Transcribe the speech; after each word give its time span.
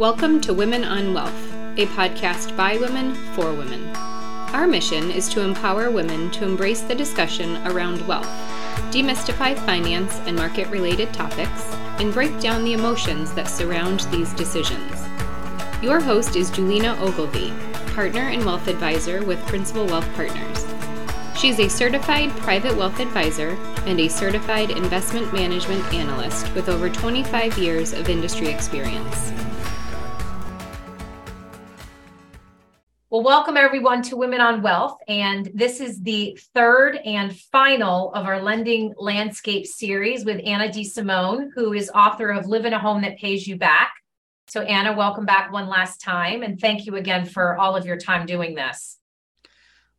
Welcome 0.00 0.40
to 0.40 0.54
Women 0.54 0.82
on 0.82 1.12
Wealth, 1.12 1.52
a 1.76 1.84
podcast 1.88 2.56
by 2.56 2.78
women 2.78 3.14
for 3.34 3.52
women. 3.52 3.86
Our 4.54 4.66
mission 4.66 5.10
is 5.10 5.28
to 5.28 5.42
empower 5.42 5.90
women 5.90 6.30
to 6.30 6.44
embrace 6.46 6.80
the 6.80 6.94
discussion 6.94 7.58
around 7.66 8.08
wealth, 8.08 8.24
demystify 8.90 9.54
finance 9.66 10.18
and 10.20 10.36
market 10.36 10.68
related 10.68 11.12
topics, 11.12 11.70
and 12.00 12.14
break 12.14 12.40
down 12.40 12.64
the 12.64 12.72
emotions 12.72 13.34
that 13.34 13.46
surround 13.46 14.00
these 14.10 14.32
decisions. 14.32 14.90
Your 15.82 16.00
host 16.00 16.34
is 16.34 16.50
Julina 16.50 16.98
Ogilvie, 16.98 17.52
partner 17.92 18.22
and 18.22 18.42
wealth 18.42 18.68
advisor 18.68 19.22
with 19.22 19.46
Principal 19.48 19.84
Wealth 19.84 20.10
Partners. 20.14 20.64
She 21.38 21.50
is 21.50 21.60
a 21.60 21.68
certified 21.68 22.30
private 22.38 22.74
wealth 22.74 23.00
advisor 23.00 23.50
and 23.84 24.00
a 24.00 24.08
certified 24.08 24.70
investment 24.70 25.30
management 25.34 25.84
analyst 25.92 26.50
with 26.54 26.70
over 26.70 26.88
25 26.88 27.58
years 27.58 27.92
of 27.92 28.08
industry 28.08 28.48
experience. 28.48 29.30
Well, 33.20 33.36
welcome 33.36 33.58
everyone 33.58 34.00
to 34.04 34.16
Women 34.16 34.40
on 34.40 34.62
Wealth. 34.62 34.96
And 35.06 35.50
this 35.52 35.80
is 35.80 36.00
the 36.00 36.38
third 36.54 36.96
and 37.04 37.38
final 37.38 38.14
of 38.14 38.24
our 38.24 38.40
lending 38.40 38.94
landscape 38.96 39.66
series 39.66 40.24
with 40.24 40.40
Anna 40.42 40.72
D. 40.72 40.80
DeSimone, 40.80 41.50
who 41.54 41.74
is 41.74 41.90
author 41.94 42.30
of 42.30 42.46
Live 42.46 42.64
in 42.64 42.72
a 42.72 42.78
Home 42.78 43.02
That 43.02 43.18
Pays 43.18 43.46
You 43.46 43.58
Back. 43.58 43.92
So, 44.48 44.62
Anna, 44.62 44.96
welcome 44.96 45.26
back 45.26 45.52
one 45.52 45.68
last 45.68 46.00
time. 46.00 46.42
And 46.42 46.58
thank 46.58 46.86
you 46.86 46.96
again 46.96 47.26
for 47.26 47.58
all 47.58 47.76
of 47.76 47.84
your 47.84 47.98
time 47.98 48.24
doing 48.24 48.54
this. 48.54 48.96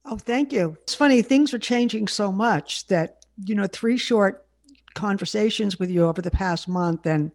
Oh, 0.04 0.18
thank 0.18 0.52
you. 0.52 0.76
It's 0.82 0.96
funny, 0.96 1.22
things 1.22 1.54
are 1.54 1.60
changing 1.60 2.08
so 2.08 2.32
much 2.32 2.88
that, 2.88 3.24
you 3.46 3.54
know, 3.54 3.68
three 3.68 3.98
short 3.98 4.48
conversations 4.96 5.78
with 5.78 5.92
you 5.92 6.08
over 6.08 6.24
the 6.24 6.32
past 6.32 6.68
month, 6.68 7.06
and, 7.06 7.32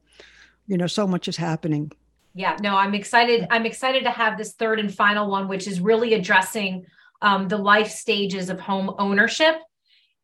you 0.67 0.79
know, 0.79 0.89
so 0.89 1.07
much 1.07 1.29
is 1.29 1.37
happening 1.37 1.93
yeah 2.37 2.55
no 2.61 2.77
i'm 2.77 2.95
excited 2.95 3.47
i'm 3.51 3.67
excited 3.67 4.05
to 4.05 4.11
have 4.11 4.39
this 4.39 4.53
third 4.53 4.79
and 4.79 4.95
final 4.95 5.29
one 5.29 5.49
which 5.49 5.67
is 5.67 5.81
really 5.81 6.15
addressing 6.15 6.85
um, 7.23 7.49
the 7.49 7.57
life 7.57 7.91
stages 7.91 8.51
of 8.51 8.61
home 8.61 8.95
ownership 8.99 9.57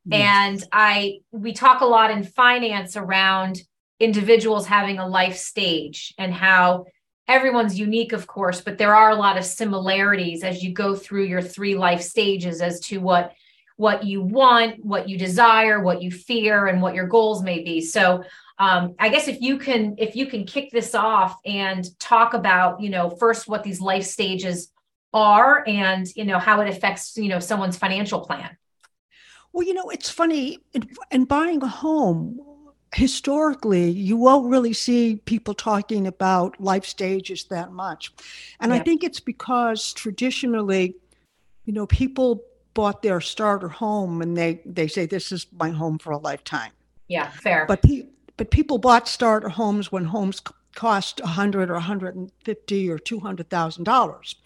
yes. 0.05 0.21
and 0.21 0.65
i 0.73 1.19
we 1.33 1.53
talk 1.53 1.81
a 1.81 1.87
lot 1.87 2.11
in 2.11 2.23
finance 2.23 2.97
around 2.97 3.63
individuals 3.99 4.67
having 4.67 4.99
a 4.99 5.09
life 5.09 5.37
stage 5.37 6.15
and 6.19 6.35
how 6.35 6.85
everyone's 7.29 7.79
unique 7.79 8.13
of 8.13 8.27
course 8.27 8.61
but 8.61 8.77
there 8.77 8.95
are 8.95 9.11
a 9.11 9.17
lot 9.17 9.39
of 9.39 9.45
similarities 9.45 10.45
as 10.45 10.63
you 10.63 10.73
go 10.73 10.95
through 10.95 11.25
your 11.25 11.43
three 11.43 11.75
life 11.75 12.03
stages 12.03 12.61
as 12.61 12.79
to 12.79 12.99
what 12.99 13.33
what 13.77 14.05
you 14.05 14.21
want 14.21 14.85
what 14.85 15.09
you 15.09 15.17
desire 15.17 15.83
what 15.83 16.03
you 16.03 16.11
fear 16.11 16.67
and 16.67 16.83
what 16.83 16.95
your 16.95 17.07
goals 17.07 17.43
may 17.43 17.63
be 17.63 17.81
so 17.81 18.23
um, 18.63 18.95
i 18.99 19.09
guess 19.09 19.29
if 19.29 19.41
you 19.41 19.59
can 19.59 19.95
if 19.99 20.15
you 20.15 20.27
can 20.27 20.45
kick 20.45 20.71
this 20.71 20.95
off 20.95 21.39
and 21.45 21.99
talk 21.99 22.35
about 22.35 22.81
you 22.81 22.91
know 22.91 23.11
first 23.11 23.49
what 23.49 23.63
these 23.65 23.81
life 23.81 24.05
stages 24.05 24.73
are 25.13 25.65
and 25.67 26.07
you 26.17 26.25
know 26.25 26.39
how 26.39 26.61
it 26.61 26.69
affects 26.69 27.17
you 27.17 27.29
know 27.29 27.39
someone's 27.39 27.77
financial 27.77 28.21
plan. 28.21 28.57
Well 29.53 29.67
you 29.67 29.75
know 29.75 29.91
it's 29.91 30.11
funny 30.11 30.59
in, 30.73 30.89
in 31.11 31.25
buying 31.25 31.63
a 31.63 31.69
home 31.69 32.41
historically 32.95 33.91
you 33.91 34.17
won't 34.17 34.51
really 34.51 34.73
see 34.73 35.17
people 35.25 35.55
talking 35.55 36.07
about 36.07 36.61
life 36.61 36.85
stages 36.85 37.45
that 37.45 37.73
much. 37.73 38.13
And 38.61 38.73
yeah. 38.73 38.79
i 38.79 38.81
think 38.83 39.05
it's 39.05 39.21
because 39.21 39.93
traditionally 39.93 40.97
you 41.65 41.73
know 41.73 41.87
people 41.87 42.43
bought 42.75 43.03
their 43.03 43.21
starter 43.21 43.69
home 43.69 44.23
and 44.23 44.37
they 44.37 44.61
they 44.65 44.89
say 44.89 45.05
this 45.05 45.33
is 45.33 45.47
my 45.53 45.71
home 45.71 45.99
for 45.99 46.13
a 46.13 46.19
lifetime. 46.19 46.73
Yeah 47.09 47.29
fair. 47.29 47.67
But 47.67 47.83
pe- 47.83 48.07
but 48.37 48.51
people 48.51 48.79
bought 48.79 49.09
starter 49.09 49.49
homes 49.49 49.93
when 49.93 50.07
homes 50.07 50.43
cost 50.75 51.21
100 51.21 51.71
or 51.71 51.75
150 51.75 52.91
or 52.91 52.99
200 52.99 53.51
thousand 53.51 53.85
dollars. 53.85 54.37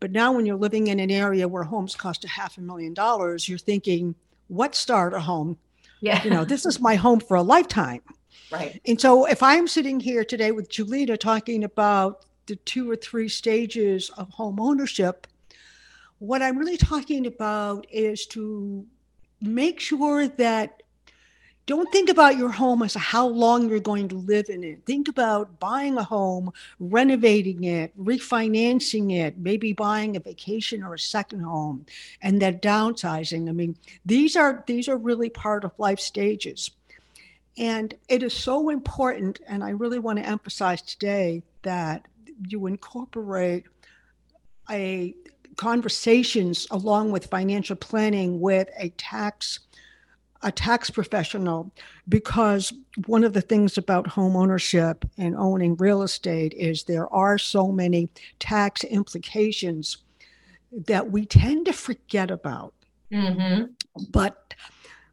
But 0.00 0.12
now 0.12 0.32
when 0.32 0.46
you're 0.46 0.56
living 0.56 0.88
in 0.88 1.00
an 1.00 1.10
area 1.10 1.46
where 1.46 1.64
homes 1.64 1.94
cost 1.94 2.24
a 2.24 2.28
half 2.28 2.58
a 2.58 2.60
million 2.60 2.94
dollars 2.94 3.48
you're 3.48 3.58
thinking 3.58 4.14
what 4.48 4.74
starter 4.74 5.18
home? 5.18 5.58
Yeah. 6.00 6.22
You 6.22 6.30
know 6.30 6.44
this 6.44 6.66
is 6.66 6.80
my 6.80 6.94
home 6.94 7.20
for 7.20 7.36
a 7.36 7.42
lifetime. 7.42 8.02
Right. 8.50 8.80
And 8.86 9.00
so 9.00 9.26
if 9.26 9.42
i'm 9.42 9.66
sitting 9.66 9.98
here 10.00 10.24
today 10.24 10.52
with 10.52 10.70
julina 10.70 11.18
talking 11.18 11.64
about 11.64 12.26
the 12.46 12.56
two 12.56 12.90
or 12.90 12.96
three 12.96 13.28
stages 13.28 14.10
of 14.16 14.28
home 14.30 14.60
ownership 14.60 15.26
what 16.18 16.42
i'm 16.42 16.58
really 16.58 16.76
talking 16.76 17.26
about 17.26 17.86
is 17.90 18.26
to 18.26 18.86
make 19.40 19.80
sure 19.80 20.28
that 20.28 20.82
don't 21.66 21.90
think 21.92 22.08
about 22.08 22.36
your 22.36 22.50
home 22.50 22.82
as 22.82 22.94
how 22.94 23.26
long 23.26 23.68
you're 23.68 23.78
going 23.78 24.08
to 24.08 24.16
live 24.16 24.48
in 24.48 24.64
it. 24.64 24.84
Think 24.84 25.08
about 25.08 25.60
buying 25.60 25.96
a 25.96 26.02
home, 26.02 26.52
renovating 26.80 27.64
it, 27.64 27.96
refinancing 27.96 29.12
it, 29.12 29.38
maybe 29.38 29.72
buying 29.72 30.16
a 30.16 30.20
vacation 30.20 30.82
or 30.82 30.94
a 30.94 30.98
second 30.98 31.40
home, 31.40 31.86
and 32.20 32.42
then 32.42 32.58
downsizing. 32.58 33.48
I 33.48 33.52
mean, 33.52 33.76
these 34.04 34.34
are 34.36 34.64
these 34.66 34.88
are 34.88 34.96
really 34.96 35.30
part 35.30 35.64
of 35.64 35.72
life 35.78 36.00
stages. 36.00 36.70
And 37.56 37.94
it 38.08 38.22
is 38.22 38.32
so 38.32 38.70
important, 38.70 39.40
and 39.46 39.62
I 39.62 39.70
really 39.70 39.98
want 39.98 40.18
to 40.18 40.26
emphasize 40.26 40.82
today 40.82 41.42
that 41.62 42.06
you 42.48 42.66
incorporate 42.66 43.64
a 44.70 45.14
conversations 45.56 46.66
along 46.70 47.12
with 47.12 47.26
financial 47.26 47.76
planning 47.76 48.40
with 48.40 48.68
a 48.78 48.88
tax 48.90 49.60
a 50.42 50.52
tax 50.52 50.90
professional 50.90 51.72
because 52.08 52.72
one 53.06 53.24
of 53.24 53.32
the 53.32 53.40
things 53.40 53.78
about 53.78 54.06
home 54.06 54.36
ownership 54.36 55.04
and 55.16 55.36
owning 55.36 55.76
real 55.76 56.02
estate 56.02 56.52
is 56.54 56.84
there 56.84 57.12
are 57.12 57.38
so 57.38 57.68
many 57.68 58.08
tax 58.38 58.84
implications 58.84 59.98
that 60.86 61.10
we 61.10 61.26
tend 61.26 61.66
to 61.66 61.72
forget 61.72 62.30
about. 62.30 62.74
Mm-hmm. 63.12 63.64
But 64.10 64.54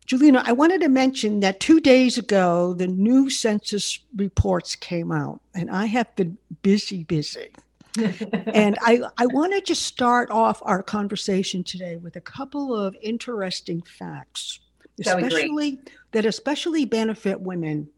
Julina, 0.07 0.41
I 0.45 0.53
wanted 0.53 0.81
to 0.81 0.89
mention 0.89 1.41
that 1.41 1.59
two 1.59 1.79
days 1.79 2.18
ago, 2.18 2.73
the 2.73 2.88
new 2.88 3.29
census 3.29 4.00
reports 4.16 4.75
came 4.75 5.12
out, 5.12 5.41
and 5.53 5.69
I 5.69 5.85
have 5.85 6.16
been 6.16 6.38
busy, 6.63 7.03
busy. 7.03 7.50
and 7.97 8.78
I, 8.81 9.01
I 9.18 9.25
want 9.28 9.53
to 9.53 9.62
just 9.62 9.84
start 9.84 10.31
off 10.31 10.62
our 10.63 10.81
conversation 10.81 11.63
today 11.63 11.97
with 11.97 12.16
a 12.16 12.22
couple 12.22 12.75
of 12.75 12.95
interesting 13.01 13.81
facts 13.81 14.59
especially 14.99 15.79
that 16.11 16.25
especially 16.25 16.85
benefit 16.85 17.39
women. 17.41 17.89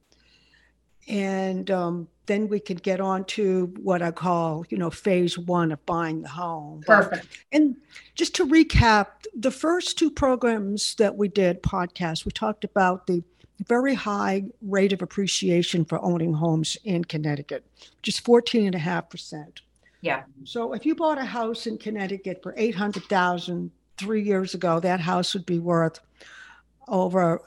And 1.07 1.69
um, 1.71 2.07
then 2.27 2.47
we 2.47 2.59
could 2.59 2.83
get 2.83 3.01
on 3.01 3.25
to 3.25 3.73
what 3.81 4.01
I 4.01 4.11
call, 4.11 4.65
you 4.69 4.77
know, 4.77 4.89
phase 4.89 5.37
one 5.37 5.71
of 5.71 5.85
buying 5.85 6.21
the 6.21 6.29
home. 6.29 6.83
Perfect. 6.85 7.27
And 7.51 7.75
just 8.15 8.35
to 8.35 8.47
recap, 8.47 9.07
the 9.35 9.51
first 9.51 9.97
two 9.97 10.11
programs 10.11 10.95
that 10.95 11.17
we 11.17 11.27
did 11.27 11.63
podcast, 11.63 12.25
we 12.25 12.31
talked 12.31 12.63
about 12.63 13.07
the 13.07 13.23
very 13.67 13.93
high 13.93 14.43
rate 14.61 14.93
of 14.93 15.01
appreciation 15.01 15.85
for 15.85 15.99
owning 16.03 16.33
homes 16.33 16.77
in 16.83 17.03
Connecticut, 17.03 17.65
which 17.97 18.07
is 18.07 18.19
14.5%. 18.19 19.59
Yeah. 20.01 20.23
So 20.43 20.73
if 20.73 20.85
you 20.85 20.95
bought 20.95 21.19
a 21.19 21.25
house 21.25 21.67
in 21.67 21.77
Connecticut 21.77 22.41
for 22.41 22.53
800,000 22.57 23.71
three 23.97 24.23
years 24.23 24.53
ago, 24.53 24.79
that 24.79 24.99
house 24.99 25.33
would 25.33 25.45
be 25.45 25.59
worth 25.59 25.99
over 26.91 27.41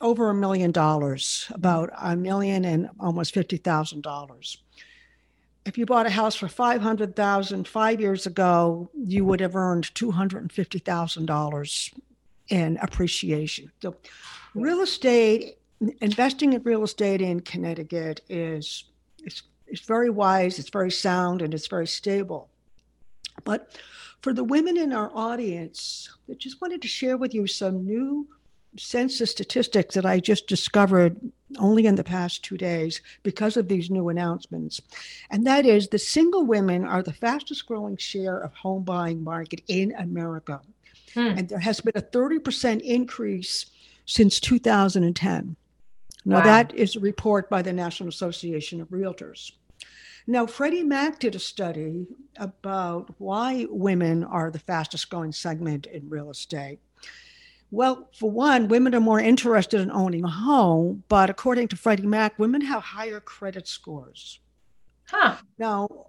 over 0.00 0.30
a 0.30 0.34
million 0.34 0.70
dollars, 0.70 1.50
about 1.52 1.90
a 2.00 2.14
million 2.14 2.64
and 2.64 2.90
almost 3.00 3.32
fifty 3.32 3.56
thousand 3.56 4.02
dollars. 4.02 4.62
If 5.64 5.78
you 5.78 5.86
bought 5.86 6.06
a 6.06 6.10
house 6.10 6.34
for 6.34 6.48
five 6.48 6.82
hundred 6.82 7.16
thousand 7.16 7.66
five 7.66 8.00
years 8.00 8.26
ago, 8.26 8.90
you 8.94 9.24
would 9.24 9.40
have 9.40 9.56
earned 9.56 9.94
two 9.94 10.10
hundred 10.10 10.42
and 10.42 10.52
fifty 10.52 10.78
thousand 10.78 11.26
dollars 11.26 11.90
in 12.48 12.78
appreciation. 12.82 13.70
So, 13.80 13.96
real 14.54 14.80
estate 14.80 15.58
investing 16.00 16.52
in 16.52 16.62
real 16.62 16.82
estate 16.82 17.22
in 17.22 17.40
Connecticut 17.40 18.20
is 18.28 18.84
is 19.24 19.42
it's 19.66 19.82
very 19.82 20.10
wise, 20.10 20.58
it's 20.58 20.70
very 20.70 20.90
sound, 20.90 21.42
and 21.42 21.54
it's 21.54 21.66
very 21.66 21.86
stable. 21.86 22.48
But 23.44 23.78
for 24.22 24.32
the 24.32 24.44
women 24.44 24.76
in 24.76 24.92
our 24.92 25.10
audience, 25.14 26.08
I 26.28 26.34
just 26.34 26.60
wanted 26.60 26.82
to 26.82 26.88
share 26.88 27.16
with 27.16 27.34
you 27.34 27.46
some 27.46 27.84
new 27.84 28.26
census 28.76 29.30
statistics 29.30 29.94
that 29.94 30.06
I 30.06 30.20
just 30.20 30.46
discovered 30.46 31.16
only 31.58 31.86
in 31.86 31.94
the 31.94 32.04
past 32.04 32.44
two 32.44 32.56
days 32.56 33.00
because 33.22 33.56
of 33.56 33.68
these 33.68 33.90
new 33.90 34.08
announcements. 34.08 34.80
And 35.30 35.46
that 35.46 35.64
is 35.64 35.88
the 35.88 35.98
single 35.98 36.44
women 36.44 36.84
are 36.84 37.02
the 37.02 37.12
fastest 37.12 37.66
growing 37.66 37.96
share 37.96 38.38
of 38.38 38.52
home 38.54 38.84
buying 38.84 39.24
market 39.24 39.62
in 39.68 39.94
America. 39.96 40.60
Hmm. 41.14 41.38
And 41.38 41.48
there 41.48 41.58
has 41.58 41.80
been 41.80 41.96
a 41.96 42.02
30% 42.02 42.80
increase 42.82 43.66
since 44.04 44.40
2010. 44.40 45.56
Now, 46.24 46.36
wow. 46.36 46.44
that 46.44 46.74
is 46.74 46.96
a 46.96 47.00
report 47.00 47.48
by 47.48 47.62
the 47.62 47.72
National 47.72 48.08
Association 48.08 48.80
of 48.80 48.88
Realtors. 48.88 49.52
Now, 50.26 50.46
Freddie 50.46 50.82
Mac 50.82 51.20
did 51.20 51.34
a 51.34 51.38
study 51.38 52.06
about 52.36 53.14
why 53.16 53.66
women 53.70 54.24
are 54.24 54.50
the 54.50 54.58
fastest 54.58 55.08
growing 55.08 55.32
segment 55.32 55.86
in 55.86 56.10
real 56.10 56.30
estate. 56.30 56.80
Well, 57.70 58.08
for 58.14 58.30
one, 58.30 58.68
women 58.68 58.94
are 58.94 59.00
more 59.00 59.20
interested 59.20 59.80
in 59.80 59.90
owning 59.90 60.24
a 60.24 60.30
home, 60.30 61.02
but 61.08 61.28
according 61.28 61.68
to 61.68 61.76
Freddie 61.76 62.06
Mac, 62.06 62.38
women 62.38 62.62
have 62.62 62.82
higher 62.82 63.20
credit 63.20 63.68
scores. 63.68 64.40
Huh. 65.04 65.36
Now, 65.58 66.06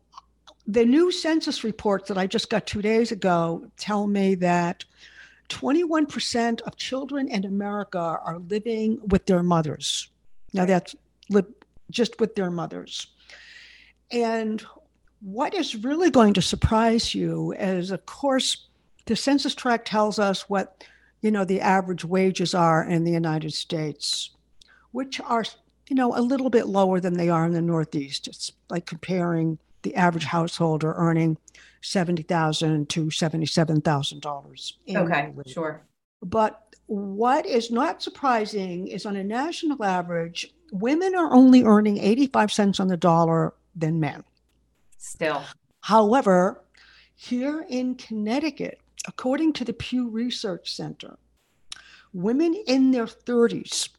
the 0.67 0.85
new 0.85 1.11
census 1.11 1.63
reports 1.63 2.07
that 2.07 2.17
I 2.17 2.27
just 2.27 2.50
got 2.50 2.65
two 2.65 2.81
days 2.81 3.11
ago 3.11 3.65
tell 3.75 4.07
me 4.07 4.35
that 4.35 4.85
21% 5.50 6.61
of 6.61 6.75
children 6.77 7.27
in 7.27 7.44
America 7.44 7.97
are 7.97 8.39
living 8.47 9.00
with 9.07 9.25
their 9.25 9.44
mothers. 9.44 10.09
Now, 10.53 10.65
that's 10.65 10.95
li- 11.29 11.44
just 11.89 12.19
with 12.19 12.35
their 12.35 12.51
mothers. 12.51 13.07
And 14.12 14.63
what 15.21 15.53
is 15.53 15.75
really 15.75 16.09
going 16.09 16.33
to 16.35 16.41
surprise 16.41 17.13
you 17.13 17.51
is, 17.53 17.91
of 17.91 18.05
course, 18.05 18.67
the 19.05 19.15
census 19.15 19.55
tract 19.55 19.88
tells 19.88 20.19
us 20.19 20.50
what 20.50 20.83
you 21.21 21.31
know 21.31 21.45
the 21.45 21.62
average 21.62 22.06
wages 22.06 22.54
are 22.54 22.83
in 22.83 23.04
the 23.04 23.12
United 23.12 23.54
States, 23.54 24.31
which 24.92 25.19
are 25.21 25.44
you 25.89 25.95
know 25.95 26.16
a 26.16 26.21
little 26.21 26.50
bit 26.50 26.68
lower 26.68 27.00
than 27.00 27.16
they 27.16 27.30
are 27.30 27.45
in 27.45 27.54
the 27.54 27.62
Northeast. 27.62 28.27
It's 28.27 28.51
like 28.69 28.86
comparing 28.86 29.60
the 29.81 29.95
average 29.95 30.25
householder 30.25 30.94
earning 30.94 31.38
seventy 31.81 32.24
thousand 32.24 32.89
to 32.89 33.12
seventy-seven 33.12 33.81
thousand 33.81 34.21
dollars. 34.21 34.77
Okay, 34.89 35.33
sure. 35.48 35.81
But 36.21 36.62
what 36.88 37.45
is 37.45 37.69
not 37.69 38.01
surprising 38.01 38.88
is 38.88 39.06
on 39.06 39.15
a 39.15 39.24
national 39.24 39.83
average, 39.83 40.51
women 40.72 41.15
are 41.15 41.31
only 41.33 41.63
earning 41.63 42.00
85 42.00 42.51
cents 42.51 42.80
on 42.80 42.88
the 42.88 42.98
dollar 42.98 43.54
than 43.75 44.00
men. 44.00 44.24
Still. 44.98 45.44
However, 45.81 46.62
here 47.15 47.65
in 47.69 47.95
Connecticut, 47.95 48.80
according 49.07 49.54
to 49.54 49.66
the 49.66 49.74
Pew 49.74 50.10
Research 50.10 50.74
Center, 50.74 51.18
women 52.13 52.56
in 52.68 52.92
their 52.92 53.06
30s 53.06 53.90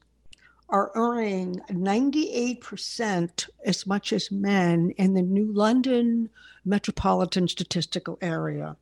are 0.69 0.93
earning 0.95 1.61
98% 1.69 3.49
as 3.65 3.87
much 3.87 4.13
as 4.13 4.31
men 4.31 4.93
in 4.97 5.15
the 5.15 5.23
New 5.23 5.53
London 5.53 6.29
metropolitan 6.65 7.49
statistical 7.49 8.19
area. 8.21 8.77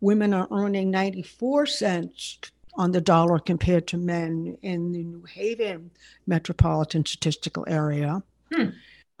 Women 0.00 0.34
are 0.34 0.48
earning 0.50 0.90
94 0.90 1.66
cents 1.66 2.38
on 2.74 2.92
the 2.92 3.00
dollar 3.00 3.38
compared 3.38 3.86
to 3.88 3.96
men 3.96 4.56
in 4.62 4.92
the 4.92 5.04
New 5.04 5.24
Haven 5.24 5.90
metropolitan 6.26 7.04
statistical 7.04 7.64
area. 7.68 8.22
Hmm. 8.52 8.70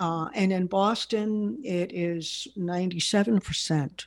Uh, 0.00 0.28
and 0.34 0.52
in 0.52 0.66
Boston, 0.66 1.58
it 1.64 1.92
is 1.92 2.46
97% 2.56 4.06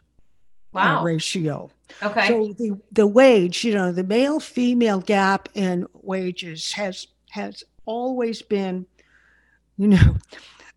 wow. 0.73 1.03
ratio. 1.03 1.69
Okay. 2.01 2.27
So 2.27 2.53
the, 2.53 2.79
the 2.91 3.07
wage, 3.07 3.63
you 3.63 3.73
know, 3.73 3.91
the 3.91 4.03
male 4.03 4.39
female 4.39 4.99
gap 4.99 5.49
in 5.53 5.85
wages 6.01 6.71
has 6.73 7.07
has 7.31 7.63
always 7.85 8.41
been, 8.41 8.85
you 9.77 9.87
know, 9.89 10.17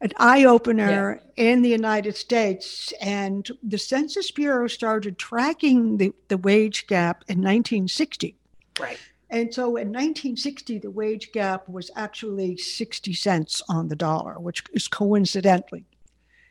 an 0.00 0.12
eye 0.18 0.44
opener 0.44 1.20
yeah. 1.36 1.52
in 1.52 1.62
the 1.62 1.68
United 1.68 2.16
States. 2.16 2.92
And 3.00 3.48
the 3.62 3.78
Census 3.78 4.30
Bureau 4.30 4.68
started 4.68 5.18
tracking 5.18 5.96
the, 5.96 6.12
the 6.28 6.36
wage 6.36 6.86
gap 6.86 7.24
in 7.28 7.38
1960. 7.38 8.36
Right. 8.78 8.98
And 9.30 9.52
so 9.52 9.64
in 9.76 9.88
1960, 9.88 10.78
the 10.78 10.90
wage 10.90 11.32
gap 11.32 11.68
was 11.68 11.90
actually 11.96 12.56
60 12.56 13.14
cents 13.14 13.62
on 13.68 13.88
the 13.88 13.96
dollar, 13.96 14.38
which 14.38 14.62
is 14.72 14.86
coincidentally. 14.86 15.84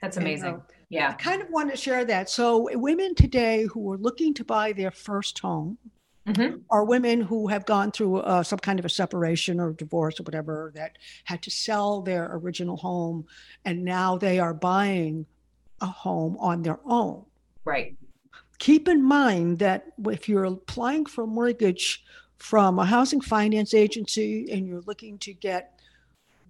That's 0.01 0.17
amazing. 0.17 0.47
And, 0.47 0.57
uh, 0.57 0.61
yeah. 0.93 1.09
I 1.09 1.13
kind 1.13 1.41
of 1.41 1.49
want 1.49 1.71
to 1.71 1.77
share 1.77 2.05
that. 2.05 2.29
So, 2.29 2.69
women 2.77 3.15
today 3.15 3.65
who 3.65 3.91
are 3.91 3.97
looking 3.97 4.33
to 4.35 4.43
buy 4.43 4.73
their 4.73 4.91
first 4.91 5.39
home 5.39 5.77
mm-hmm. 6.27 6.57
are 6.69 6.83
women 6.83 7.21
who 7.21 7.47
have 7.47 7.65
gone 7.65 7.91
through 7.91 8.17
uh, 8.17 8.43
some 8.43 8.59
kind 8.59 8.79
of 8.79 8.85
a 8.85 8.89
separation 8.89 9.59
or 9.59 9.73
divorce 9.73 10.19
or 10.19 10.23
whatever 10.23 10.71
that 10.75 10.97
had 11.25 11.41
to 11.43 11.51
sell 11.51 12.01
their 12.01 12.29
original 12.35 12.77
home 12.77 13.25
and 13.65 13.83
now 13.83 14.17
they 14.17 14.39
are 14.39 14.53
buying 14.53 15.25
a 15.81 15.85
home 15.85 16.37
on 16.39 16.61
their 16.61 16.79
own. 16.85 17.25
Right. 17.65 17.95
Keep 18.59 18.87
in 18.87 19.03
mind 19.03 19.59
that 19.59 19.87
if 20.05 20.29
you're 20.29 20.45
applying 20.45 21.05
for 21.05 21.25
a 21.25 21.27
mortgage 21.27 22.03
from 22.37 22.79
a 22.79 22.85
housing 22.85 23.21
finance 23.21 23.73
agency 23.73 24.49
and 24.51 24.67
you're 24.67 24.81
looking 24.81 25.17
to 25.19 25.33
get 25.33 25.79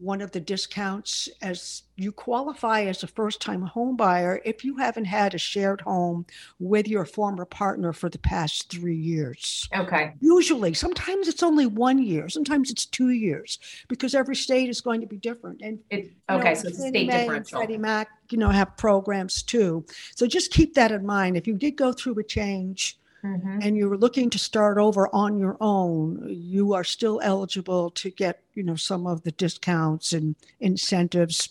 one 0.04 0.22
of 0.22 0.32
the 0.32 0.40
discounts 0.40 1.30
as 1.42 1.84
you 1.96 2.12
qualify 2.12 2.82
as 2.82 3.04
a 3.04 3.08
first 3.08 3.42
time 3.42 3.62
home 3.62 3.96
buyer 3.96 4.42
if 4.44 4.66
you 4.66 4.76
haven't 4.76 5.06
had 5.06 5.34
a 5.34 5.38
shared 5.38 5.80
home 5.82 6.26
with 6.60 6.88
your 6.88 7.06
former 7.06 7.46
partner 7.46 7.94
for 7.94 8.10
the 8.10 8.18
past 8.20 8.70
three 8.70 8.98
years. 8.98 9.70
Okay. 9.74 10.14
Usually, 10.20 10.74
sometimes 10.74 11.28
it's 11.28 11.44
only 11.44 11.66
one 11.66 12.04
year, 12.04 12.28
sometimes 12.28 12.70
it's 12.70 12.86
two 12.86 13.12
years 13.12 13.60
because 13.88 14.14
every 14.14 14.36
state 14.36 14.70
is 14.70 14.82
going 14.82 15.00
to 15.02 15.08
be 15.08 15.18
different. 15.18 15.62
And 15.62 15.80
it, 15.90 16.12
okay, 16.30 16.50
know, 16.50 16.54
so 16.56 16.68
it's 16.68 16.80
state 16.80 17.08
May 17.08 17.22
differential. 17.22 17.60
Freddie 17.60 17.78
Mac, 17.78 18.10
you 18.30 18.38
know, 18.38 18.50
have 18.50 18.76
programs 18.76 19.42
too. 19.42 19.86
So 20.16 20.28
just 20.28 20.52
keep 20.52 20.74
that 20.74 20.92
in 20.92 21.06
mind. 21.06 21.38
If 21.38 21.48
you 21.48 21.54
did 21.54 21.78
go 21.78 21.94
through 21.94 22.20
a 22.20 22.24
change, 22.24 22.98
mm-hmm. 23.24 23.60
and 23.62 23.78
you're 23.78 23.98
looking 23.98 24.30
to 24.30 24.40
start 24.40 24.78
over 24.78 25.08
on 25.14 25.38
your 25.38 25.58
own, 25.62 26.26
you 26.30 26.74
are 26.74 26.84
still 26.84 27.20
eligible 27.24 27.90
to 27.92 28.10
get, 28.10 28.42
you 28.54 28.64
know, 28.64 28.76
some 28.76 29.08
of 29.08 29.24
the 29.24 29.32
discounts 29.32 30.14
and 30.14 30.36
incentives 30.60 31.50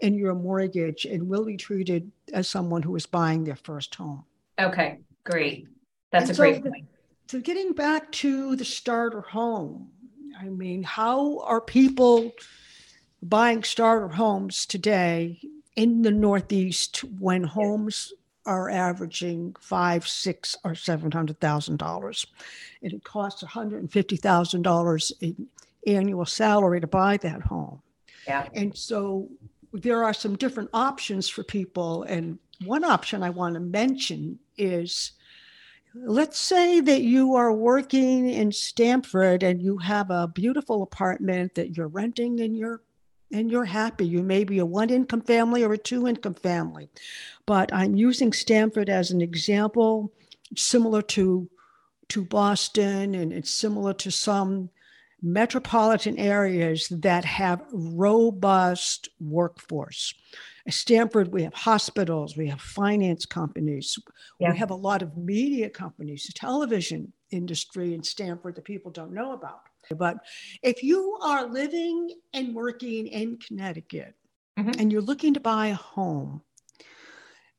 in 0.00 0.18
your 0.18 0.34
mortgage 0.34 1.04
and 1.04 1.28
will 1.28 1.44
be 1.44 1.56
treated 1.56 2.10
as 2.32 2.48
someone 2.48 2.82
who 2.82 2.94
is 2.96 3.06
buying 3.06 3.44
their 3.44 3.56
first 3.56 3.94
home. 3.94 4.24
Okay, 4.60 4.98
great. 5.24 5.66
That's 6.12 6.24
and 6.24 6.30
a 6.32 6.34
so 6.34 6.42
great 6.42 6.62
point. 6.62 6.86
So 7.28 7.40
getting 7.40 7.72
back 7.72 8.12
to 8.12 8.54
the 8.54 8.64
starter 8.64 9.22
home, 9.22 9.90
I 10.38 10.44
mean, 10.44 10.82
how 10.82 11.40
are 11.40 11.60
people 11.60 12.32
buying 13.22 13.62
starter 13.62 14.08
homes 14.08 14.66
today 14.66 15.40
in 15.76 16.02
the 16.02 16.10
Northeast 16.10 17.02
when 17.18 17.44
homes 17.44 18.12
are 18.46 18.70
averaging 18.70 19.54
five, 19.60 20.06
six, 20.06 20.56
or 20.64 20.74
seven 20.74 21.10
hundred 21.10 21.40
thousand 21.40 21.78
dollars, 21.78 22.26
and 22.82 22.92
it 22.92 23.04
costs 23.04 23.42
one 23.42 23.50
hundred 23.50 23.80
and 23.80 23.92
fifty 23.92 24.16
thousand 24.16 24.62
dollars 24.62 25.12
in 25.20 25.46
annual 25.86 26.26
salary 26.26 26.80
to 26.80 26.86
buy 26.86 27.16
that 27.18 27.42
home. 27.42 27.80
Yeah. 28.26 28.48
And 28.54 28.76
so 28.76 29.28
there 29.72 30.04
are 30.04 30.14
some 30.14 30.36
different 30.36 30.70
options 30.72 31.28
for 31.28 31.44
people, 31.44 32.04
and 32.04 32.38
one 32.64 32.84
option 32.84 33.22
I 33.22 33.30
want 33.30 33.54
to 33.54 33.60
mention 33.60 34.38
is. 34.56 35.12
Let's 35.96 36.40
say 36.40 36.80
that 36.80 37.02
you 37.02 37.36
are 37.36 37.52
working 37.52 38.28
in 38.28 38.50
Stamford 38.50 39.44
and 39.44 39.62
you 39.62 39.78
have 39.78 40.10
a 40.10 40.26
beautiful 40.26 40.82
apartment 40.82 41.54
that 41.54 41.76
you're 41.76 41.86
renting 41.86 42.40
and 42.40 42.56
you're 42.56 42.82
and 43.34 43.50
you're 43.50 43.64
happy. 43.64 44.06
You 44.06 44.22
may 44.22 44.44
be 44.44 44.60
a 44.60 44.66
one 44.66 44.90
income 44.90 45.20
family 45.20 45.64
or 45.64 45.72
a 45.72 45.78
two 45.78 46.06
income 46.06 46.34
family. 46.34 46.88
But 47.46 47.74
I'm 47.74 47.96
using 47.96 48.32
Stamford 48.32 48.88
as 48.88 49.10
an 49.10 49.20
example, 49.20 50.12
similar 50.56 51.02
to, 51.02 51.50
to 52.10 52.24
Boston, 52.24 53.14
and 53.14 53.32
it's 53.32 53.50
similar 53.50 53.92
to 53.94 54.10
some 54.10 54.70
metropolitan 55.20 56.16
areas 56.16 56.86
that 56.90 57.24
have 57.24 57.64
robust 57.72 59.08
workforce. 59.20 60.14
At 60.66 60.74
Stamford, 60.74 61.32
we 61.32 61.42
have 61.42 61.54
hospitals, 61.54 62.36
we 62.36 62.48
have 62.48 62.60
finance 62.60 63.26
companies, 63.26 63.98
yeah. 64.38 64.52
we 64.52 64.58
have 64.58 64.70
a 64.70 64.76
lot 64.76 65.02
of 65.02 65.16
media 65.16 65.68
companies, 65.70 66.26
the 66.26 66.34
television 66.34 67.12
industry 67.30 67.94
in 67.94 68.02
Stamford 68.02 68.54
that 68.54 68.64
people 68.64 68.92
don't 68.92 69.12
know 69.12 69.32
about. 69.32 69.62
But 69.96 70.18
if 70.62 70.82
you 70.82 71.18
are 71.22 71.46
living 71.46 72.10
and 72.32 72.54
working 72.54 73.06
in 73.06 73.38
Connecticut 73.38 74.14
mm-hmm. 74.58 74.72
and 74.78 74.92
you're 74.92 75.02
looking 75.02 75.34
to 75.34 75.40
buy 75.40 75.68
a 75.68 75.74
home, 75.74 76.42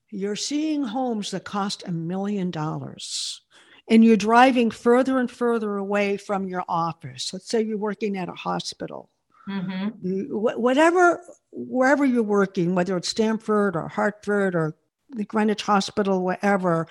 you're 0.09 0.35
seeing 0.35 0.83
homes 0.83 1.31
that 1.31 1.43
cost 1.43 1.83
a 1.85 1.91
million 1.91 2.51
dollars 2.51 3.41
and 3.87 4.03
you're 4.03 4.17
driving 4.17 4.71
further 4.71 5.19
and 5.19 5.29
further 5.29 5.77
away 5.77 6.17
from 6.17 6.47
your 6.47 6.63
office. 6.67 7.31
Let's 7.33 7.49
say 7.49 7.61
you're 7.61 7.77
working 7.77 8.17
at 8.17 8.29
a 8.29 8.33
hospital. 8.33 9.09
Mm-hmm. 9.47 10.29
whatever, 10.31 11.21
wherever 11.51 12.03
you're 12.03 12.23
working, 12.23 12.73
whether 12.73 12.97
it's 12.97 13.09
Stamford 13.09 13.75
or 13.75 13.87
Hartford 13.87 14.55
or 14.55 14.75
the 15.11 15.23
Greenwich 15.23 15.61
Hospital, 15.61 16.23
wherever, 16.23 16.87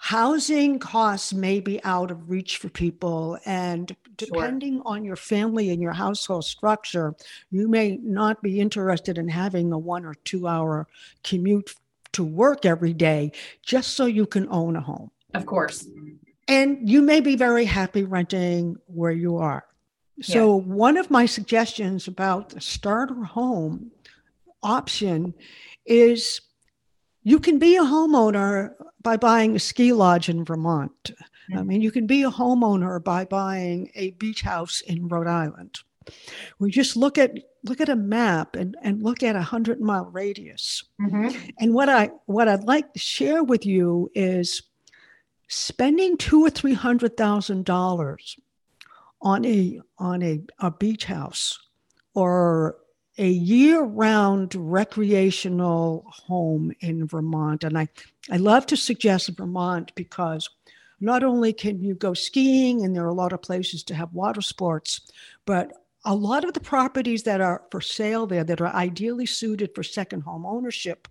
housing 0.00 0.78
costs 0.78 1.34
may 1.34 1.60
be 1.60 1.82
out 1.82 2.10
of 2.10 2.30
reach 2.30 2.58
for 2.58 2.68
people 2.68 3.38
and 3.44 3.96
depending 4.16 4.74
sure. 4.74 4.82
on 4.86 5.04
your 5.04 5.16
family 5.16 5.70
and 5.70 5.82
your 5.82 5.92
household 5.92 6.44
structure 6.44 7.14
you 7.50 7.68
may 7.68 7.98
not 8.02 8.40
be 8.40 8.60
interested 8.60 9.18
in 9.18 9.28
having 9.28 9.72
a 9.72 9.78
one 9.78 10.04
or 10.04 10.14
two 10.24 10.46
hour 10.46 10.86
commute 11.24 11.74
to 12.12 12.24
work 12.24 12.64
every 12.64 12.92
day 12.92 13.32
just 13.62 13.94
so 13.94 14.06
you 14.06 14.24
can 14.24 14.46
own 14.50 14.76
a 14.76 14.80
home 14.80 15.10
of 15.34 15.46
course 15.46 15.86
and 16.46 16.88
you 16.88 17.02
may 17.02 17.20
be 17.20 17.34
very 17.34 17.64
happy 17.64 18.04
renting 18.04 18.76
where 18.86 19.12
you 19.12 19.36
are 19.36 19.64
so 20.20 20.58
yeah. 20.58 20.64
one 20.64 20.96
of 20.96 21.10
my 21.10 21.26
suggestions 21.26 22.06
about 22.06 22.50
the 22.50 22.60
starter 22.60 23.24
home 23.24 23.90
option 24.62 25.34
is 25.86 26.40
you 27.28 27.38
can 27.38 27.58
be 27.58 27.76
a 27.76 27.82
homeowner 27.82 28.72
by 29.02 29.18
buying 29.18 29.54
a 29.54 29.58
ski 29.58 29.92
lodge 29.92 30.30
in 30.30 30.46
Vermont. 30.46 31.10
I 31.54 31.62
mean, 31.62 31.82
you 31.82 31.90
can 31.90 32.06
be 32.06 32.22
a 32.22 32.30
homeowner 32.30 33.04
by 33.04 33.26
buying 33.26 33.90
a 33.94 34.12
beach 34.12 34.40
house 34.40 34.80
in 34.80 35.08
Rhode 35.08 35.26
Island. 35.26 35.80
We 36.58 36.70
just 36.70 36.96
look 36.96 37.18
at 37.18 37.32
look 37.64 37.82
at 37.82 37.90
a 37.90 37.96
map 37.96 38.56
and, 38.56 38.76
and 38.82 39.02
look 39.02 39.22
at 39.22 39.36
a 39.36 39.42
hundred 39.42 39.78
mile 39.78 40.06
radius. 40.06 40.84
Mm-hmm. 41.02 41.50
And 41.58 41.74
what 41.74 41.90
I 41.90 42.12
what 42.24 42.48
I'd 42.48 42.64
like 42.64 42.94
to 42.94 42.98
share 42.98 43.44
with 43.44 43.66
you 43.66 44.10
is 44.14 44.62
spending 45.48 46.16
two 46.16 46.42
or 46.42 46.50
three 46.50 46.72
hundred 46.72 47.18
thousand 47.18 47.66
dollars 47.66 48.38
on 49.20 49.44
a 49.44 49.80
on 49.98 50.22
a, 50.22 50.40
a 50.60 50.70
beach 50.70 51.04
house 51.04 51.58
or 52.14 52.78
a 53.18 53.28
year-round 53.28 54.54
recreational 54.54 56.04
home 56.06 56.72
in 56.80 57.06
Vermont. 57.06 57.64
And 57.64 57.76
I, 57.76 57.88
I 58.30 58.36
love 58.36 58.64
to 58.66 58.76
suggest 58.76 59.36
Vermont 59.36 59.92
because 59.96 60.48
not 61.00 61.24
only 61.24 61.52
can 61.52 61.82
you 61.82 61.94
go 61.94 62.14
skiing 62.14 62.84
and 62.84 62.94
there 62.94 63.04
are 63.04 63.08
a 63.08 63.14
lot 63.14 63.32
of 63.32 63.42
places 63.42 63.82
to 63.84 63.94
have 63.94 64.12
water 64.12 64.40
sports, 64.40 65.00
but 65.46 65.72
a 66.04 66.14
lot 66.14 66.44
of 66.44 66.54
the 66.54 66.60
properties 66.60 67.24
that 67.24 67.40
are 67.40 67.64
for 67.70 67.80
sale 67.80 68.26
there 68.26 68.44
that 68.44 68.60
are 68.60 68.74
ideally 68.74 69.26
suited 69.26 69.74
for 69.74 69.82
second 69.82 70.22
home 70.22 70.46
ownership 70.46 71.08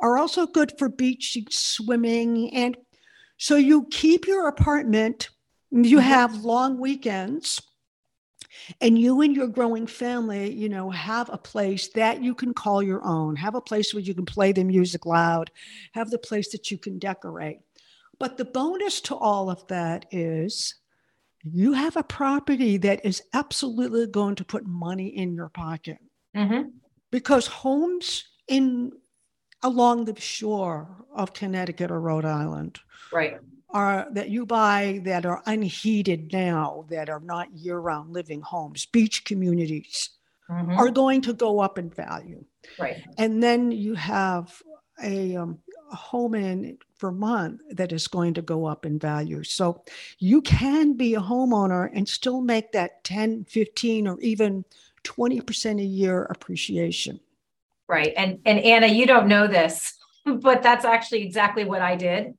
are 0.00 0.18
also 0.18 0.46
good 0.46 0.72
for 0.78 0.88
beach 0.88 1.38
swimming. 1.50 2.52
And 2.54 2.76
so 3.36 3.56
you 3.56 3.86
keep 3.90 4.26
your 4.26 4.48
apartment, 4.48 5.28
you 5.70 5.98
mm-hmm. 5.98 6.08
have 6.08 6.44
long 6.44 6.80
weekends 6.80 7.60
and 8.80 8.98
you 8.98 9.20
and 9.20 9.34
your 9.36 9.48
growing 9.48 9.86
family 9.86 10.52
you 10.52 10.68
know 10.68 10.90
have 10.90 11.28
a 11.32 11.38
place 11.38 11.88
that 11.88 12.22
you 12.22 12.34
can 12.34 12.54
call 12.54 12.82
your 12.82 13.04
own 13.04 13.36
have 13.36 13.54
a 13.54 13.60
place 13.60 13.92
where 13.92 14.02
you 14.02 14.14
can 14.14 14.24
play 14.24 14.52
the 14.52 14.64
music 14.64 15.06
loud 15.06 15.50
have 15.92 16.10
the 16.10 16.18
place 16.18 16.50
that 16.50 16.70
you 16.70 16.78
can 16.78 16.98
decorate. 16.98 17.58
But 18.18 18.36
the 18.36 18.44
bonus 18.44 19.00
to 19.02 19.16
all 19.16 19.50
of 19.50 19.66
that 19.68 20.06
is 20.10 20.76
you 21.42 21.72
have 21.72 21.96
a 21.96 22.02
property 22.02 22.76
that 22.78 23.04
is 23.04 23.22
absolutely 23.32 24.06
going 24.06 24.36
to 24.36 24.44
put 24.44 24.66
money 24.66 25.08
in 25.08 25.34
your 25.34 25.48
pocket. 25.48 25.98
Mm-hmm. 26.36 26.70
because 27.12 27.46
homes 27.46 28.24
in 28.48 28.90
along 29.62 30.04
the 30.04 30.20
shore 30.20 31.06
of 31.14 31.32
Connecticut 31.32 31.92
or 31.92 32.00
Rhode 32.00 32.24
Island 32.24 32.80
right 33.12 33.38
are 33.74 34.06
that 34.12 34.30
you 34.30 34.46
buy 34.46 35.00
that 35.04 35.26
are 35.26 35.42
unheated 35.46 36.32
now 36.32 36.86
that 36.88 37.10
are 37.10 37.20
not 37.20 37.52
year-round 37.52 38.12
living 38.12 38.40
homes 38.40 38.86
beach 38.86 39.24
communities 39.24 40.10
mm-hmm. 40.48 40.72
are 40.72 40.90
going 40.90 41.20
to 41.20 41.34
go 41.34 41.60
up 41.60 41.76
in 41.78 41.90
value 41.90 42.42
right 42.78 43.02
and 43.18 43.42
then 43.42 43.70
you 43.70 43.94
have 43.94 44.62
a, 45.02 45.36
um, 45.36 45.58
a 45.90 45.96
home 45.96 46.34
in 46.34 46.78
Vermont 46.98 47.60
that 47.70 47.92
is 47.92 48.06
going 48.06 48.34
to 48.34 48.42
go 48.42 48.66
up 48.66 48.86
in 48.86 48.98
value. 48.98 49.42
So 49.42 49.82
you 50.18 50.40
can 50.42 50.94
be 50.94 51.14
a 51.14 51.20
homeowner 51.20 51.90
and 51.92 52.08
still 52.08 52.40
make 52.40 52.72
that 52.72 53.02
10, 53.04 53.44
15, 53.44 54.06
or 54.06 54.20
even 54.20 54.64
20% 55.04 55.80
a 55.80 55.84
year 55.84 56.24
appreciation. 56.24 57.20
Right. 57.88 58.14
And 58.16 58.40
and 58.46 58.58
Anna, 58.60 58.86
you 58.86 59.06
don't 59.06 59.28
know 59.28 59.46
this, 59.46 59.94
but 60.24 60.62
that's 60.62 60.84
actually 60.84 61.22
exactly 61.22 61.64
what 61.64 61.82
I 61.82 61.96
did. 61.96 62.34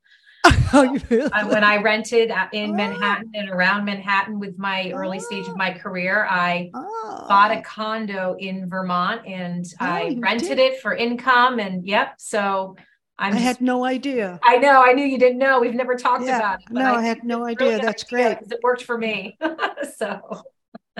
oh, 0.73 0.99
really? 1.09 1.29
when 1.29 1.63
I 1.63 1.81
rented 1.81 2.31
in 2.53 2.71
oh. 2.71 2.73
Manhattan 2.73 3.31
and 3.33 3.49
around 3.49 3.85
Manhattan 3.85 4.39
with 4.39 4.57
my 4.57 4.91
early 4.91 5.19
stage 5.19 5.47
of 5.47 5.55
my 5.55 5.73
oh. 5.73 5.79
career, 5.79 6.27
I 6.29 6.71
oh. 6.73 7.25
bought 7.27 7.51
a 7.51 7.61
condo 7.61 8.35
in 8.39 8.69
Vermont 8.69 9.25
and 9.25 9.65
oh, 9.79 9.85
I 9.85 10.15
rented 10.19 10.57
did? 10.57 10.59
it 10.59 10.81
for 10.81 10.93
income. 10.93 11.59
And 11.59 11.85
yep, 11.85 12.15
so 12.17 12.75
I'm 13.17 13.33
i 13.33 13.37
had 13.37 13.61
no 13.61 13.85
idea. 13.85 14.39
I 14.43 14.57
know. 14.57 14.83
I 14.83 14.93
knew 14.93 15.05
you 15.05 15.17
didn't 15.17 15.37
know. 15.37 15.59
We've 15.59 15.73
never 15.73 15.95
talked 15.95 16.25
yeah, 16.25 16.37
about 16.37 16.61
it. 16.61 16.71
No, 16.71 16.95
I, 16.95 16.97
I 16.97 17.01
had 17.03 17.23
no 17.23 17.45
idea. 17.45 17.79
That's 17.79 18.03
idea 18.13 18.35
great. 18.35 18.51
It 18.51 18.59
worked 18.61 18.83
for 18.83 18.97
me. 18.97 19.37
so. 19.97 20.43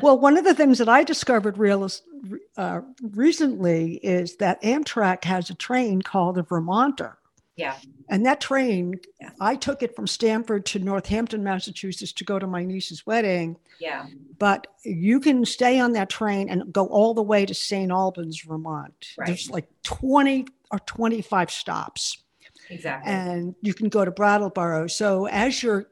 Well, 0.02 0.20
one 0.20 0.38
of 0.38 0.44
the 0.44 0.54
things 0.54 0.78
that 0.80 0.90
I 0.90 1.04
discovered 1.04 1.58
real, 1.58 1.88
uh, 2.58 2.82
recently 3.02 3.96
is 3.96 4.38
that 4.38 4.62
Amtrak 4.62 5.24
has 5.24 5.50
a 5.50 5.56
train 5.56 6.02
called 6.02 6.36
the 6.36 6.44
Vermonter. 6.44 7.18
Yeah. 7.56 7.76
And 8.10 8.26
that 8.26 8.42
train, 8.42 9.00
yeah. 9.20 9.30
I 9.40 9.56
took 9.56 9.82
it 9.82 9.96
from 9.96 10.08
Stamford 10.08 10.66
to 10.68 10.80
Northampton, 10.80 11.44
Massachusetts 11.44 12.12
to 12.14 12.24
go 12.24 12.38
to 12.38 12.48
my 12.48 12.64
niece's 12.64 13.06
wedding. 13.06 13.58
Yeah. 13.80 14.08
But 14.38 14.68
you 14.84 15.20
can 15.20 15.46
stay 15.46 15.80
on 15.80 15.94
that 15.94 16.10
train 16.10 16.50
and 16.50 16.72
go 16.74 16.86
all 16.88 17.14
the 17.14 17.24
way 17.24 17.46
to 17.46 17.54
St. 17.54 17.92
Albans, 17.92 18.42
Vermont. 18.42 18.94
Right. 19.18 19.28
There's 19.28 19.50
like 19.50 19.68
20 19.84 20.48
or 20.72 20.80
25 20.80 21.50
stops. 21.50 22.18
Exactly. 22.70 23.12
And 23.12 23.56
you 23.62 23.74
can 23.74 23.90
go 23.90 24.04
to 24.04 24.12
Brattleboro. 24.12 24.88
So 24.88 25.28
as 25.28 25.62
your 25.64 25.88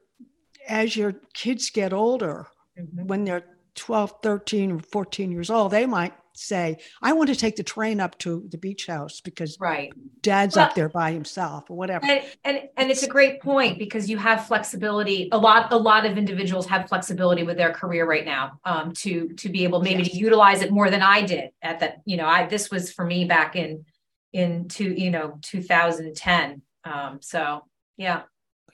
as 0.67 0.95
your 0.95 1.13
kids 1.33 1.69
get 1.69 1.93
older, 1.93 2.47
mm-hmm. 2.79 3.07
when 3.07 3.25
they're 3.25 3.45
12, 3.75 4.13
13, 4.21 4.71
or 4.71 4.79
14 4.79 5.31
years 5.31 5.49
old, 5.49 5.71
they 5.71 5.85
might 5.85 6.13
say, 6.33 6.77
I 7.01 7.13
want 7.13 7.29
to 7.29 7.35
take 7.35 7.55
the 7.55 7.63
train 7.63 7.99
up 7.99 8.17
to 8.19 8.45
the 8.49 8.57
beach 8.57 8.87
house 8.87 9.21
because 9.21 9.57
right. 9.59 9.93
dad's 10.21 10.55
well, 10.55 10.65
up 10.65 10.75
there 10.75 10.89
by 10.89 11.11
himself 11.11 11.69
or 11.69 11.77
whatever. 11.77 12.05
And, 12.05 12.23
and 12.43 12.69
and 12.77 12.91
it's 12.91 13.03
a 13.03 13.07
great 13.07 13.41
point 13.41 13.77
because 13.77 14.09
you 14.09 14.17
have 14.17 14.47
flexibility. 14.47 15.29
A 15.31 15.37
lot 15.37 15.71
a 15.71 15.77
lot 15.77 16.05
of 16.05 16.17
individuals 16.17 16.67
have 16.67 16.87
flexibility 16.87 17.43
with 17.43 17.57
their 17.57 17.71
career 17.71 18.05
right 18.07 18.25
now 18.25 18.59
um, 18.65 18.91
to 18.93 19.29
to 19.33 19.49
be 19.49 19.63
able 19.63 19.81
maybe 19.81 20.03
yes. 20.03 20.11
to 20.11 20.17
utilize 20.17 20.61
it 20.61 20.71
more 20.71 20.89
than 20.89 21.01
I 21.01 21.21
did 21.21 21.51
at 21.61 21.79
that. 21.79 22.01
You 22.05 22.17
know, 22.17 22.27
I 22.27 22.47
this 22.47 22.71
was 22.71 22.91
for 22.91 23.05
me 23.05 23.25
back 23.25 23.55
in 23.55 23.85
in 24.33 24.67
two, 24.67 24.91
you 24.91 25.11
know, 25.11 25.37
2010. 25.41 26.61
Um, 26.83 27.19
so 27.21 27.65
yeah. 27.97 28.23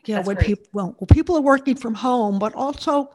Yeah, 0.06 0.24
when 0.24 0.38
people 0.38 0.66
well, 0.72 0.96
well, 0.98 1.08
people 1.08 1.36
are 1.36 1.42
working 1.42 1.76
from 1.76 1.94
home, 1.94 2.40
but 2.40 2.56
also 2.56 3.12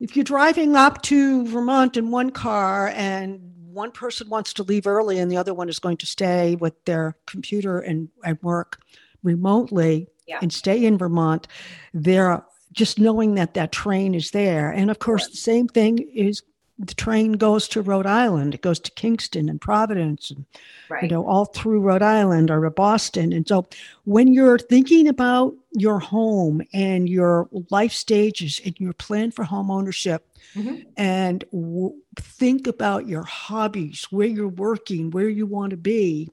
if 0.00 0.16
you're 0.16 0.24
driving 0.24 0.76
up 0.76 1.02
to 1.02 1.46
Vermont 1.46 1.96
in 1.96 2.10
one 2.10 2.30
car 2.30 2.88
and 2.88 3.52
one 3.76 3.92
person 3.92 4.28
wants 4.28 4.52
to 4.54 4.62
leave 4.62 4.86
early 4.86 5.18
and 5.18 5.30
the 5.30 5.36
other 5.36 5.54
one 5.54 5.68
is 5.68 5.78
going 5.78 5.98
to 5.98 6.06
stay 6.06 6.56
with 6.56 6.84
their 6.86 7.16
computer 7.26 7.78
and, 7.78 8.08
and 8.24 8.42
work 8.42 8.80
remotely 9.22 10.08
yeah. 10.26 10.38
and 10.42 10.52
stay 10.52 10.84
in 10.84 10.98
Vermont, 10.98 11.46
they're 11.92 12.42
just 12.72 12.98
knowing 12.98 13.34
that 13.34 13.54
that 13.54 13.72
train 13.72 14.14
is 14.14 14.30
there. 14.30 14.70
And 14.70 14.90
of 14.90 14.98
course, 14.98 15.28
the 15.28 15.36
same 15.36 15.68
thing 15.68 15.98
is 15.98 16.42
the 16.78 16.94
train 16.94 17.32
goes 17.32 17.68
to 17.68 17.80
Rhode 17.80 18.06
Island. 18.06 18.54
It 18.54 18.60
goes 18.60 18.78
to 18.80 18.90
Kingston 18.90 19.48
and 19.48 19.60
Providence 19.60 20.30
and 20.30 20.44
right. 20.90 21.02
you 21.02 21.08
know 21.08 21.26
all 21.26 21.46
through 21.46 21.80
Rhode 21.80 22.02
Island 22.02 22.50
or 22.50 22.68
Boston. 22.70 23.32
And 23.32 23.48
so 23.48 23.66
when 24.04 24.32
you're 24.32 24.58
thinking 24.58 25.08
about 25.08 25.54
your 25.72 25.98
home 25.98 26.62
and 26.74 27.08
your 27.08 27.48
life 27.70 27.92
stages 27.92 28.60
and 28.64 28.78
your 28.78 28.92
plan 28.92 29.30
for 29.30 29.44
home 29.44 29.70
ownership 29.70 30.26
mm-hmm. 30.54 30.80
and 30.96 31.44
w- 31.52 32.00
think 32.16 32.66
about 32.66 33.06
your 33.06 33.22
hobbies, 33.22 34.06
where 34.10 34.26
you're 34.26 34.48
working, 34.48 35.10
where 35.10 35.28
you 35.28 35.46
want 35.46 35.70
to 35.70 35.76
be, 35.76 36.30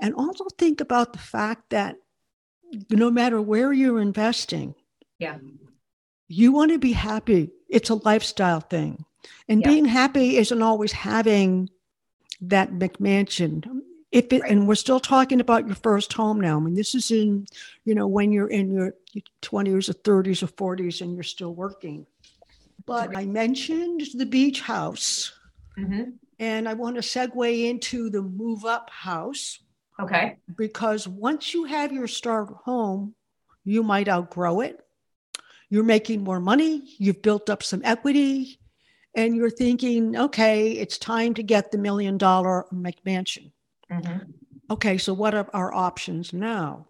and 0.00 0.14
also 0.14 0.46
think 0.58 0.80
about 0.80 1.12
the 1.12 1.18
fact 1.18 1.70
that 1.70 1.96
no 2.88 3.10
matter 3.10 3.40
where 3.40 3.72
you're 3.72 4.00
investing, 4.00 4.74
yeah. 5.18 5.36
You 6.32 6.52
want 6.52 6.70
to 6.70 6.78
be 6.78 6.92
happy. 6.92 7.50
It's 7.68 7.90
a 7.90 7.96
lifestyle 7.96 8.60
thing 8.60 9.04
and 9.48 9.60
yeah. 9.60 9.68
being 9.68 9.84
happy 9.84 10.36
isn't 10.36 10.62
always 10.62 10.92
having 10.92 11.68
that 12.40 12.70
McMansion. 12.70 13.64
If 14.12 14.32
it, 14.32 14.42
right. 14.42 14.50
and 14.50 14.66
we're 14.66 14.74
still 14.74 15.00
talking 15.00 15.40
about 15.40 15.66
your 15.66 15.76
first 15.76 16.12
home 16.12 16.40
now. 16.40 16.56
I 16.56 16.60
mean, 16.60 16.74
this 16.74 16.94
is 16.94 17.10
in, 17.10 17.46
you 17.84 17.94
know, 17.94 18.08
when 18.08 18.32
you're 18.32 18.48
in 18.48 18.72
your 18.72 18.94
20s 19.42 19.88
or 19.88 19.92
30s 19.92 20.42
or 20.42 20.76
40s 20.76 21.00
and 21.00 21.14
you're 21.14 21.22
still 21.22 21.54
working. 21.54 22.06
But 22.86 23.16
I 23.16 23.26
mentioned 23.26 24.02
the 24.14 24.26
beach 24.26 24.60
house. 24.60 25.32
Mm-hmm. 25.78 26.10
And 26.38 26.68
I 26.68 26.74
want 26.74 26.96
to 26.96 27.02
segue 27.02 27.68
into 27.68 28.10
the 28.10 28.22
move 28.22 28.64
up 28.64 28.90
house. 28.90 29.60
Okay. 30.00 30.36
Because 30.56 31.06
once 31.06 31.52
you 31.52 31.64
have 31.64 31.92
your 31.92 32.06
start 32.06 32.48
home, 32.64 33.14
you 33.64 33.82
might 33.82 34.08
outgrow 34.08 34.60
it. 34.60 34.80
You're 35.68 35.84
making 35.84 36.24
more 36.24 36.40
money. 36.40 36.82
You've 36.98 37.22
built 37.22 37.50
up 37.50 37.62
some 37.62 37.82
equity 37.84 38.58
and 39.14 39.36
you're 39.36 39.50
thinking, 39.50 40.16
okay, 40.16 40.72
it's 40.72 40.98
time 40.98 41.34
to 41.34 41.42
get 41.42 41.70
the 41.70 41.78
million 41.78 42.16
dollar 42.16 42.64
McMansion. 42.72 43.52
Mm-hmm. 43.90 44.30
Okay, 44.70 44.98
so 44.98 45.12
what 45.12 45.34
are 45.34 45.48
our 45.52 45.74
options 45.74 46.32
now? 46.32 46.86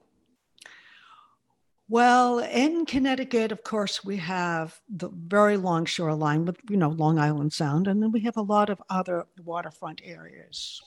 Well, 1.90 2.38
in 2.38 2.86
Connecticut, 2.86 3.50
of 3.50 3.64
course, 3.64 4.04
we 4.04 4.18
have 4.18 4.80
the 4.88 5.08
very 5.08 5.56
long 5.56 5.86
shoreline 5.86 6.44
with, 6.44 6.56
you 6.70 6.76
know, 6.76 6.90
Long 6.90 7.18
Island 7.18 7.52
Sound, 7.52 7.88
and 7.88 8.00
then 8.00 8.12
we 8.12 8.20
have 8.20 8.36
a 8.36 8.42
lot 8.42 8.70
of 8.70 8.80
other 8.88 9.26
waterfront 9.44 10.00
areas. 10.04 10.80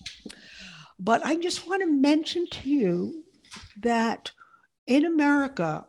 But 0.98 1.26
I 1.26 1.36
just 1.36 1.68
want 1.68 1.82
to 1.82 1.92
mention 1.92 2.48
to 2.52 2.70
you 2.70 3.26
that 3.82 4.32
in 4.88 5.04
America, 5.04 5.86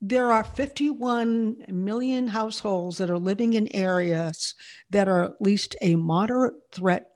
there 0.00 0.30
are 0.30 0.44
51 0.44 1.64
million 1.66 2.28
households 2.28 2.98
that 2.98 3.10
are 3.10 3.18
living 3.18 3.54
in 3.54 3.74
areas 3.74 4.54
that 4.90 5.08
are 5.08 5.24
at 5.24 5.42
least 5.42 5.74
a 5.80 5.96
moderate 5.96 6.54
threat 6.70 7.08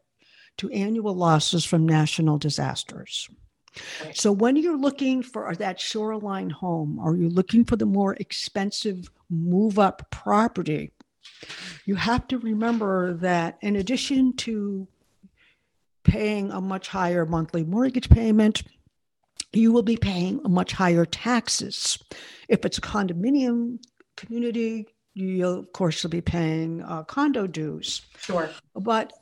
to 0.57 0.69
annual 0.71 1.15
losses 1.15 1.65
from 1.65 1.87
national 1.87 2.37
disasters. 2.37 3.29
So, 4.15 4.33
when 4.33 4.57
you're 4.57 4.79
looking 4.79 5.23
for 5.23 5.55
that 5.57 5.81
shoreline 5.81 6.51
home, 6.51 6.99
or 7.03 7.17
you're 7.17 7.31
looking 7.31 7.65
for 7.65 7.77
the 7.77 7.87
more 7.87 8.15
expensive 8.15 9.11
move 9.31 9.79
up 9.79 10.11
property, 10.11 10.93
you 11.85 11.95
have 11.95 12.27
to 12.29 12.39
remember 12.39 13.15
that 13.15 13.59
in 13.61 13.77
addition 13.77 14.37
to 14.37 14.89
paying 16.05 16.51
a 16.51 16.61
much 16.61 16.89
higher 16.89 17.27
monthly 17.27 17.65
mortgage 17.65 18.09
payment, 18.09 18.63
you 19.53 19.73
will 19.73 19.83
be 19.83 19.97
paying 19.97 20.41
a 20.45 20.49
much 20.49 20.73
higher 20.73 21.05
taxes. 21.05 21.99
If 22.49 22.65
it's 22.65 22.79
a 22.79 22.83
condominium 22.83 23.79
community, 24.17 24.89
you'll 25.15 25.61
of 25.61 25.73
course 25.73 26.03
will 26.03 26.11
be 26.11 26.21
paying 26.21 26.83
uh, 26.83 27.05
condo 27.05 27.47
dues. 27.47 28.03
Sure. 28.19 28.51
But 28.75 29.13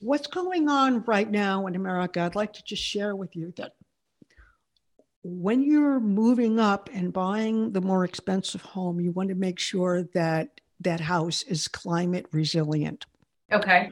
what's 0.00 0.26
going 0.26 0.68
on 0.68 1.02
right 1.04 1.30
now 1.30 1.66
in 1.66 1.74
America, 1.76 2.20
I'd 2.20 2.34
like 2.34 2.52
to 2.54 2.64
just 2.64 2.82
share 2.82 3.16
with 3.16 3.34
you 3.34 3.52
that 3.56 3.72
when 5.28 5.62
you're 5.62 6.00
moving 6.00 6.58
up 6.58 6.88
and 6.92 7.12
buying 7.12 7.72
the 7.72 7.80
more 7.80 8.04
expensive 8.04 8.62
home, 8.62 9.00
you 9.00 9.12
want 9.12 9.28
to 9.28 9.34
make 9.34 9.58
sure 9.58 10.04
that 10.14 10.60
that 10.80 11.00
house 11.00 11.42
is 11.42 11.68
climate 11.68 12.26
resilient. 12.32 13.06
Okay. 13.52 13.90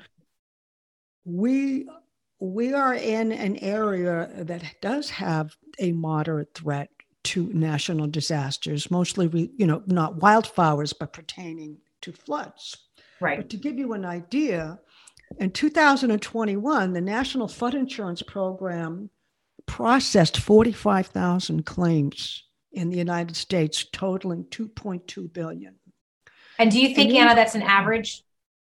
We 1.24 1.88
we 2.38 2.72
are 2.72 2.94
in 2.94 3.32
an 3.32 3.56
area 3.56 4.30
that 4.36 4.62
does 4.80 5.10
have 5.10 5.56
a 5.78 5.92
moderate 5.92 6.54
threat 6.54 6.90
to 7.24 7.50
national 7.52 8.06
disasters, 8.06 8.90
mostly, 8.90 9.26
we, 9.26 9.50
you 9.56 9.66
know, 9.66 9.82
not 9.86 10.18
wildfires, 10.18 10.94
but 10.98 11.12
pertaining 11.12 11.78
to 12.02 12.12
floods. 12.12 12.76
Right. 13.20 13.38
But 13.38 13.50
to 13.50 13.56
give 13.56 13.78
you 13.78 13.94
an 13.94 14.04
idea, 14.04 14.78
in 15.38 15.50
2021, 15.50 16.92
the 16.92 17.00
National 17.00 17.48
Flood 17.48 17.74
Insurance 17.74 18.22
Program 18.22 19.10
processed 19.66 20.38
45,000 20.38 21.66
claims 21.66 22.44
in 22.72 22.90
the 22.90 22.96
United 22.96 23.36
States, 23.36 23.84
totaling 23.92 24.44
2.2 24.44 25.32
billion. 25.32 25.74
And 26.58 26.70
do 26.70 26.80
you 26.80 26.94
think, 26.94 27.12
Anna, 27.12 27.34
that's 27.34 27.54
an 27.54 27.62
average? 27.62 28.22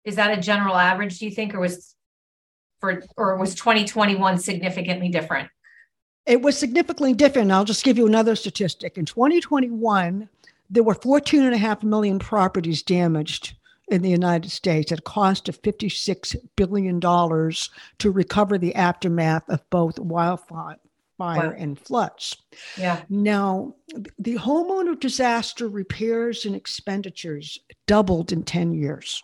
Is 0.04 0.16
that 0.16 0.38
a 0.38 0.42
general 0.42 0.76
average? 0.76 1.20
Do 1.20 1.26
you 1.26 1.32
think, 1.32 1.54
or 1.54 1.60
was 1.60 1.96
for 2.80 3.04
or 3.16 3.38
was 3.38 3.56
2021 3.56 4.38
significantly 4.38 5.10
different? 5.10 5.50
It 6.26 6.42
was 6.42 6.58
significantly 6.58 7.14
different. 7.14 7.52
I'll 7.52 7.66
just 7.66 7.84
give 7.84 7.98
you 7.98 8.06
another 8.06 8.36
statistic. 8.36 8.98
In 8.98 9.06
2021, 9.06 10.30
there 10.70 10.84
were 10.84 10.94
14 10.94 11.44
and 11.44 11.56
a 11.56 11.58
half 11.58 11.84
million 11.84 12.20
properties 12.20 12.84
damaged 12.84 13.56
in 13.88 14.02
the 14.02 14.10
United 14.10 14.52
States 14.52 14.92
at 14.92 15.00
a 15.00 15.04
cost 15.04 15.48
of 15.48 15.62
$56 15.62 16.36
billion 16.58 17.00
to 17.00 18.12
recover 18.12 18.58
the 18.58 18.76
aftermath 18.76 19.48
of 19.50 19.70
both 19.70 19.98
wildfire 19.98 20.78
wow. 21.18 21.54
and 21.58 21.80
floods. 21.80 22.38
Yeah. 22.78 23.02
Now, 23.10 23.76
the 24.20 24.36
homeowner 24.36 25.00
disaster 25.00 25.68
repairs 25.68 26.46
and 26.46 26.56
expenditures 26.56 27.60
doubled 27.86 28.32
in 28.32 28.44
10 28.44 28.74
years. 28.74 29.24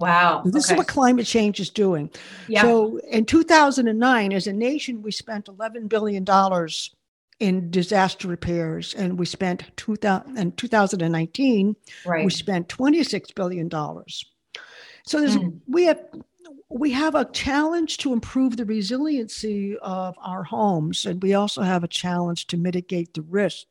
Wow. 0.00 0.42
This 0.44 0.66
okay. 0.66 0.74
is 0.74 0.78
what 0.78 0.88
climate 0.88 1.26
change 1.26 1.60
is 1.60 1.70
doing. 1.70 2.10
Yeah. 2.48 2.62
So 2.62 2.98
in 3.10 3.24
2009, 3.24 4.32
as 4.32 4.46
a 4.46 4.52
nation, 4.52 5.02
we 5.02 5.12
spent 5.12 5.46
$11 5.46 5.88
billion 5.88 6.24
in 7.40 7.70
disaster 7.70 8.28
repairs, 8.28 8.94
and 8.94 9.18
we 9.18 9.26
spent 9.26 9.64
2000, 9.76 10.36
in 10.38 10.52
2019, 10.52 11.76
right. 12.06 12.24
we 12.24 12.30
spent 12.30 12.68
$26 12.68 13.34
billion. 13.34 13.70
So 13.70 15.20
there's, 15.20 15.36
mm. 15.36 15.58
we 15.66 15.84
have 15.84 16.00
we 16.74 16.90
have 16.90 17.14
a 17.14 17.24
challenge 17.26 17.98
to 17.98 18.12
improve 18.12 18.56
the 18.56 18.64
resiliency 18.64 19.78
of 19.78 20.16
our 20.20 20.42
homes, 20.42 21.06
and 21.06 21.22
we 21.22 21.32
also 21.32 21.62
have 21.62 21.84
a 21.84 21.88
challenge 21.88 22.48
to 22.48 22.56
mitigate 22.56 23.14
the 23.14 23.22
risk 23.22 23.66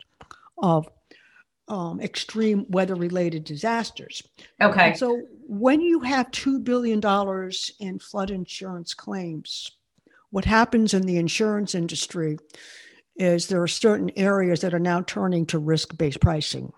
of 0.58 0.88
um, 1.68 2.00
extreme 2.00 2.66
weather 2.70 2.96
related 2.96 3.44
disasters. 3.44 4.24
Okay. 4.62 4.88
And 4.88 4.98
so 4.98 5.22
when 5.46 5.82
you 5.82 6.00
have 6.00 6.32
$2 6.32 6.64
billion 6.64 7.02
in 7.80 8.00
flood 8.00 8.32
insurance 8.32 8.94
claims, 8.94 9.70
what 10.30 10.46
happens 10.46 10.94
in 10.94 11.02
the 11.02 11.18
insurance 11.18 11.76
industry 11.76 12.38
is 13.18 13.48
there 13.48 13.62
are 13.62 13.68
certain 13.68 14.12
areas 14.16 14.62
that 14.62 14.74
are 14.74 14.80
now 14.80 15.02
turning 15.02 15.46
to 15.48 15.60
risk 15.60 15.98
based 15.98 16.22
pricing. 16.22 16.72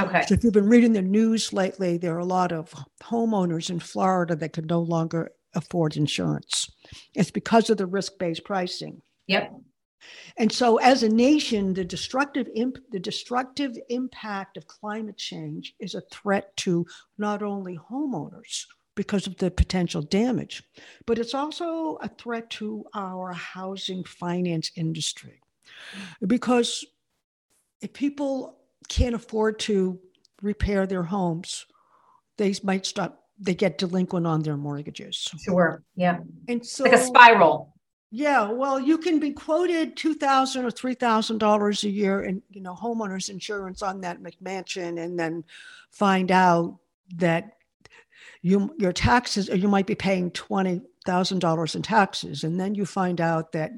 Okay. 0.00 0.24
So 0.26 0.34
if 0.34 0.42
you've 0.42 0.52
been 0.52 0.68
reading 0.68 0.94
the 0.94 1.02
news 1.02 1.52
lately, 1.52 1.96
there 1.96 2.16
are 2.16 2.18
a 2.18 2.24
lot 2.24 2.50
of 2.50 2.74
homeowners 3.04 3.70
in 3.70 3.78
Florida 3.78 4.34
that 4.34 4.52
can 4.52 4.66
no 4.66 4.80
longer 4.80 5.30
afford 5.54 5.96
insurance. 5.96 6.70
It's 7.14 7.30
because 7.30 7.70
of 7.70 7.76
the 7.76 7.86
risk 7.86 8.18
based 8.18 8.44
pricing. 8.44 9.02
Yep. 9.26 9.52
And 10.38 10.50
so, 10.50 10.78
as 10.78 11.02
a 11.02 11.08
nation, 11.08 11.74
the 11.74 11.84
destructive 11.84 12.48
imp- 12.54 12.90
the 12.90 12.98
destructive 12.98 13.76
impact 13.88 14.56
of 14.56 14.66
climate 14.66 15.18
change 15.18 15.74
is 15.78 15.94
a 15.94 16.02
threat 16.12 16.56
to 16.58 16.86
not 17.18 17.42
only 17.42 17.78
homeowners 17.78 18.64
because 18.94 19.26
of 19.26 19.36
the 19.36 19.50
potential 19.50 20.02
damage, 20.02 20.62
but 21.06 21.18
it's 21.18 21.34
also 21.34 21.96
a 21.96 22.08
threat 22.08 22.50
to 22.50 22.84
our 22.94 23.32
housing 23.32 24.04
finance 24.04 24.70
industry. 24.76 25.40
Because 26.26 26.84
if 27.80 27.92
people 27.92 28.58
can't 28.88 29.14
afford 29.14 29.58
to 29.60 29.98
repair 30.42 30.86
their 30.86 31.04
homes, 31.04 31.66
they 32.36 32.54
might 32.62 32.86
stop. 32.86 33.24
They 33.40 33.54
get 33.54 33.78
delinquent 33.78 34.26
on 34.26 34.42
their 34.42 34.56
mortgages. 34.56 35.30
Sure. 35.42 35.82
Yeah. 35.96 36.18
And 36.48 36.64
so, 36.64 36.84
like 36.84 36.92
a 36.92 36.98
spiral. 36.98 37.74
Yeah, 38.12 38.50
well, 38.50 38.80
you 38.80 38.98
can 38.98 39.20
be 39.20 39.30
quoted 39.30 39.96
two 39.96 40.14
thousand 40.14 40.64
or 40.64 40.70
three 40.70 40.94
thousand 40.94 41.38
dollars 41.38 41.84
a 41.84 41.88
year 41.88 42.22
in 42.22 42.42
you 42.50 42.60
know 42.60 42.74
homeowners 42.74 43.30
insurance 43.30 43.82
on 43.82 44.00
that 44.00 44.20
McMansion, 44.20 45.00
and 45.00 45.18
then 45.18 45.44
find 45.90 46.32
out 46.32 46.78
that 47.16 47.52
you 48.42 48.74
your 48.78 48.92
taxes 48.92 49.48
you 49.48 49.68
might 49.68 49.86
be 49.86 49.94
paying 49.94 50.32
twenty 50.32 50.80
thousand 51.06 51.38
dollars 51.38 51.76
in 51.76 51.82
taxes, 51.82 52.42
and 52.42 52.58
then 52.58 52.74
you 52.74 52.84
find 52.84 53.20
out 53.20 53.52
that 53.52 53.70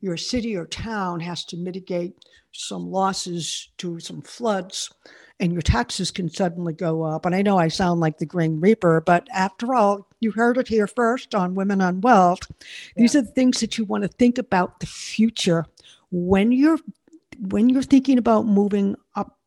your 0.00 0.16
city 0.16 0.56
or 0.56 0.66
town 0.66 1.20
has 1.20 1.44
to 1.44 1.56
mitigate 1.56 2.16
some 2.50 2.90
losses 2.90 3.70
to 3.78 4.00
some 4.00 4.20
floods 4.22 4.90
and 5.38 5.52
your 5.52 5.62
taxes 5.62 6.10
can 6.10 6.28
suddenly 6.30 6.72
go 6.72 7.02
up. 7.02 7.26
And 7.26 7.34
I 7.34 7.42
know 7.42 7.58
I 7.58 7.68
sound 7.68 8.00
like 8.00 8.18
the 8.18 8.26
Green 8.26 8.60
Reaper, 8.60 9.02
but 9.02 9.28
after 9.32 9.74
all, 9.74 10.08
you 10.20 10.30
heard 10.30 10.56
it 10.56 10.68
here 10.68 10.86
first 10.86 11.34
on 11.34 11.54
Women 11.54 11.80
on 11.80 12.00
Wealth. 12.00 12.40
Yeah. 12.48 12.54
These 12.96 13.16
are 13.16 13.22
the 13.22 13.32
things 13.32 13.60
that 13.60 13.76
you 13.76 13.84
want 13.84 14.02
to 14.02 14.08
think 14.08 14.38
about 14.38 14.80
the 14.80 14.86
future 14.86 15.66
when 16.10 16.52
you're 16.52 16.78
when 17.38 17.68
you're 17.68 17.82
thinking 17.82 18.16
about 18.16 18.46
moving 18.46 18.96
up 19.14 19.38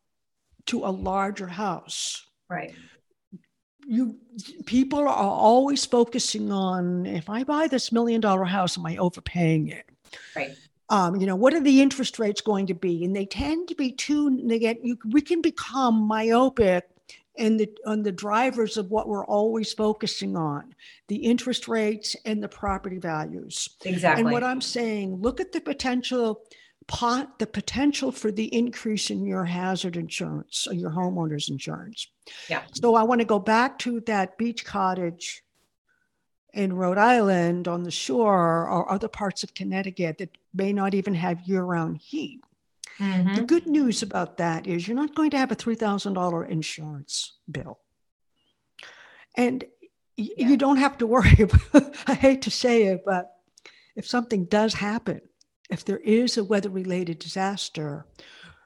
to 0.66 0.84
a 0.84 0.90
larger 0.90 1.48
house. 1.48 2.26
Right. 2.48 2.72
You 3.84 4.16
people 4.66 5.00
are 5.00 5.08
always 5.08 5.84
focusing 5.84 6.52
on 6.52 7.04
if 7.06 7.28
I 7.28 7.42
buy 7.42 7.66
this 7.66 7.90
million 7.90 8.20
dollar 8.20 8.44
house, 8.44 8.78
am 8.78 8.86
I 8.86 8.96
overpaying 8.96 9.68
it? 9.68 9.86
Right 10.36 10.56
um, 10.90 11.16
you 11.16 11.26
know, 11.26 11.36
what 11.36 11.54
are 11.54 11.60
the 11.60 11.80
interest 11.80 12.18
rates 12.18 12.40
going 12.40 12.66
to 12.66 12.74
be? 12.74 13.04
And 13.04 13.14
they 13.14 13.24
tend 13.24 13.68
to 13.68 13.74
be 13.74 13.92
too, 13.92 14.40
they 14.44 14.58
get, 14.58 14.84
you, 14.84 14.98
we 15.10 15.22
can 15.22 15.40
become 15.40 15.94
myopic 15.94 16.84
and 17.38 17.58
the 17.58 17.70
on 17.86 18.02
the 18.02 18.12
drivers 18.12 18.76
of 18.76 18.90
what 18.90 19.08
we're 19.08 19.24
always 19.24 19.72
focusing 19.72 20.36
on 20.36 20.74
the 21.08 21.16
interest 21.16 21.68
rates 21.68 22.16
and 22.24 22.42
the 22.42 22.48
property 22.48 22.98
values. 22.98 23.68
Exactly. 23.84 24.22
and 24.22 24.32
what 24.32 24.44
i'm 24.44 24.60
saying 24.60 25.16
look 25.16 25.40
at 25.40 25.52
the 25.52 25.60
potential 25.60 26.42
pot 26.86 27.38
the 27.38 27.46
potential 27.46 28.10
for 28.10 28.32
the 28.32 28.52
increase 28.54 29.10
in 29.10 29.24
your 29.24 29.44
hazard 29.44 29.96
insurance 29.96 30.66
or 30.66 30.74
your 30.74 30.90
homeowners 30.90 31.48
insurance. 31.48 32.08
Yeah. 32.48 32.62
So 32.72 32.94
i 32.94 33.02
want 33.02 33.20
to 33.20 33.24
go 33.24 33.38
back 33.38 33.78
to 33.80 34.00
that 34.00 34.36
beach 34.36 34.64
cottage 34.64 35.42
in 36.52 36.72
Rhode 36.72 36.98
Island 36.98 37.68
on 37.68 37.82
the 37.82 37.90
shore 37.90 38.68
or 38.68 38.90
other 38.90 39.08
parts 39.08 39.42
of 39.42 39.54
Connecticut 39.54 40.18
that 40.18 40.36
may 40.54 40.72
not 40.72 40.94
even 40.94 41.14
have 41.14 41.40
year 41.42 41.62
round 41.62 41.98
heat. 41.98 42.40
Mm-hmm. 42.98 43.34
The 43.34 43.42
good 43.42 43.66
news 43.66 44.02
about 44.02 44.36
that 44.38 44.66
is 44.66 44.86
you're 44.86 44.96
not 44.96 45.14
going 45.14 45.30
to 45.30 45.38
have 45.38 45.52
a 45.52 45.56
$3,000 45.56 46.48
insurance 46.48 47.32
bill. 47.50 47.78
And 49.36 49.64
yeah. 50.16 50.48
you 50.48 50.56
don't 50.56 50.76
have 50.76 50.98
to 50.98 51.06
worry. 51.06 51.36
about, 51.72 51.94
I 52.06 52.14
hate 52.14 52.42
to 52.42 52.50
say 52.50 52.84
it, 52.84 53.02
but 53.06 53.32
if 53.96 54.06
something 54.06 54.44
does 54.44 54.74
happen, 54.74 55.20
if 55.70 55.84
there 55.84 55.98
is 55.98 56.36
a 56.36 56.44
weather 56.44 56.68
related 56.68 57.18
disaster, 57.18 58.04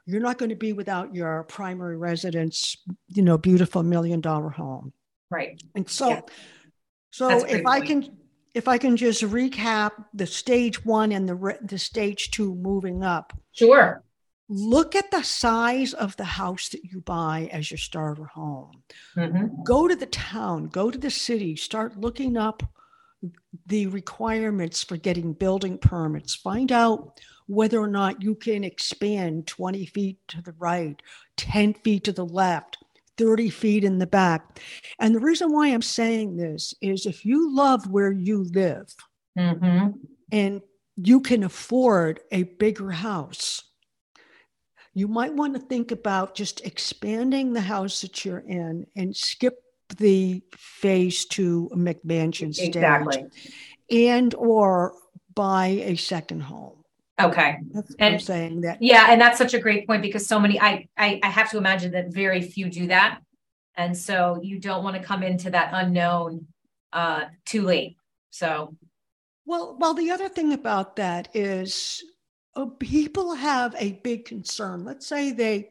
you're 0.05 0.21
not 0.21 0.37
going 0.37 0.49
to 0.49 0.55
be 0.55 0.73
without 0.73 1.15
your 1.15 1.43
primary 1.43 1.97
residence, 1.97 2.77
you 3.07 3.21
know, 3.21 3.37
beautiful 3.37 3.83
million 3.83 4.21
dollar 4.21 4.49
home. 4.49 4.91
Right. 5.29 5.61
And 5.73 5.89
so 5.89 6.09
yeah. 6.09 6.21
So 7.15 7.45
if 7.45 7.65
I 7.65 7.79
can 7.79 8.17
if 8.53 8.67
I 8.67 8.77
can 8.77 8.97
just 8.97 9.23
recap 9.23 9.91
the 10.13 10.27
stage 10.27 10.83
one 10.83 11.13
and 11.13 11.29
the 11.29 11.57
the 11.61 11.77
stage 11.77 12.31
two 12.31 12.55
moving 12.55 13.05
up. 13.05 13.31
Sure. 13.53 14.03
Look 14.49 14.95
at 14.95 15.11
the 15.11 15.23
size 15.23 15.93
of 15.93 16.17
the 16.17 16.25
house 16.25 16.67
that 16.69 16.83
you 16.83 16.99
buy 16.99 17.49
as 17.53 17.71
your 17.71 17.77
starter 17.77 18.25
home. 18.25 18.83
Mm-hmm. 19.15 19.63
Go 19.63 19.87
to 19.87 19.95
the 19.95 20.07
town, 20.07 20.67
go 20.67 20.91
to 20.91 20.97
the 20.97 21.09
city, 21.09 21.55
start 21.55 21.97
looking 21.97 22.35
up 22.35 22.61
the 23.65 23.87
requirements 23.87 24.83
for 24.83 24.97
getting 24.97 25.31
building 25.31 25.77
permits. 25.77 26.35
Find 26.35 26.69
out 26.69 27.21
whether 27.47 27.79
or 27.79 27.87
not 27.87 28.21
you 28.21 28.35
can 28.35 28.65
expand 28.65 29.47
20 29.47 29.85
feet 29.85 30.19
to 30.27 30.41
the 30.41 30.53
right, 30.59 31.01
10 31.37 31.75
feet 31.75 32.03
to 32.03 32.11
the 32.11 32.25
left, 32.25 32.77
30 33.17 33.49
feet 33.49 33.83
in 33.83 33.97
the 33.99 34.07
back. 34.07 34.59
And 34.99 35.15
the 35.15 35.19
reason 35.19 35.51
why 35.51 35.67
I'm 35.69 35.81
saying 35.81 36.37
this 36.37 36.73
is 36.81 37.05
if 37.05 37.25
you 37.25 37.55
love 37.55 37.89
where 37.89 38.11
you 38.11 38.43
live 38.43 38.93
Mm-hmm. 39.37 39.89
and 40.31 40.61
you 40.95 41.19
can 41.19 41.43
afford 41.43 42.21
a 42.31 42.43
bigger 42.43 42.89
house, 42.91 43.63
you 44.93 45.09
might 45.09 45.33
want 45.33 45.55
to 45.55 45.59
think 45.59 45.91
about 45.91 46.35
just 46.35 46.65
expanding 46.65 47.51
the 47.51 47.59
house 47.59 47.99
that 47.99 48.23
you're 48.23 48.39
in 48.47 48.85
and 48.95 49.13
skip 49.13 49.55
the 49.97 50.41
phase 50.55 51.25
two 51.25 51.69
McMansion 51.75 52.55
stage 52.55 52.77
Exactly. 52.77 53.25
and 53.91 54.33
or 54.35 54.93
buy 55.33 55.67
a 55.67 55.97
second 55.97 56.39
home. 56.43 56.84
Okay. 57.21 57.57
That's 57.71 57.89
what 57.91 58.01
I'm 58.03 58.13
And- 58.13 58.21
saying 58.21 58.61
that 58.61 58.81
Yeah, 58.81 59.07
and 59.09 59.19
that's 59.21 59.37
such 59.37 59.53
a 59.53 59.59
great 59.59 59.87
point 59.87 60.01
because 60.01 60.25
so 60.27 60.39
many 60.39 60.59
I, 60.59 60.87
I 60.97 61.19
I 61.23 61.27
have 61.29 61.49
to 61.51 61.57
imagine 61.57 61.91
that 61.93 62.09
very 62.13 62.41
few 62.41 62.69
do 62.69 62.87
that. 62.87 63.21
And 63.77 63.97
so 63.97 64.39
you 64.43 64.59
don't 64.59 64.83
want 64.83 64.95
to 64.97 65.03
come 65.03 65.23
into 65.23 65.49
that 65.51 65.69
unknown 65.73 66.47
uh 66.93 67.25
too 67.45 67.61
late. 67.63 67.97
So 68.31 68.75
Well, 69.45 69.77
well, 69.79 69.93
the 69.93 70.11
other 70.11 70.27
thing 70.29 70.53
about 70.53 70.95
that 70.97 71.29
is 71.33 72.03
uh, 72.55 72.65
people 72.79 73.33
have 73.35 73.75
a 73.77 73.93
big 74.03 74.25
concern. 74.25 74.83
Let's 74.83 75.07
say 75.07 75.31
they 75.31 75.69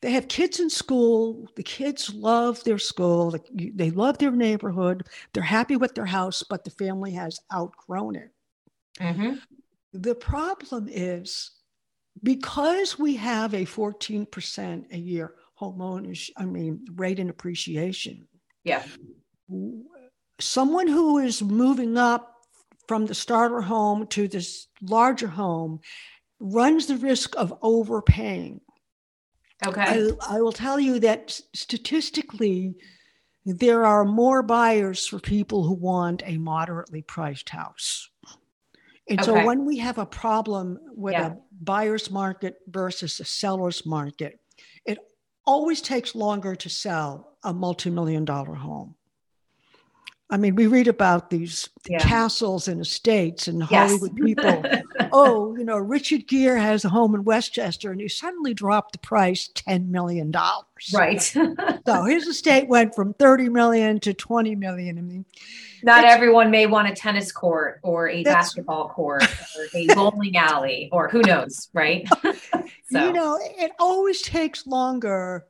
they 0.00 0.10
have 0.12 0.26
kids 0.28 0.58
in 0.60 0.68
school. 0.68 1.48
The 1.56 1.62
kids 1.62 2.12
love 2.14 2.62
their 2.64 2.78
school. 2.78 3.30
They, 3.54 3.70
they 3.70 3.90
love 3.90 4.18
their 4.18 4.32
neighborhood. 4.32 5.06
They're 5.32 5.42
happy 5.44 5.76
with 5.76 5.94
their 5.94 6.06
house, 6.06 6.42
but 6.48 6.64
the 6.64 6.70
family 6.70 7.12
has 7.12 7.40
outgrown 7.54 8.16
it. 8.16 8.30
mhm. 9.00 9.40
The 9.92 10.14
problem 10.14 10.88
is 10.90 11.50
because 12.22 12.98
we 12.98 13.16
have 13.16 13.54
a 13.54 13.64
14% 13.64 14.92
a 14.92 14.98
year 14.98 15.34
homeowners, 15.60 16.30
I 16.36 16.44
mean, 16.44 16.84
rate 16.94 17.18
in 17.18 17.30
appreciation. 17.30 18.26
Yeah. 18.64 18.82
Someone 20.40 20.88
who 20.88 21.18
is 21.18 21.42
moving 21.42 21.96
up 21.96 22.34
from 22.88 23.06
the 23.06 23.14
starter 23.14 23.60
home 23.60 24.06
to 24.08 24.28
this 24.28 24.66
larger 24.80 25.28
home 25.28 25.80
runs 26.40 26.86
the 26.86 26.96
risk 26.96 27.34
of 27.36 27.56
overpaying. 27.62 28.60
okay. 29.64 30.10
I, 30.20 30.36
I 30.36 30.40
will 30.40 30.52
tell 30.52 30.80
you 30.80 30.98
that 31.00 31.40
statistically, 31.54 32.74
there 33.44 33.84
are 33.84 34.04
more 34.04 34.42
buyers 34.42 35.06
for 35.06 35.18
people 35.18 35.64
who 35.64 35.74
want 35.74 36.22
a 36.24 36.38
moderately 36.38 37.02
priced 37.02 37.50
house. 37.50 38.08
And 39.08 39.24
so 39.24 39.44
when 39.44 39.64
we 39.64 39.78
have 39.78 39.98
a 39.98 40.06
problem 40.06 40.78
with 40.94 41.12
Yeah. 41.14 41.26
a 41.28 41.36
buyer's 41.60 42.10
market 42.10 42.56
versus 42.68 43.18
a 43.20 43.24
seller's 43.24 43.84
market, 43.84 44.38
it 44.86 44.98
always 45.44 45.80
takes 45.82 46.14
longer 46.14 46.54
to 46.54 46.68
sell 46.68 47.36
a 47.42 47.52
multi-million 47.52 48.24
dollar 48.24 48.54
home. 48.54 48.94
I 50.30 50.38
mean, 50.38 50.54
we 50.54 50.66
read 50.66 50.88
about 50.88 51.28
these 51.30 51.68
Yeah. 51.88 51.98
castles 51.98 52.68
and 52.68 52.80
estates 52.80 53.48
and 53.48 53.60
Yes. 53.60 53.90
Hollywood 53.90 54.16
people 54.16 54.64
oh, 55.12 55.54
you 55.56 55.64
know, 55.64 55.76
Richard 55.76 56.26
Gere 56.26 56.58
has 56.58 56.84
a 56.84 56.88
home 56.88 57.14
in 57.14 57.22
Westchester 57.24 57.90
and 57.92 58.00
he 58.00 58.08
suddenly 58.08 58.54
dropped 58.54 58.92
the 58.92 58.98
price 58.98 59.50
$10 59.54 59.88
million. 59.88 60.32
right. 60.94 61.34
So 61.86 62.04
his 62.04 62.26
estate 62.28 62.68
went 62.68 62.94
from 62.94 63.12
30 63.14 63.48
million 63.48 63.98
to 64.00 64.14
20 64.14 64.54
million. 64.54 64.98
I 64.98 65.00
mean, 65.02 65.24
Not 65.82 66.00
It's- 66.00 66.14
everyone 66.14 66.50
may 66.50 66.66
want 66.66 66.88
a 66.88 66.94
tennis 66.94 67.32
court 67.32 67.80
or 67.82 68.08
a 68.08 68.22
basketball 68.22 68.88
court 68.88 69.22
or 69.56 69.66
a 69.74 69.86
bowling 69.94 70.36
alley 70.36 70.88
or 70.92 71.08
who 71.08 71.22
knows, 71.22 71.68
right? 71.72 72.06
so 72.90 73.06
you 73.06 73.12
know, 73.12 73.38
it 73.40 73.72
always 73.78 74.22
takes 74.22 74.66
longer 74.66 75.46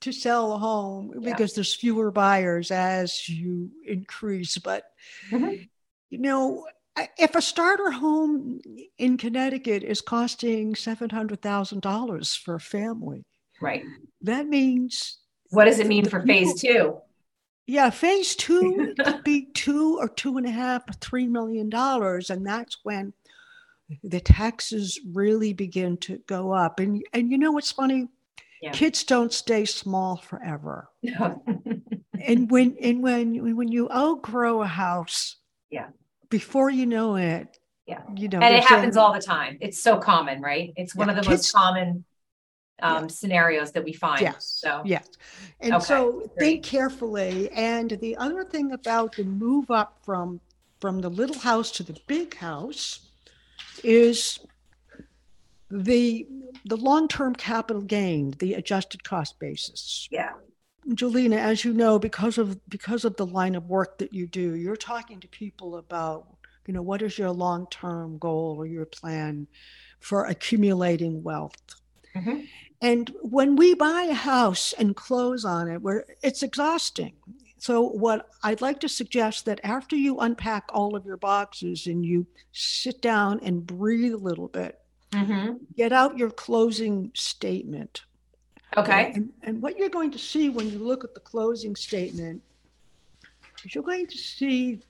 to 0.00 0.12
sell 0.12 0.52
a 0.52 0.58
home 0.58 1.12
Yeah. 1.14 1.30
because 1.32 1.54
there's 1.54 1.74
fewer 1.74 2.10
buyers 2.10 2.70
as 2.70 3.28
you 3.28 3.70
increase. 3.86 4.58
But, 4.58 4.84
Mhm. 5.30 5.68
you 6.10 6.18
know, 6.18 6.66
if 7.18 7.34
a 7.34 7.40
starter 7.40 7.90
home 7.90 8.60
in 8.98 9.16
Connecticut 9.16 9.82
is 9.82 10.02
costing 10.02 10.74
$700,000 10.74 12.36
for 12.36 12.54
a 12.56 12.60
family, 12.60 13.24
right. 13.62 13.82
that 14.20 14.46
means 14.46 15.18
What 15.50 15.64
does 15.64 15.78
it 15.78 15.86
mean 15.86 16.04
for 16.08 16.20
phase 16.26 16.60
two? 16.60 16.98
Yeah, 17.66 17.90
phase 17.90 18.34
two 18.36 18.94
could 19.04 19.22
be 19.24 19.46
two 19.54 19.98
or 19.98 20.08
two 20.08 20.36
and 20.36 20.46
a 20.46 20.50
half 20.50 20.88
or 20.88 20.92
three 20.94 21.26
million 21.28 21.68
dollars, 21.70 22.30
and 22.30 22.46
that's 22.46 22.78
when 22.82 23.12
the 24.02 24.20
taxes 24.20 24.98
really 25.12 25.52
begin 25.52 25.96
to 25.98 26.18
go 26.26 26.52
up. 26.52 26.80
And 26.80 27.02
and 27.12 27.30
you 27.30 27.38
know 27.38 27.52
what's 27.52 27.72
funny? 27.72 28.08
Yeah. 28.60 28.70
Kids 28.72 29.04
don't 29.04 29.32
stay 29.32 29.64
small 29.64 30.16
forever. 30.16 30.88
And 32.24 32.48
when 32.52 32.76
and 32.80 33.02
when 33.02 33.56
when 33.56 33.66
you 33.68 33.90
outgrow 33.90 34.62
a 34.62 34.66
house, 34.66 35.36
Yeah. 35.70 35.88
before 36.30 36.70
you 36.70 36.86
know 36.86 37.16
it, 37.16 37.58
Yeah. 37.84 38.02
you 38.14 38.28
know, 38.28 38.38
and 38.38 38.54
it 38.54 38.62
happens 38.62 38.96
a- 38.96 39.00
all 39.00 39.12
the 39.12 39.18
time. 39.20 39.58
It's 39.60 39.82
so 39.82 39.98
common, 39.98 40.40
right? 40.40 40.72
It's 40.76 40.94
one 40.94 41.08
Yeah, 41.08 41.14
of 41.14 41.16
the 41.16 41.22
kids- 41.28 41.52
most 41.52 41.52
common 41.52 42.04
um, 42.82 43.08
scenarios 43.08 43.72
that 43.72 43.84
we 43.84 43.92
find. 43.92 44.22
Yes. 44.22 44.58
So 44.60 44.82
Yes. 44.84 45.08
And 45.60 45.74
Okay, 45.74 45.84
so 45.84 46.12
great. 46.12 46.30
think 46.38 46.64
carefully. 46.64 47.50
And 47.52 47.90
the 48.00 48.16
other 48.16 48.44
thing 48.44 48.72
about 48.72 49.16
the 49.16 49.24
move 49.24 49.70
up 49.70 49.98
from 50.04 50.40
from 50.80 51.00
the 51.00 51.08
little 51.08 51.38
house 51.38 51.70
to 51.70 51.84
the 51.84 51.96
big 52.08 52.36
house 52.36 53.08
is 53.84 54.40
the 55.70 56.26
the 56.64 56.76
long-term 56.76 57.34
capital 57.34 57.82
gain, 57.82 58.34
the 58.38 58.54
adjusted 58.54 59.02
cost 59.04 59.38
basis. 59.38 60.08
yeah, 60.10 60.32
Julina, 60.88 61.36
as 61.36 61.64
you 61.64 61.72
know, 61.72 61.98
because 61.98 62.36
of 62.38 62.58
because 62.68 63.04
of 63.04 63.16
the 63.16 63.26
line 63.26 63.54
of 63.54 63.68
work 63.68 63.98
that 63.98 64.12
you 64.12 64.26
do, 64.26 64.54
you're 64.54 64.76
talking 64.76 65.20
to 65.20 65.28
people 65.28 65.76
about, 65.76 66.26
you 66.66 66.74
know, 66.74 66.82
what 66.82 67.00
is 67.02 67.16
your 67.18 67.30
long-term 67.30 68.18
goal 68.18 68.56
or 68.58 68.66
your 68.66 68.84
plan 68.86 69.46
for 70.00 70.24
accumulating 70.26 71.22
wealth. 71.22 71.56
Mhm. 72.14 72.48
And 72.82 73.14
when 73.22 73.54
we 73.54 73.74
buy 73.74 74.02
a 74.10 74.14
house 74.14 74.74
and 74.76 74.96
close 74.96 75.44
on 75.44 75.68
it, 75.70 75.80
where 75.80 76.04
it's 76.22 76.42
exhausting. 76.42 77.12
So 77.58 77.80
what 77.80 78.28
I'd 78.42 78.60
like 78.60 78.80
to 78.80 78.88
suggest 78.88 79.44
that 79.44 79.60
after 79.62 79.94
you 79.94 80.18
unpack 80.18 80.64
all 80.74 80.96
of 80.96 81.06
your 81.06 81.16
boxes 81.16 81.86
and 81.86 82.04
you 82.04 82.26
sit 82.50 83.00
down 83.00 83.38
and 83.40 83.64
breathe 83.64 84.14
a 84.14 84.16
little 84.18 84.48
bit, 84.48 84.80
Mhm. 85.12 85.60
get 85.76 85.92
out 85.92 86.18
your 86.18 86.30
closing 86.30 87.12
statement. 87.14 88.02
okay, 88.76 89.12
And, 89.14 89.32
and 89.42 89.62
what 89.62 89.76
you're 89.78 89.90
going 89.90 90.10
to 90.10 90.18
see 90.18 90.48
when 90.48 90.68
you 90.70 90.78
look 90.78 91.04
at 91.04 91.12
the 91.14 91.20
closing 91.20 91.76
statement 91.76 92.42
is 93.64 93.74
you're 93.74 93.84
going 93.84 94.06
to 94.06 94.16
see 94.18 94.80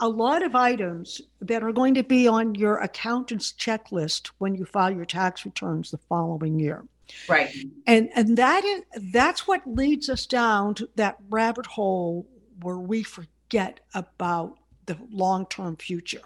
a 0.00 0.08
lot 0.08 0.42
of 0.42 0.54
items 0.54 1.20
that 1.40 1.62
are 1.62 1.72
going 1.72 1.94
to 1.94 2.02
be 2.02 2.26
on 2.28 2.54
your 2.54 2.78
accountant's 2.78 3.52
checklist 3.52 4.28
when 4.38 4.54
you 4.54 4.64
file 4.64 4.90
your 4.90 5.04
tax 5.04 5.44
returns 5.44 5.90
the 5.90 5.98
following 6.08 6.58
year. 6.58 6.84
right, 7.28 7.54
And 7.86 8.08
and 8.14 8.36
that 8.36 8.64
is 8.64 8.82
that's 9.12 9.46
what 9.46 9.62
leads 9.66 10.08
us 10.08 10.26
down 10.26 10.74
to 10.74 10.88
that 10.96 11.16
rabbit 11.28 11.66
hole 11.66 12.26
where 12.62 12.78
we 12.78 13.02
forget 13.02 13.80
about 13.94 14.58
the 14.86 14.96
long-term 15.10 15.76
future. 15.76 16.22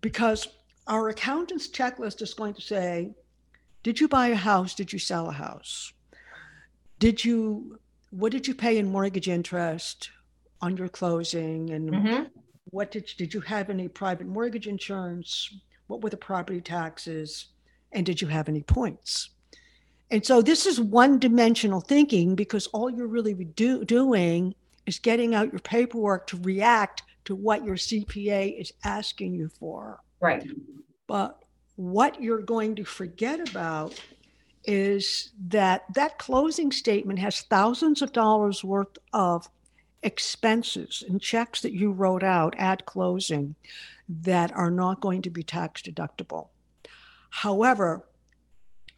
Because 0.00 0.48
our 0.86 1.08
accountant's 1.08 1.68
checklist 1.68 2.20
is 2.22 2.34
going 2.34 2.54
to 2.54 2.60
say, 2.60 3.10
did 3.82 4.00
you 4.00 4.08
buy 4.08 4.28
a 4.28 4.34
house? 4.34 4.74
Did 4.74 4.92
you 4.92 4.98
sell 4.98 5.28
a 5.28 5.32
house? 5.32 5.92
Did 6.98 7.24
you 7.24 7.78
what 8.10 8.32
did 8.32 8.46
you 8.46 8.54
pay 8.54 8.78
in 8.78 8.90
mortgage 8.92 9.28
interest 9.28 10.10
on 10.60 10.76
your 10.76 10.88
closing 10.88 11.70
and 11.70 11.90
Mhm. 11.90 12.30
What 12.74 12.90
did 12.90 13.08
did 13.16 13.32
you 13.32 13.40
have 13.40 13.70
any 13.70 13.86
private 13.86 14.26
mortgage 14.26 14.66
insurance? 14.66 15.54
What 15.86 16.00
were 16.02 16.10
the 16.10 16.16
property 16.16 16.60
taxes? 16.60 17.46
And 17.92 18.04
did 18.04 18.20
you 18.20 18.26
have 18.26 18.48
any 18.48 18.62
points? 18.62 19.30
And 20.10 20.26
so 20.26 20.42
this 20.42 20.66
is 20.66 20.80
one 20.80 21.20
dimensional 21.20 21.80
thinking 21.80 22.34
because 22.34 22.66
all 22.68 22.90
you're 22.90 23.06
really 23.06 23.32
do, 23.32 23.84
doing 23.84 24.56
is 24.86 24.98
getting 24.98 25.36
out 25.36 25.52
your 25.52 25.60
paperwork 25.60 26.26
to 26.26 26.36
react 26.38 27.04
to 27.26 27.36
what 27.36 27.64
your 27.64 27.76
CPA 27.76 28.60
is 28.60 28.72
asking 28.82 29.34
you 29.34 29.48
for. 29.48 30.00
right, 30.20 30.44
But 31.06 31.44
what 31.76 32.20
you're 32.20 32.42
going 32.42 32.74
to 32.74 32.84
forget 32.84 33.48
about 33.48 33.98
is 34.64 35.30
that 35.48 35.84
that 35.94 36.18
closing 36.18 36.72
statement 36.72 37.20
has 37.20 37.42
thousands 37.42 38.02
of 38.02 38.12
dollars 38.12 38.64
worth 38.64 38.98
of 39.12 39.48
expenses 40.04 41.02
and 41.08 41.20
checks 41.20 41.60
that 41.62 41.72
you 41.72 41.90
wrote 41.90 42.22
out 42.22 42.54
at 42.58 42.86
closing 42.86 43.54
that 44.08 44.52
are 44.52 44.70
not 44.70 45.00
going 45.00 45.22
to 45.22 45.30
be 45.30 45.42
tax 45.42 45.82
deductible. 45.82 46.48
However, 47.30 48.04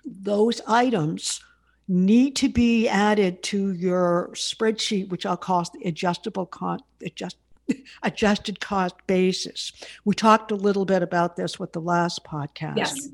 those 0.04 0.60
items 0.66 1.40
need 1.88 2.34
to 2.36 2.48
be 2.48 2.88
added 2.88 3.42
to 3.44 3.72
your 3.72 4.30
spreadsheet, 4.34 5.08
which 5.08 5.24
I'll 5.24 5.36
call 5.36 5.64
the 5.64 5.88
adjustable 5.88 6.46
cost, 6.46 6.82
adjust, 7.02 7.36
adjusted 8.02 8.60
cost 8.60 8.94
basis. 9.06 9.72
We 10.04 10.14
talked 10.14 10.50
a 10.50 10.56
little 10.56 10.84
bit 10.84 11.02
about 11.02 11.36
this 11.36 11.58
with 11.58 11.72
the 11.72 11.80
last 11.80 12.24
podcast. 12.24 12.76
yes, 12.76 13.08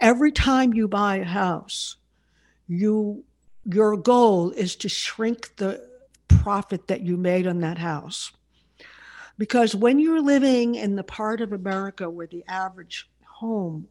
Every 0.00 0.32
time 0.32 0.72
you 0.72 0.88
buy 0.88 1.16
a 1.16 1.24
house, 1.24 1.96
you 2.66 3.24
your 3.66 3.96
goal 3.96 4.50
is 4.50 4.76
to 4.76 4.88
shrink 4.88 5.56
the 5.56 5.93
profit 6.42 6.88
that 6.88 7.02
you 7.02 7.16
made 7.16 7.46
on 7.46 7.60
that 7.60 7.78
house. 7.78 8.32
Because 9.36 9.74
when 9.74 9.98
you're 9.98 10.20
living 10.20 10.76
in 10.76 10.96
the 10.96 11.02
part 11.02 11.40
of 11.40 11.52
America 11.52 12.08
where 12.08 12.26
the 12.26 12.44
average 12.48 13.10
home 13.26 13.88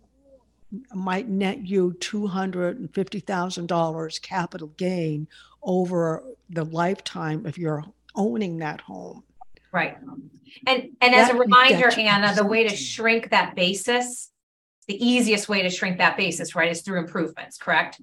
might 0.94 1.28
net 1.28 1.68
you 1.68 1.96
$250,000 2.00 4.22
capital 4.22 4.68
gain 4.78 5.28
over 5.62 6.24
the 6.50 6.64
lifetime 6.66 7.46
of 7.46 7.58
your 7.58 7.84
owning 8.16 8.58
that 8.58 8.82
home. 8.82 9.24
Right. 9.72 9.98
And 10.68 10.90
and 11.02 11.16
as 11.16 11.30
a 11.30 11.36
reminder, 11.36 11.90
Anna, 11.98 12.36
the 12.36 12.46
way 12.46 12.68
to 12.68 12.76
shrink 12.76 13.32
that 13.32 13.56
basis, 13.56 14.30
the 14.88 15.04
easiest 15.04 15.50
way 15.50 15.64
to 15.64 15.70
shrink 15.70 15.98
that 15.98 16.16
basis, 16.16 16.54
right, 16.56 16.70
is 16.70 16.82
through 16.82 17.00
improvements, 17.00 17.58
correct? 17.58 18.00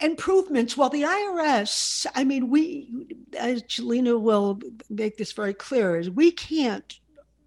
Improvements. 0.00 0.76
Well, 0.76 0.90
the 0.90 1.02
IRS, 1.02 2.06
I 2.14 2.24
mean, 2.24 2.50
we, 2.50 3.06
as 3.38 3.62
Julina 3.62 4.20
will 4.20 4.60
make 4.88 5.16
this 5.16 5.32
very 5.32 5.54
clear, 5.54 5.96
is 5.96 6.10
we 6.10 6.30
can't 6.30 6.98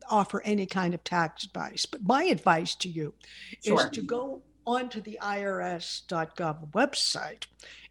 offer 0.10 0.42
any 0.42 0.66
kind 0.66 0.94
of 0.94 1.04
tax 1.04 1.44
advice. 1.44 1.86
But 1.86 2.04
my 2.04 2.24
advice 2.24 2.76
to 2.76 2.90
you 2.90 3.14
sure. 3.64 3.86
is 3.86 3.90
to 3.92 4.02
go 4.02 4.42
onto 4.66 5.02
the 5.02 5.18
irs.gov 5.22 6.72
website 6.72 7.46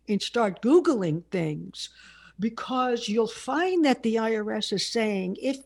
and 0.09 0.23
start 0.23 0.63
Googling 0.63 1.25
things 1.31 1.91
because 2.39 3.09
you'll 3.09 3.27
find 3.27 3.85
that 3.85 4.03
the 4.03 4.17
IRS 4.17 4.73
is 4.73 4.87
saying 4.87 5.37
if 5.41 5.59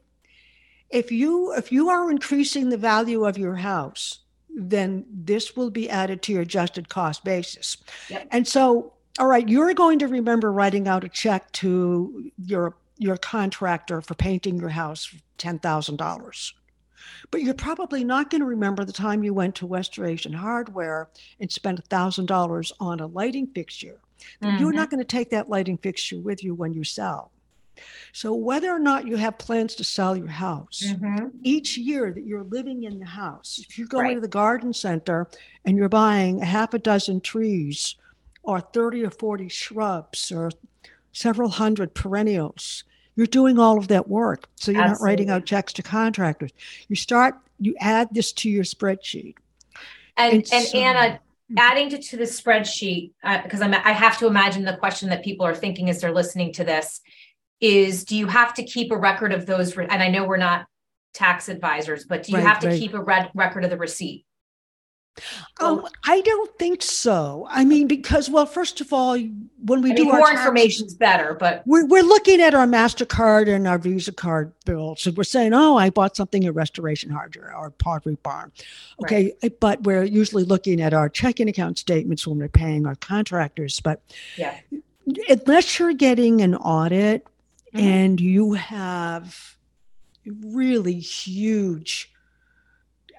if 0.90 1.10
you 1.10 1.52
if 1.54 1.72
you 1.72 1.88
are 1.88 2.10
increasing 2.10 2.68
the 2.68 2.76
value 2.76 3.24
of 3.24 3.38
your 3.38 3.56
house, 3.56 4.20
then 4.56 5.04
this 5.12 5.54
will 5.54 5.70
be 5.70 5.88
added 5.88 6.22
to 6.22 6.32
your 6.32 6.42
adjusted 6.42 6.88
cost 6.88 7.22
basis. 7.22 7.76
Yep. 8.08 8.28
And 8.32 8.48
so, 8.48 8.94
all 9.18 9.26
right, 9.26 9.46
you're 9.46 9.74
going 9.74 9.98
to 9.98 10.08
remember 10.08 10.50
writing 10.50 10.88
out 10.88 11.04
a 11.04 11.08
check 11.08 11.52
to 11.52 12.30
your 12.38 12.74
your 12.98 13.18
contractor 13.18 14.00
for 14.00 14.14
painting 14.14 14.58
your 14.58 14.70
house 14.70 15.14
ten 15.36 15.58
thousand 15.58 15.96
dollars. 15.96 16.54
But 17.30 17.42
you're 17.42 17.54
probably 17.54 18.02
not 18.02 18.30
going 18.30 18.40
to 18.40 18.46
remember 18.46 18.84
the 18.84 18.92
time 18.92 19.22
you 19.22 19.34
went 19.34 19.54
to 19.56 19.66
Restoration 19.66 20.32
Hardware 20.32 21.08
and 21.38 21.50
spent 21.50 21.88
$1,000 21.88 22.72
on 22.80 23.00
a 23.00 23.06
lighting 23.06 23.46
fixture. 23.48 24.00
Mm-hmm. 24.42 24.58
You're 24.58 24.72
not 24.72 24.90
going 24.90 25.00
to 25.00 25.04
take 25.04 25.30
that 25.30 25.48
lighting 25.48 25.78
fixture 25.78 26.18
with 26.18 26.42
you 26.42 26.54
when 26.54 26.72
you 26.72 26.82
sell. 26.82 27.30
So, 28.12 28.34
whether 28.34 28.70
or 28.70 28.78
not 28.78 29.06
you 29.06 29.16
have 29.16 29.38
plans 29.38 29.74
to 29.76 29.84
sell 29.84 30.16
your 30.16 30.28
house, 30.28 30.82
mm-hmm. 30.84 31.28
each 31.42 31.76
year 31.76 32.12
that 32.12 32.24
you're 32.24 32.44
living 32.44 32.84
in 32.84 32.98
the 32.98 33.06
house, 33.06 33.60
if 33.62 33.78
you 33.78 33.86
go 33.86 34.00
right. 34.00 34.10
into 34.10 34.20
the 34.20 34.28
garden 34.28 34.72
center 34.72 35.28
and 35.64 35.76
you're 35.76 35.88
buying 35.88 36.40
a 36.40 36.44
half 36.44 36.74
a 36.74 36.78
dozen 36.78 37.20
trees 37.20 37.96
or 38.42 38.60
30 38.60 39.04
or 39.04 39.10
40 39.10 39.48
shrubs 39.48 40.30
or 40.32 40.50
several 41.12 41.48
hundred 41.48 41.94
perennials, 41.94 42.84
you're 43.16 43.26
doing 43.26 43.58
all 43.58 43.78
of 43.78 43.88
that 43.88 44.08
work. 44.08 44.48
So 44.56 44.70
you're 44.70 44.82
Absolutely. 44.82 45.02
not 45.02 45.06
writing 45.06 45.30
out 45.30 45.46
checks 45.46 45.72
to 45.74 45.82
contractors. 45.82 46.52
You 46.88 46.96
start, 46.96 47.34
you 47.58 47.74
add 47.80 48.08
this 48.12 48.32
to 48.34 48.50
your 48.50 48.64
spreadsheet. 48.64 49.34
And, 50.16 50.34
and, 50.34 50.52
and 50.52 50.66
so, 50.66 50.78
Anna, 50.78 51.20
adding 51.56 51.90
to, 51.90 51.98
to 51.98 52.16
the 52.16 52.24
spreadsheet, 52.24 53.12
because 53.42 53.60
uh, 53.60 53.64
I'm, 53.64 53.74
I 53.74 53.92
have 53.92 54.18
to 54.18 54.26
imagine 54.26 54.64
the 54.64 54.76
question 54.76 55.08
that 55.10 55.24
people 55.24 55.46
are 55.46 55.54
thinking 55.54 55.88
as 55.88 56.00
they're 56.00 56.12
listening 56.12 56.52
to 56.54 56.64
this 56.64 57.00
is 57.60 58.04
do 58.04 58.16
you 58.16 58.26
have 58.26 58.54
to 58.54 58.64
keep 58.64 58.92
a 58.92 58.96
record 58.96 59.32
of 59.32 59.46
those? 59.46 59.76
And 59.76 60.02
I 60.02 60.08
know 60.08 60.24
we're 60.24 60.36
not 60.36 60.66
tax 61.14 61.48
advisors, 61.48 62.04
but 62.04 62.22
do 62.22 62.32
you 62.32 62.38
right, 62.38 62.46
have 62.46 62.60
to 62.60 62.68
right. 62.68 62.78
keep 62.78 62.94
a 62.94 63.02
red 63.02 63.30
record 63.34 63.64
of 63.64 63.70
the 63.70 63.78
receipt? 63.78 64.26
Oh, 65.60 65.88
I 66.04 66.20
don't 66.20 66.58
think 66.58 66.82
so. 66.82 67.46
I 67.50 67.64
mean, 67.64 67.86
because 67.86 68.28
well, 68.28 68.44
first 68.44 68.82
of 68.82 68.92
all, 68.92 69.16
when 69.64 69.80
we 69.80 69.92
I 69.92 69.94
do 69.94 70.04
mean, 70.04 70.14
more 70.14 70.30
information 70.30 70.86
is 70.86 70.94
better, 70.94 71.34
but 71.34 71.62
we're 71.64 71.86
we're 71.86 72.02
looking 72.02 72.40
at 72.42 72.54
our 72.54 72.66
Mastercard 72.66 73.48
and 73.48 73.66
our 73.66 73.78
Visa 73.78 74.12
card 74.12 74.52
bills, 74.66 75.06
and 75.06 75.16
we're 75.16 75.24
saying, 75.24 75.54
"Oh, 75.54 75.76
I 75.78 75.88
bought 75.88 76.16
something 76.16 76.44
at 76.44 76.54
Restoration 76.54 77.10
Hardware 77.10 77.56
or 77.56 77.70
Pottery 77.70 78.18
Barn." 78.22 78.52
Okay, 79.02 79.32
right. 79.42 79.58
but 79.58 79.82
we're 79.84 80.04
usually 80.04 80.44
looking 80.44 80.82
at 80.82 80.92
our 80.92 81.08
checking 81.08 81.48
account 81.48 81.78
statements 81.78 82.26
when 82.26 82.38
we're 82.38 82.48
paying 82.48 82.86
our 82.86 82.96
contractors. 82.96 83.80
But 83.80 84.02
yeah, 84.36 84.58
unless 85.30 85.78
you're 85.78 85.94
getting 85.94 86.42
an 86.42 86.56
audit 86.56 87.26
mm-hmm. 87.76 87.86
and 87.86 88.20
you 88.20 88.54
have 88.54 89.56
really 90.24 90.98
huge 90.98 92.12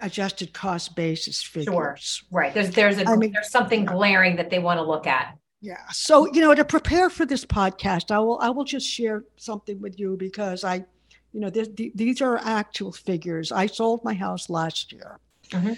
adjusted 0.01 0.53
cost 0.53 0.95
basis 0.95 1.41
figures. 1.41 2.23
Sure. 2.23 2.27
Right. 2.31 2.53
There's 2.53 2.71
there's 2.71 2.97
a 2.97 3.07
I 3.07 3.15
mean, 3.15 3.31
there's 3.31 3.51
something 3.51 3.85
glaring 3.85 4.35
that 4.35 4.49
they 4.49 4.59
want 4.59 4.77
to 4.79 4.83
look 4.83 5.07
at. 5.07 5.37
Yeah. 5.61 5.81
So, 5.91 6.31
you 6.31 6.41
know, 6.41 6.53
to 6.53 6.63
prepare 6.63 7.09
for 7.09 7.25
this 7.25 7.45
podcast, 7.45 8.11
I 8.11 8.19
will 8.19 8.39
I 8.39 8.49
will 8.49 8.63
just 8.63 8.87
share 8.87 9.23
something 9.37 9.81
with 9.81 9.99
you 9.99 10.15
because 10.17 10.63
I, 10.63 10.85
you 11.33 11.39
know, 11.39 11.49
this, 11.49 11.69
these 11.95 12.21
are 12.21 12.37
actual 12.37 12.91
figures. 12.91 13.51
I 13.51 13.65
sold 13.65 14.03
my 14.03 14.13
house 14.13 14.49
last 14.49 14.91
year. 14.91 15.19
Mm-hmm. 15.49 15.73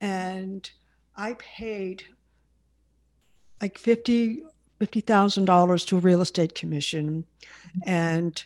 And 0.00 0.68
I 1.16 1.34
paid 1.34 2.04
like 3.60 3.78
50 3.78 4.42
$50,000 4.80 5.86
to 5.86 5.96
a 5.96 6.00
real 6.00 6.20
estate 6.20 6.54
commission 6.54 7.24
and 7.84 8.42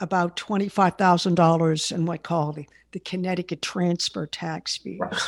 about 0.00 0.36
$25,000 0.36 1.92
in 1.92 2.06
what 2.06 2.22
call 2.22 2.52
the, 2.52 2.66
the 2.92 3.00
Connecticut 3.00 3.62
transfer 3.62 4.26
tax 4.26 4.76
fees. 4.76 5.00
Right. 5.00 5.20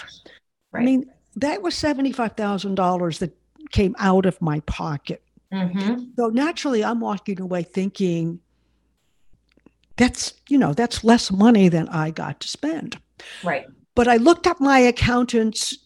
Right. 0.72 0.82
I 0.82 0.84
mean, 0.84 1.10
that 1.36 1.62
was 1.62 1.74
$75,000 1.74 3.18
that 3.18 3.36
came 3.72 3.96
out 3.98 4.26
of 4.26 4.40
my 4.40 4.60
pocket. 4.60 5.22
Mm-hmm. 5.52 6.04
So 6.16 6.28
naturally, 6.28 6.84
I'm 6.84 7.00
walking 7.00 7.40
away 7.40 7.62
thinking, 7.64 8.40
that's, 9.96 10.34
you 10.48 10.58
know, 10.58 10.72
that's 10.72 11.02
less 11.02 11.30
money 11.32 11.68
than 11.68 11.88
I 11.88 12.10
got 12.10 12.40
to 12.40 12.48
spend. 12.48 12.98
Right. 13.42 13.66
But 13.94 14.06
I 14.06 14.16
looked 14.16 14.46
up 14.46 14.60
my 14.60 14.78
accountant's, 14.78 15.76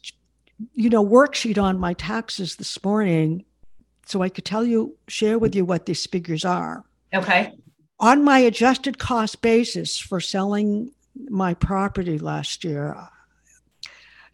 you 0.75 0.91
know, 0.91 1.05
worksheet 1.05 1.61
on 1.61 1.79
my 1.79 1.95
taxes 1.95 2.57
this 2.57 2.83
morning 2.85 3.45
so 4.07 4.23
I 4.23 4.29
could 4.29 4.45
tell 4.45 4.65
you, 4.65 4.97
share 5.09 5.39
with 5.39 5.55
you 5.55 5.65
what 5.65 5.87
these 5.87 6.07
figures 6.07 6.45
are. 6.45 6.85
Okay. 7.13 7.53
On 8.01 8.25
my 8.25 8.39
adjusted 8.39 8.99
cost 8.99 9.41
basis 9.41 9.99
for 9.99 10.21
selling 10.21 10.93
my 11.29 11.55
property 11.55 12.19
last 12.19 12.65
year, 12.65 12.97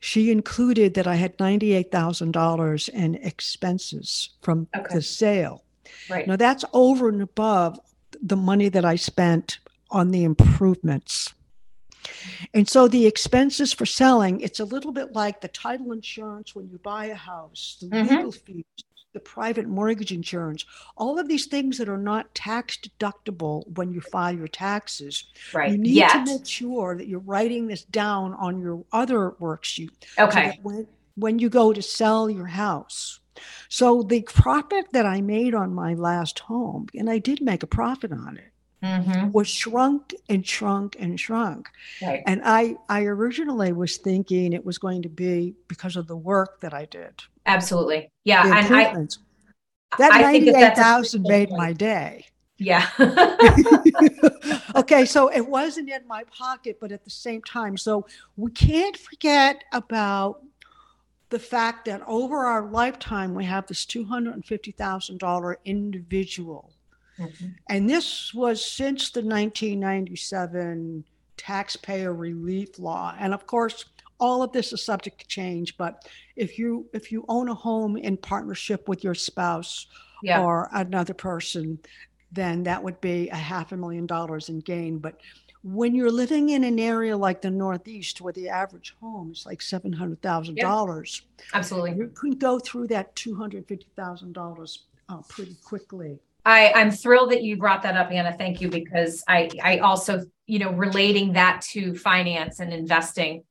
she 0.00 0.30
included 0.30 0.94
that 0.94 1.06
I 1.06 1.16
had 1.16 1.36
$98,000 1.36 2.88
in 2.88 3.14
expenses 3.16 4.30
from 4.40 4.66
okay. 4.74 4.94
the 4.94 5.02
sale. 5.02 5.64
Right. 6.08 6.26
Now 6.26 6.36
that's 6.36 6.64
over 6.72 7.08
and 7.08 7.22
above 7.22 7.78
the 8.20 8.36
money 8.36 8.68
that 8.70 8.84
I 8.84 8.96
spent 8.96 9.58
on 9.90 10.10
the 10.10 10.24
improvements. 10.24 11.34
And 12.54 12.68
so 12.68 12.88
the 12.88 13.06
expenses 13.06 13.72
for 13.72 13.84
selling, 13.84 14.40
it's 14.40 14.60
a 14.60 14.64
little 14.64 14.92
bit 14.92 15.12
like 15.12 15.40
the 15.40 15.48
title 15.48 15.92
insurance 15.92 16.54
when 16.54 16.68
you 16.70 16.78
buy 16.78 17.06
a 17.06 17.14
house, 17.14 17.76
the 17.80 17.88
mm-hmm. 17.88 18.14
legal 18.14 18.32
fees, 18.32 18.64
the 19.12 19.20
private 19.20 19.66
mortgage 19.66 20.12
insurance, 20.12 20.64
all 20.96 21.18
of 21.18 21.28
these 21.28 21.46
things 21.46 21.78
that 21.78 21.88
are 21.88 21.98
not 21.98 22.34
tax 22.34 22.78
deductible 22.78 23.66
when 23.76 23.92
you 23.92 24.00
file 24.00 24.34
your 24.34 24.48
taxes. 24.48 25.24
Right. 25.52 25.72
You 25.72 25.78
need 25.78 25.90
Yet. 25.90 26.12
to 26.12 26.32
make 26.32 26.46
sure 26.46 26.96
that 26.96 27.08
you're 27.08 27.20
writing 27.20 27.66
this 27.66 27.84
down 27.84 28.34
on 28.34 28.60
your 28.60 28.84
other 28.92 29.32
worksheet. 29.40 29.90
Okay. 30.18 30.52
So 30.54 30.60
when, 30.62 30.86
when 31.16 31.38
you 31.38 31.48
go 31.48 31.72
to 31.72 31.82
sell 31.82 32.30
your 32.30 32.46
house. 32.46 33.20
So 33.68 34.02
the 34.02 34.22
profit 34.22 34.86
that 34.92 35.06
I 35.06 35.20
made 35.22 35.54
on 35.54 35.74
my 35.74 35.94
last 35.94 36.40
home, 36.40 36.88
and 36.94 37.08
I 37.08 37.18
did 37.18 37.40
make 37.40 37.62
a 37.62 37.68
profit 37.68 38.12
on 38.12 38.36
it, 38.36 38.49
mm-hmm. 38.82 39.30
was 39.32 39.48
shrunk 39.48 40.14
and 40.28 40.46
shrunk 40.46 40.96
and 40.98 41.18
shrunk. 41.18 41.68
Right. 42.02 42.22
And 42.26 42.42
I, 42.44 42.76
I 42.88 43.04
originally 43.04 43.72
was 43.72 43.96
thinking 43.98 44.52
it 44.52 44.64
was 44.64 44.78
going 44.78 45.02
to 45.02 45.08
be 45.08 45.54
because 45.68 45.96
of 45.96 46.06
the 46.06 46.16
work 46.16 46.60
that 46.60 46.74
I 46.74 46.86
did. 46.86 47.22
Absolutely. 47.46 48.10
Yeah. 48.24 48.42
And 48.44 48.74
I, 48.74 49.06
that 49.98 50.20
98,000 50.20 51.22
made 51.22 51.50
my 51.50 51.72
day. 51.72 52.26
Yeah. 52.58 52.86
okay. 54.76 55.04
So 55.04 55.28
it 55.32 55.46
wasn't 55.46 55.90
in 55.90 56.06
my 56.06 56.24
pocket, 56.24 56.78
but 56.80 56.92
at 56.92 57.04
the 57.04 57.10
same 57.10 57.42
time. 57.42 57.76
So 57.76 58.06
we 58.36 58.50
can't 58.52 58.96
forget 58.96 59.64
about 59.72 60.42
the 61.30 61.38
fact 61.38 61.86
that 61.86 62.02
over 62.06 62.44
our 62.44 62.66
lifetime, 62.66 63.34
we 63.34 63.44
have 63.44 63.66
this 63.66 63.86
$250,000 63.86 65.54
individual 65.64 66.72
Mm-hmm. 67.20 67.46
And 67.68 67.88
this 67.88 68.32
was 68.34 68.64
since 68.64 69.10
the 69.10 69.20
1997 69.20 71.04
taxpayer 71.36 72.12
relief 72.12 72.78
law. 72.78 73.14
And 73.18 73.32
of 73.32 73.46
course, 73.46 73.84
all 74.18 74.42
of 74.42 74.52
this 74.52 74.72
is 74.72 74.84
subject 74.84 75.20
to 75.20 75.26
change, 75.26 75.76
but 75.76 76.06
if 76.36 76.58
you 76.58 76.86
if 76.92 77.10
you 77.10 77.24
own 77.28 77.48
a 77.48 77.54
home 77.54 77.96
in 77.96 78.16
partnership 78.16 78.88
with 78.88 79.02
your 79.02 79.14
spouse 79.14 79.86
yeah. 80.22 80.42
or 80.42 80.68
another 80.72 81.14
person, 81.14 81.78
then 82.30 82.62
that 82.64 82.82
would 82.82 83.00
be 83.00 83.28
a 83.30 83.36
half 83.36 83.72
a 83.72 83.76
million 83.76 84.06
dollars 84.06 84.50
in 84.50 84.60
gain. 84.60 84.98
But 84.98 85.20
when 85.62 85.94
you're 85.94 86.10
living 86.10 86.50
in 86.50 86.64
an 86.64 86.78
area 86.78 87.16
like 87.16 87.42
the 87.42 87.50
Northeast, 87.50 88.20
where 88.20 88.32
the 88.32 88.48
average 88.48 88.94
home 89.00 89.32
is 89.32 89.44
like 89.46 89.60
seven 89.60 89.92
hundred 89.92 90.22
thousand 90.22 90.56
dollars, 90.56 91.22
absolutely, 91.54 91.94
you 91.96 92.08
can 92.08 92.32
go 92.32 92.58
through 92.58 92.88
that 92.88 93.14
two 93.16 93.34
hundred 93.34 93.66
fifty 93.66 93.88
thousand 93.96 94.32
dollars 94.32 94.84
uh, 95.08 95.22
pretty 95.28 95.56
quickly. 95.64 96.18
I, 96.44 96.72
I'm 96.74 96.90
thrilled 96.90 97.32
that 97.32 97.42
you 97.42 97.56
brought 97.56 97.82
that 97.82 97.96
up, 97.96 98.10
Anna. 98.10 98.34
Thank 98.36 98.60
you, 98.60 98.68
because 98.68 99.22
I, 99.28 99.50
I 99.62 99.78
also, 99.78 100.24
you 100.46 100.58
know, 100.58 100.72
relating 100.72 101.34
that 101.34 101.62
to 101.72 101.94
finance 101.94 102.60
and 102.60 102.72
investing. 102.72 103.44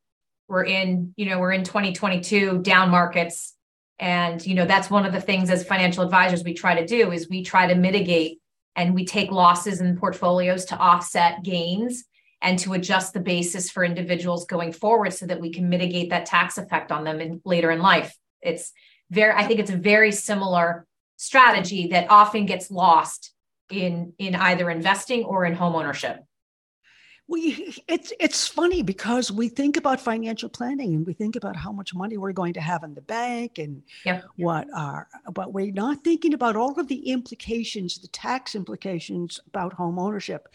We're 0.47 0.65
in, 0.65 1.13
you 1.15 1.27
know, 1.27 1.39
we're 1.39 1.51
in 1.51 1.63
2022 1.63 2.59
down 2.59 2.89
markets. 2.89 3.55
And, 3.99 4.43
you 4.45 4.55
know, 4.55 4.65
that's 4.65 4.89
one 4.89 5.05
of 5.05 5.13
the 5.13 5.21
things 5.21 5.49
as 5.49 5.63
financial 5.63 6.03
advisors 6.03 6.43
we 6.43 6.53
try 6.53 6.79
to 6.79 6.87
do 6.87 7.11
is 7.11 7.29
we 7.29 7.43
try 7.43 7.67
to 7.67 7.75
mitigate 7.75 8.39
and 8.75 8.95
we 8.95 9.05
take 9.05 9.29
losses 9.29 9.81
in 9.81 9.97
portfolios 9.97 10.65
to 10.65 10.77
offset 10.77 11.43
gains 11.43 12.05
and 12.41 12.57
to 12.59 12.73
adjust 12.73 13.13
the 13.13 13.19
basis 13.19 13.69
for 13.69 13.83
individuals 13.83 14.45
going 14.45 14.71
forward 14.71 15.13
so 15.13 15.25
that 15.25 15.41
we 15.41 15.51
can 15.51 15.67
mitigate 15.67 16.09
that 16.09 16.25
tax 16.25 16.57
effect 16.57 16.91
on 16.91 17.03
them 17.03 17.19
in 17.19 17.41
later 17.43 17.71
in 17.71 17.79
life. 17.79 18.15
It's 18.41 18.71
very, 19.11 19.33
I 19.33 19.45
think 19.45 19.59
it's 19.59 19.71
a 19.71 19.77
very 19.77 20.11
similar 20.11 20.87
strategy 21.19 21.87
that 21.87 22.07
often 22.09 22.45
gets 22.45 22.71
lost 22.71 23.33
in 23.69 24.13
in 24.17 24.35
either 24.35 24.69
investing 24.69 25.25
or 25.25 25.45
in 25.45 25.53
home 25.53 25.75
ownership 25.75 26.23
we 27.27 27.75
it's 27.89 28.13
it's 28.21 28.47
funny 28.47 28.81
because 28.81 29.29
we 29.29 29.49
think 29.49 29.75
about 29.75 29.99
financial 29.99 30.47
planning 30.47 30.95
and 30.95 31.05
we 31.05 31.11
think 31.11 31.35
about 31.35 31.57
how 31.57 31.73
much 31.73 31.93
money 31.93 32.17
we're 32.17 32.31
going 32.31 32.53
to 32.53 32.61
have 32.61 32.83
in 32.83 32.93
the 32.95 33.01
bank 33.01 33.59
and 33.59 33.83
yep. 34.05 34.23
what 34.37 34.65
are 34.73 35.09
but 35.33 35.51
we're 35.51 35.73
not 35.73 36.01
thinking 36.05 36.33
about 36.33 36.55
all 36.55 36.79
of 36.79 36.87
the 36.87 37.09
implications 37.09 37.99
the 37.99 38.07
tax 38.07 38.55
implications 38.55 39.41
about 39.47 39.73
home 39.73 39.99
ownership 39.99 40.47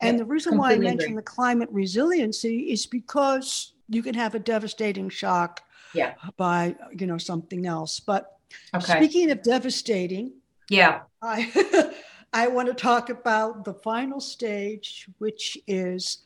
and 0.00 0.18
yep. 0.18 0.26
the 0.26 0.32
reason 0.32 0.52
Completely 0.52 0.76
why 0.76 0.88
i 0.88 0.90
mentioned 0.90 1.10
agree. 1.10 1.16
the 1.16 1.22
climate 1.22 1.68
resiliency 1.72 2.70
is 2.70 2.86
because 2.86 3.72
you 3.88 4.04
can 4.04 4.14
have 4.14 4.36
a 4.36 4.38
devastating 4.38 5.10
shock 5.10 5.62
yeah. 5.94 6.14
by 6.36 6.76
you 6.96 7.08
know 7.08 7.18
something 7.18 7.66
else 7.66 7.98
but 7.98 8.38
Okay. 8.74 8.96
Speaking 8.96 9.30
of 9.30 9.42
devastating, 9.42 10.32
yeah, 10.68 11.02
I 11.20 11.92
I 12.32 12.48
want 12.48 12.68
to 12.68 12.74
talk 12.74 13.10
about 13.10 13.64
the 13.64 13.74
final 13.74 14.20
stage, 14.20 15.06
which 15.18 15.58
is 15.66 16.18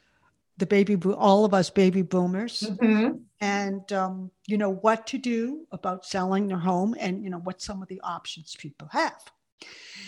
the 0.59 0.67
baby 0.67 0.97
all 1.13 1.45
of 1.45 1.53
us 1.53 1.69
baby 1.69 2.03
boomers, 2.03 2.63
mm-hmm. 2.63 3.19
and 3.41 3.93
um, 3.93 4.31
you 4.47 4.57
know 4.57 4.71
what 4.71 5.07
to 5.09 5.19
do 5.19 5.67
about 5.73 6.05
selling 6.05 6.49
their 6.49 6.59
home, 6.59 6.95
and 6.99 7.23
you 7.23 7.31
know 7.31 7.39
what 7.39 7.61
some 7.61 7.83
of 7.83 7.89
the 7.89 8.01
options 8.03 8.57
people 8.57 8.89
have. 8.93 9.21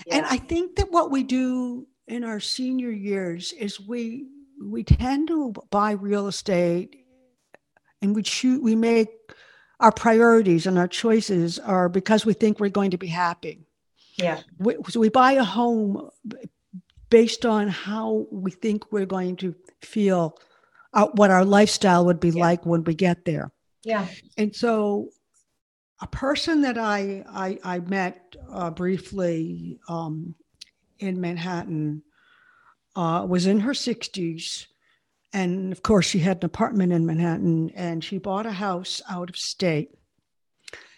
Yeah. 0.07 0.17
And 0.17 0.27
I 0.27 0.37
think 0.37 0.77
that 0.77 0.91
what 0.91 1.11
we 1.11 1.23
do 1.23 1.87
in 2.07 2.25
our 2.25 2.41
senior 2.41 2.91
years 2.91 3.53
is 3.53 3.81
we 3.81 4.27
we 4.63 4.85
tend 4.85 5.29
to 5.29 5.53
buy 5.71 5.93
real 5.93 6.29
estate, 6.29 7.05
and 8.01 8.15
we 8.15 8.23
choose 8.23 8.61
we 8.61 8.75
make 8.75 9.11
our 9.81 9.93
priorities 9.93 10.67
and 10.67 10.79
our 10.79 10.89
choices 10.89 11.59
are 11.59 11.89
because 11.89 12.27
we 12.27 12.33
think 12.33 12.59
we're 12.59 12.69
going 12.69 12.91
to 12.91 12.99
be 12.99 13.07
happy. 13.07 13.67
Yeah. 14.17 14.41
We, 14.59 14.77
so 14.89 15.01
we 15.01 15.09
buy 15.09 15.33
a 15.33 15.45
home 15.45 16.11
based 17.11 17.47
on 17.47 17.69
how 17.69 18.27
we 18.31 18.51
think 18.51 18.91
we're 18.91 19.07
going 19.07 19.37
to 19.37 19.55
feel, 19.83 20.37
uh, 20.93 21.07
what 21.15 21.31
our 21.31 21.45
lifestyle 21.45 22.05
would 22.07 22.21
be 22.21 22.31
yeah. 22.31 22.43
like 22.43 22.67
when 22.67 22.83
we 22.85 22.95
get 22.95 23.25
there. 23.25 23.53
Yeah. 23.85 24.07
And 24.37 24.55
so, 24.55 25.11
a 26.01 26.07
person 26.07 26.63
that 26.63 26.79
I 26.79 27.25
I, 27.29 27.59
I 27.65 27.79
met 27.81 28.37
uh, 28.53 28.71
briefly 28.71 29.79
um, 29.89 30.35
in 30.99 31.21
Manhattan 31.21 32.03
uh, 32.95 33.25
was 33.29 33.47
in 33.47 33.61
her 33.61 33.73
60s 33.73 34.67
and 35.39 35.73
of 35.73 35.83
course, 35.83 36.07
she 36.07 36.19
had 36.19 36.39
an 36.39 36.47
apartment 36.47 36.93
in 36.93 37.07
Manhattan 37.07 37.71
and 37.71 38.03
she 38.03 38.19
bought 38.19 38.45
a 38.45 38.53
house 38.53 39.01
out 39.09 39.31
of 39.31 39.37
state. 39.37 39.91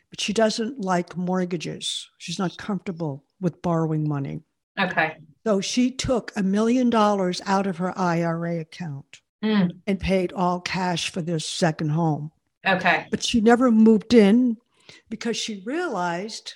But 0.08 0.20
she 0.20 0.32
doesn't 0.32 0.80
like 0.80 1.16
mortgages. 1.16 2.08
She's 2.18 2.38
not 2.38 2.56
comfortable 2.56 3.24
with 3.40 3.62
borrowing 3.62 4.08
money. 4.08 4.40
Okay. 4.78 5.18
So 5.46 5.60
she 5.60 5.90
took 5.90 6.32
a 6.34 6.42
million 6.42 6.88
dollars 6.88 7.42
out 7.44 7.66
of 7.66 7.76
her 7.76 7.96
IRA 7.96 8.60
account 8.60 9.20
mm. 9.44 9.70
and 9.86 10.00
paid 10.00 10.32
all 10.32 10.60
cash 10.60 11.10
for 11.10 11.20
this 11.20 11.46
second 11.46 11.90
home. 11.90 12.32
Okay. 12.66 13.06
But 13.10 13.22
she 13.22 13.42
never 13.42 13.70
moved 13.70 14.14
in 14.14 14.56
because 15.10 15.36
she 15.36 15.62
realized 15.66 16.54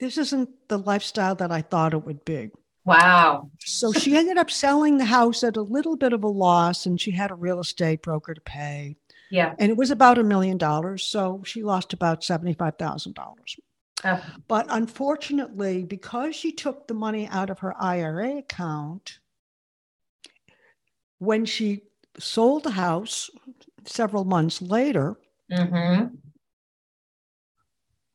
this 0.00 0.16
isn't 0.16 0.48
the 0.68 0.78
lifestyle 0.78 1.34
that 1.36 1.52
I 1.52 1.60
thought 1.60 1.94
it 1.94 2.04
would 2.04 2.24
be. 2.24 2.50
Wow. 2.88 3.50
So 3.60 3.92
she 3.92 4.16
ended 4.16 4.38
up 4.38 4.50
selling 4.50 4.98
the 4.98 5.04
house 5.04 5.44
at 5.44 5.56
a 5.56 5.62
little 5.62 5.96
bit 5.96 6.12
of 6.12 6.24
a 6.24 6.28
loss 6.28 6.86
and 6.86 7.00
she 7.00 7.10
had 7.10 7.30
a 7.30 7.34
real 7.34 7.60
estate 7.60 8.02
broker 8.02 8.34
to 8.34 8.40
pay. 8.40 8.96
Yeah. 9.30 9.54
And 9.58 9.70
it 9.70 9.76
was 9.76 9.90
about 9.90 10.18
a 10.18 10.22
million 10.22 10.56
dollars. 10.56 11.04
So 11.04 11.42
she 11.44 11.62
lost 11.62 11.92
about 11.92 12.22
$75,000. 12.22 13.14
Oh. 14.04 14.24
But 14.46 14.66
unfortunately, 14.70 15.84
because 15.84 16.34
she 16.34 16.52
took 16.52 16.86
the 16.86 16.94
money 16.94 17.28
out 17.28 17.50
of 17.50 17.58
her 17.58 17.74
IRA 17.78 18.38
account, 18.38 19.18
when 21.18 21.44
she 21.44 21.82
sold 22.18 22.64
the 22.64 22.70
house 22.70 23.28
several 23.84 24.24
months 24.24 24.62
later, 24.62 25.16
mm-hmm. 25.52 26.14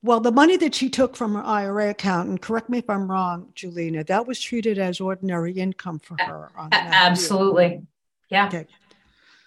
Well, 0.03 0.19
the 0.19 0.33
money 0.33 0.57
that 0.57 0.75
she 0.75 0.89
took 0.89 1.15
from 1.15 1.33
her 1.35 1.43
IRA 1.43 1.89
account, 1.89 2.27
and 2.27 2.41
correct 2.41 2.69
me 2.69 2.79
if 2.79 2.89
I'm 2.89 3.09
wrong, 3.09 3.53
Julina, 3.55 4.05
that 4.07 4.27
was 4.27 4.39
treated 4.39 4.77
as 4.77 4.99
ordinary 4.99 5.53
income 5.53 5.99
for 5.99 6.17
her. 6.19 6.51
absolutely. 6.71 7.67
Year. 7.67 7.81
Yeah. 8.29 8.47
Okay. 8.47 8.67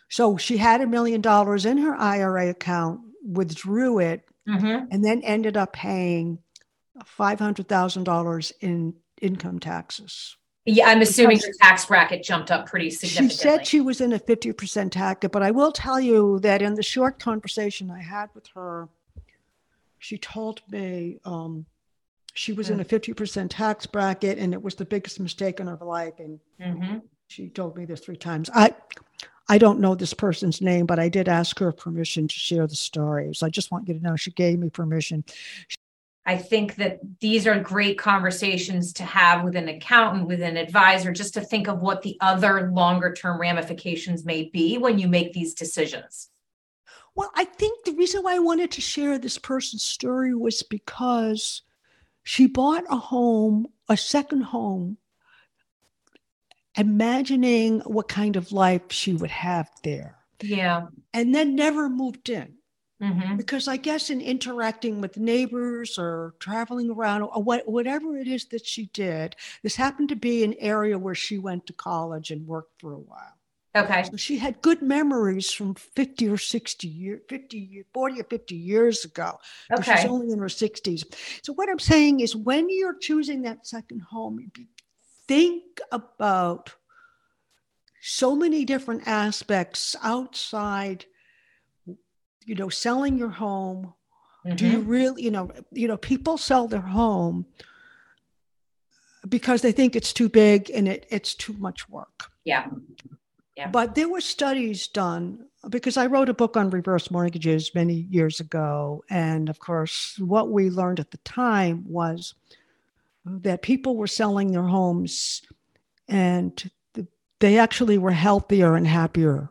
So 0.09 0.39
she 0.39 0.57
had 0.57 0.81
a 0.81 0.87
million 0.87 1.21
dollars 1.21 1.67
in 1.67 1.77
her 1.79 1.95
IRA 1.95 2.49
account, 2.49 3.01
withdrew 3.23 3.99
it, 3.99 4.27
mm-hmm. 4.49 4.87
and 4.91 5.05
then 5.05 5.21
ended 5.23 5.59
up 5.59 5.75
paying 5.75 6.39
$500,000 7.19 8.53
in 8.63 8.95
income 9.21 9.59
taxes. 9.59 10.37
Yeah, 10.65 10.89
I'm 10.89 11.03
assuming 11.03 11.37
because 11.37 11.59
her 11.61 11.69
tax 11.69 11.85
bracket 11.85 12.25
jumped 12.25 12.51
up 12.51 12.67
pretty 12.67 12.91
significantly. 12.91 13.37
She 13.37 13.37
said 13.37 13.67
she 13.67 13.81
was 13.81 14.01
in 14.01 14.13
a 14.15 14.19
50% 14.19 14.91
tax, 14.91 15.29
but 15.31 15.43
I 15.43 15.51
will 15.51 15.71
tell 15.71 16.01
you 16.01 16.41
that 16.41 16.63
in 16.63 16.75
the 16.75 16.83
short 16.83 17.21
conversation 17.21 17.91
I 17.91 18.03
had 18.03 18.31
with 18.35 18.47
her, 18.55 18.89
she 19.99 20.19
told 20.19 20.63
me 20.71 21.19
um, 21.25 21.67
she 22.35 22.53
was 22.53 22.71
in 22.71 22.81
a 22.81 22.85
50% 22.85 23.49
tax 23.51 23.87
bracket 23.87 24.39
and 24.39 24.53
it 24.53 24.63
was 24.63 24.75
the 24.75 24.85
biggest 24.85 25.19
mistake 25.21 25.59
in 25.59 25.67
her 25.67 25.79
life. 25.81 26.15
And 26.19 26.39
mm-hmm. 26.61 26.99
she 27.29 27.49
told 27.49 27.77
me 27.77 27.87
this 27.87 28.01
three 28.01 28.17
times. 28.17 28.51
I, 28.55 28.75
I 29.49 29.59
don't 29.59 29.81
know 29.81 29.95
this 29.95 30.13
person's 30.13 30.61
name, 30.61 30.87
but 30.87 30.99
I 30.99 31.09
did 31.09 31.29
ask 31.29 31.59
her 31.61 31.73
permission 31.73 32.29
to 32.29 32.35
share 32.35 32.67
the 32.67 32.77
story. 32.77 33.35
So 33.35 33.47
I 33.47 33.51
just 33.51 33.71
want 33.71 33.89
you 33.89 33.95
to 33.95 34.01
know 34.01 34.17
she 34.17 34.33
gave 34.33 34.59
me 34.59 34.69
permission. 34.69 35.25
I 36.27 36.37
think 36.37 36.75
that 36.77 36.99
these 37.21 37.47
are 37.47 37.59
great 37.61 37.99
conversations 37.99 38.93
to 38.95 39.05
have 39.05 39.45
with 39.45 39.55
an 39.55 39.69
accountant, 39.69 40.27
with 40.27 40.43
an 40.43 40.57
advisor, 40.57 41.13
just 41.13 41.35
to 41.35 41.41
think 41.41 41.69
of 41.69 41.79
what 41.79 42.03
the 42.03 42.19
other 42.21 42.71
longer 42.73 43.15
term 43.15 43.41
ramifications 43.41 44.25
may 44.25 44.51
be 44.53 44.77
when 44.77 44.99
you 44.99 45.07
make 45.07 45.33
these 45.33 45.55
decisions. 45.55 46.29
Well, 47.17 47.31
I 47.35 47.45
think 47.45 47.85
the 47.85 47.95
reason 47.95 48.23
why 48.23 48.37
I 48.37 48.41
wanted 48.41 48.71
to 48.73 48.81
share 48.81 49.19
this 49.19 49.39
person's 49.39 49.83
story 49.83 50.35
was 50.35 50.63
because 50.63 51.63
she 52.23 52.47
bought 52.47 52.85
a 52.91 52.97
home, 52.97 53.69
a 53.89 53.97
second 53.97 54.43
home, 54.43 54.99
imagining 56.77 57.81
what 57.81 58.09
kind 58.09 58.37
of 58.37 58.53
life 58.53 58.83
she 58.91 59.15
would 59.15 59.31
have 59.31 59.71
there. 59.83 60.19
Yeah. 60.43 60.89
And 61.15 61.35
then 61.35 61.57
never 61.57 61.89
moved 61.89 62.29
in. 62.29 62.55
Mm-hmm. 63.03 63.37
Because 63.37 63.69
I 63.69 63.77
guess 63.77 64.09
in 64.09 64.21
interacting 64.21 65.01
with 65.01 65.19
neighbors 65.19 65.99
or 65.99 66.35
traveling 66.39 66.91
around 66.91 67.23
or 67.23 67.43
what, 67.43 67.69
whatever 67.69 68.19
it 68.19 68.27
is 68.27 68.47
that 68.47 68.67
she 68.67 68.87
did, 68.87 69.37
this 69.63 69.77
happened 69.77 70.09
to 70.11 70.17
be 70.17 70.45
an 70.45 70.55
area 70.59 70.99
where 70.99 71.15
she 71.15 71.39
went 71.39 71.67
to 71.67 71.73
college 71.75 72.31
and 72.31 72.47
worked 72.47 72.81
for 72.81 72.93
a 72.93 72.99
while. 72.99 73.36
Okay. 73.77 74.05
So 74.05 74.17
she 74.17 74.39
had 74.39 74.63
good 74.63 74.81
memories 74.81 75.53
from 75.53 75.75
50 75.75 76.29
or 76.29 76.39
60 76.39 76.89
years, 76.89 77.21
50, 77.29 77.85
40 77.93 78.21
or 78.21 78.25
50 78.25 78.55
years 78.55 79.05
ago. 79.05 79.39
Okay. 79.73 79.97
She's 79.97 80.05
only 80.07 80.33
in 80.33 80.39
her 80.39 80.47
60s. 80.47 81.05
So 81.43 81.53
what 81.53 81.69
I'm 81.69 81.79
saying 81.79 82.21
is 82.21 82.35
when 82.35 82.69
you're 82.71 82.99
choosing 82.99 83.43
that 83.43 83.67
second 83.67 84.03
home, 84.03 84.51
think 85.29 85.81
about 85.93 86.75
so 88.01 88.35
many 88.35 88.65
different 88.65 89.07
aspects 89.07 89.95
outside, 90.03 91.05
you 92.45 92.55
know, 92.55 92.69
selling 92.69 93.19
your 93.19 93.31
home. 93.31 93.93
Mm-hmm. 94.47 94.57
Do 94.57 94.67
you 94.67 94.79
mm-hmm. 94.79 94.89
really, 94.89 95.23
you 95.23 95.31
know, 95.31 95.51
you 95.73 95.89
know, 95.89 95.97
people 95.97 96.39
sell 96.39 96.67
their 96.67 96.81
home 96.81 97.47
because 99.29 99.61
they 99.63 99.73
think 99.73 99.97
it's 99.97 100.13
too 100.13 100.29
big 100.29 100.71
and 100.71 100.89
it, 100.89 101.07
it's 101.11 101.35
too 101.35 101.55
much 101.55 101.89
work. 101.89 102.31
Yeah. 102.45 102.67
Yeah. 103.57 103.69
But 103.71 103.95
there 103.95 104.09
were 104.09 104.21
studies 104.21 104.87
done 104.87 105.47
because 105.71 105.97
I 105.97 106.07
wrote 106.07 106.29
a 106.29 106.35
book 106.35 106.57
on 106.57 106.71
reverse 106.71 107.11
mortgages 107.11 107.75
many 107.75 108.07
years 108.11 108.39
ago. 108.39 109.03
And 109.09 109.49
of 109.49 109.59
course, 109.59 110.19
what 110.19 110.51
we 110.51 110.71
learned 110.71 111.01
at 111.01 111.11
the 111.11 111.19
time 111.19 111.85
was 111.87 112.35
that 113.25 113.63
people 113.63 113.97
were 113.97 114.07
selling 114.07 114.53
their 114.53 114.63
homes 114.63 115.43
and 116.09 116.71
they 117.41 117.59
actually 117.59 117.99
were 117.99 118.13
healthier 118.13 118.77
and 118.77 118.87
happier 118.87 119.49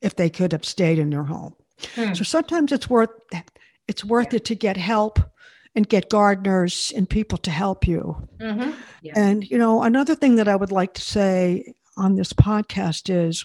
if 0.00 0.16
they 0.16 0.30
could 0.30 0.52
have 0.52 0.64
stayed 0.64 0.98
in 0.98 1.10
their 1.10 1.24
home. 1.24 1.54
Hmm. 1.94 2.14
So 2.14 2.24
sometimes 2.24 2.72
it's 2.72 2.88
worth 2.88 3.10
it's 3.88 4.04
worth 4.04 4.32
yeah. 4.32 4.36
it 4.36 4.44
to 4.46 4.54
get 4.54 4.76
help 4.76 5.18
and 5.74 5.88
get 5.88 6.08
gardeners 6.08 6.92
and 6.96 7.08
people 7.08 7.38
to 7.38 7.50
help 7.50 7.86
you. 7.86 8.16
Mm-hmm. 8.38 8.70
Yeah. 9.02 9.12
And, 9.16 9.48
you 9.50 9.58
know, 9.58 9.82
another 9.82 10.14
thing 10.14 10.36
that 10.36 10.48
I 10.48 10.56
would 10.56 10.72
like 10.72 10.94
to 10.94 11.02
say 11.02 11.74
on 11.96 12.16
this 12.16 12.32
podcast 12.32 13.08
is 13.08 13.44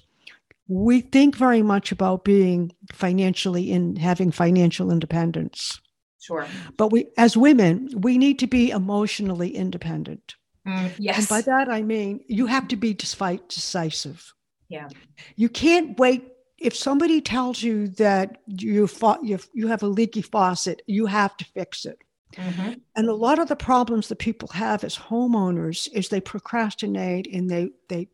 we 0.68 1.02
think 1.02 1.36
very 1.36 1.62
much 1.64 1.92
about 1.92 2.24
being 2.24 2.72
financially 2.92 3.72
in 3.72 3.96
having 3.96 4.32
financial 4.32 4.92
independence. 4.92 5.82
Sure. 6.20 6.48
But 6.78 6.92
we, 6.92 7.08
as 7.18 7.36
women, 7.36 7.90
we 7.96 8.18
need 8.18 8.38
to 8.40 8.48
be 8.48 8.70
emotionally 8.70 9.56
independent. 9.56 10.36
Mm, 10.68 10.92
yes. 11.00 11.18
And 11.18 11.28
by 11.28 11.42
that, 11.42 11.70
I 11.70 11.82
mean, 11.82 12.24
you 12.28 12.46
have 12.46 12.68
to 12.68 12.76
be 12.76 12.94
despite 12.94 13.50
decisive. 13.50 14.32
Yeah. 14.68 14.90
You 15.36 15.50
can't 15.50 15.98
wait. 15.98 16.24
If 16.60 16.76
somebody 16.76 17.22
tells 17.22 17.64
you 17.64 17.88
that 17.88 18.42
you, 18.46 18.86
fought, 18.86 19.24
you, 19.24 19.40
you 19.54 19.68
have 19.68 19.82
a 19.82 19.88
leaky 19.88 20.22
faucet, 20.22 20.82
you 20.86 21.08
have 21.08 21.36
to 21.38 21.46
fix 21.46 21.86
it. 21.86 21.98
Mm-hmm. 22.36 22.74
And 22.96 23.10
a 23.10 23.14
lot 23.14 23.40
of 23.40 23.48
the 23.48 23.56
problems 23.56 24.08
that 24.10 24.20
people 24.20 24.50
have 24.50 24.84
as 24.84 24.96
homeowners 24.96 25.90
is 25.94 26.10
they 26.10 26.22
procrastinate 26.22 27.28
and 27.34 27.50
they 27.50 27.72
they 27.88 28.08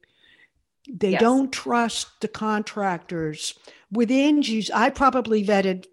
they 0.87 1.11
Yes. 1.11 1.21
don't 1.21 1.51
trust 1.51 2.21
the 2.21 2.27
contractors. 2.27 3.53
With 3.91 4.11
Angie's, 4.11 4.69
I 4.71 4.89
probably 4.89 5.43
vetted 5.45 5.85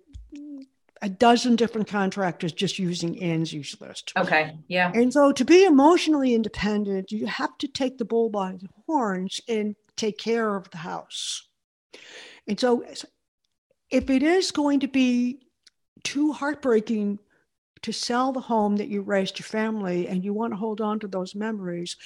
a 1.00 1.08
dozen 1.08 1.56
different 1.56 1.88
contractors 1.88 2.52
just 2.52 2.78
using 2.78 3.20
Angie's 3.20 3.76
list. 3.80 4.12
Okay. 4.16 4.56
Yeah. 4.68 4.92
And 4.94 5.12
so 5.12 5.32
to 5.32 5.44
be 5.44 5.64
emotionally 5.64 6.32
independent, 6.32 7.10
you 7.10 7.26
have 7.26 7.58
to 7.58 7.66
take 7.66 7.98
the 7.98 8.04
bull 8.04 8.30
by 8.30 8.52
the 8.52 8.68
horns 8.86 9.40
and 9.48 9.74
take 9.96 10.16
care 10.16 10.54
of 10.54 10.70
the 10.70 10.76
house. 10.78 11.48
And 12.46 12.58
so 12.58 12.84
if 13.90 14.08
it 14.10 14.22
is 14.22 14.52
going 14.52 14.80
to 14.80 14.88
be 14.88 15.40
too 16.04 16.32
heartbreaking 16.32 17.18
to 17.82 17.92
sell 17.92 18.32
the 18.32 18.40
home 18.40 18.76
that 18.76 18.88
you 18.88 19.02
raised 19.02 19.38
your 19.38 19.44
family 19.46 20.06
and 20.08 20.24
you 20.24 20.32
want 20.32 20.52
to 20.52 20.56
hold 20.56 20.80
on 20.80 20.98
to 21.00 21.08
those 21.08 21.34
memories, 21.34 21.96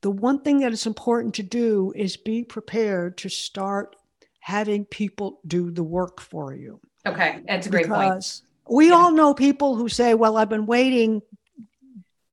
the 0.00 0.10
one 0.10 0.40
thing 0.40 0.60
that 0.60 0.72
is 0.72 0.86
important 0.86 1.34
to 1.34 1.42
do 1.42 1.92
is 1.96 2.16
be 2.16 2.44
prepared 2.44 3.16
to 3.18 3.28
start 3.28 3.96
having 4.40 4.84
people 4.84 5.40
do 5.46 5.70
the 5.70 5.84
work 5.84 6.20
for 6.20 6.52
you 6.54 6.80
Okay. 7.06 7.40
That's 7.46 7.66
a 7.66 7.70
great 7.70 7.86
point. 7.88 8.14
because 8.14 8.42
we 8.68 8.88
Yeah. 8.88 8.94
all 8.94 9.10
know 9.12 9.34
people 9.34 9.74
who 9.76 9.88
say, 9.88 10.14
"Well, 10.14 10.36
I've 10.36 10.48
been 10.48 10.66
waiting 10.66 11.22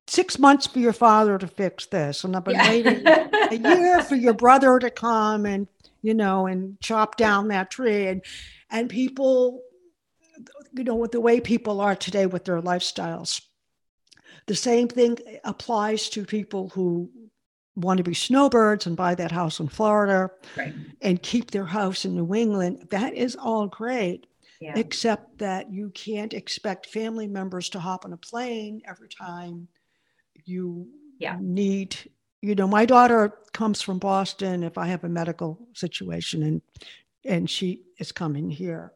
six 0.06 0.38
months 0.38 0.66
for 0.66 0.78
your 0.78 0.92
father 0.92 1.38
to 1.38 1.46
fix 1.46 1.86
this, 1.86 2.24
and 2.24 2.36
I've 2.36 2.44
been 2.44 2.64
waiting 2.66 3.06
a 3.50 3.56
year 3.56 4.00
for 4.00 4.16
your 4.16 4.34
brother 4.34 4.78
to 4.78 4.90
come 4.90 5.46
and 5.46 5.66
you 6.02 6.14
know 6.14 6.46
and 6.46 6.80
chop 6.80 7.16
down 7.16 7.48
that 7.48 7.70
tree." 7.70 8.06
And 8.06 8.22
and 8.70 8.88
people, 8.88 9.62
you 10.72 10.84
know, 10.84 10.94
with 10.94 11.12
the 11.12 11.20
way 11.20 11.40
people 11.40 11.80
are 11.80 11.96
today 11.96 12.26
with 12.26 12.44
their 12.44 12.60
lifestyles, 12.60 13.42
the 14.46 14.54
same 14.54 14.88
thing 14.88 15.18
applies 15.44 16.08
to 16.10 16.24
people 16.24 16.68
who 16.70 17.10
want 17.76 17.98
to 17.98 18.04
be 18.04 18.14
snowbirds 18.14 18.86
and 18.86 18.96
buy 18.96 19.14
that 19.14 19.30
house 19.32 19.60
in 19.60 19.68
Florida 19.68 20.30
Right. 20.56 20.74
and 21.00 21.22
keep 21.22 21.50
their 21.50 21.64
house 21.64 22.04
in 22.04 22.14
New 22.14 22.34
England. 22.34 22.88
That 22.90 23.14
is 23.14 23.36
all 23.36 23.66
great 23.68 24.26
Yeah. 24.60 24.76
except 24.76 25.38
that 25.38 25.72
you 25.72 25.90
can't 25.90 26.34
expect 26.34 26.86
family 26.86 27.26
members 27.26 27.68
to 27.70 27.80
hop 27.80 28.04
on 28.04 28.12
a 28.12 28.16
plane 28.16 28.82
every 28.86 29.08
time 29.08 29.68
you 30.44 30.88
Yeah. 31.18 31.36
need 31.40 31.96
you 32.42 32.54
know 32.54 32.66
my 32.66 32.86
daughter 32.86 33.34
comes 33.52 33.82
from 33.82 33.98
boston 33.98 34.62
if 34.62 34.78
i 34.78 34.86
have 34.86 35.04
a 35.04 35.08
medical 35.08 35.58
situation 35.74 36.42
and 36.42 36.62
and 37.26 37.50
she 37.50 37.82
is 37.98 38.12
coming 38.12 38.48
here 38.50 38.92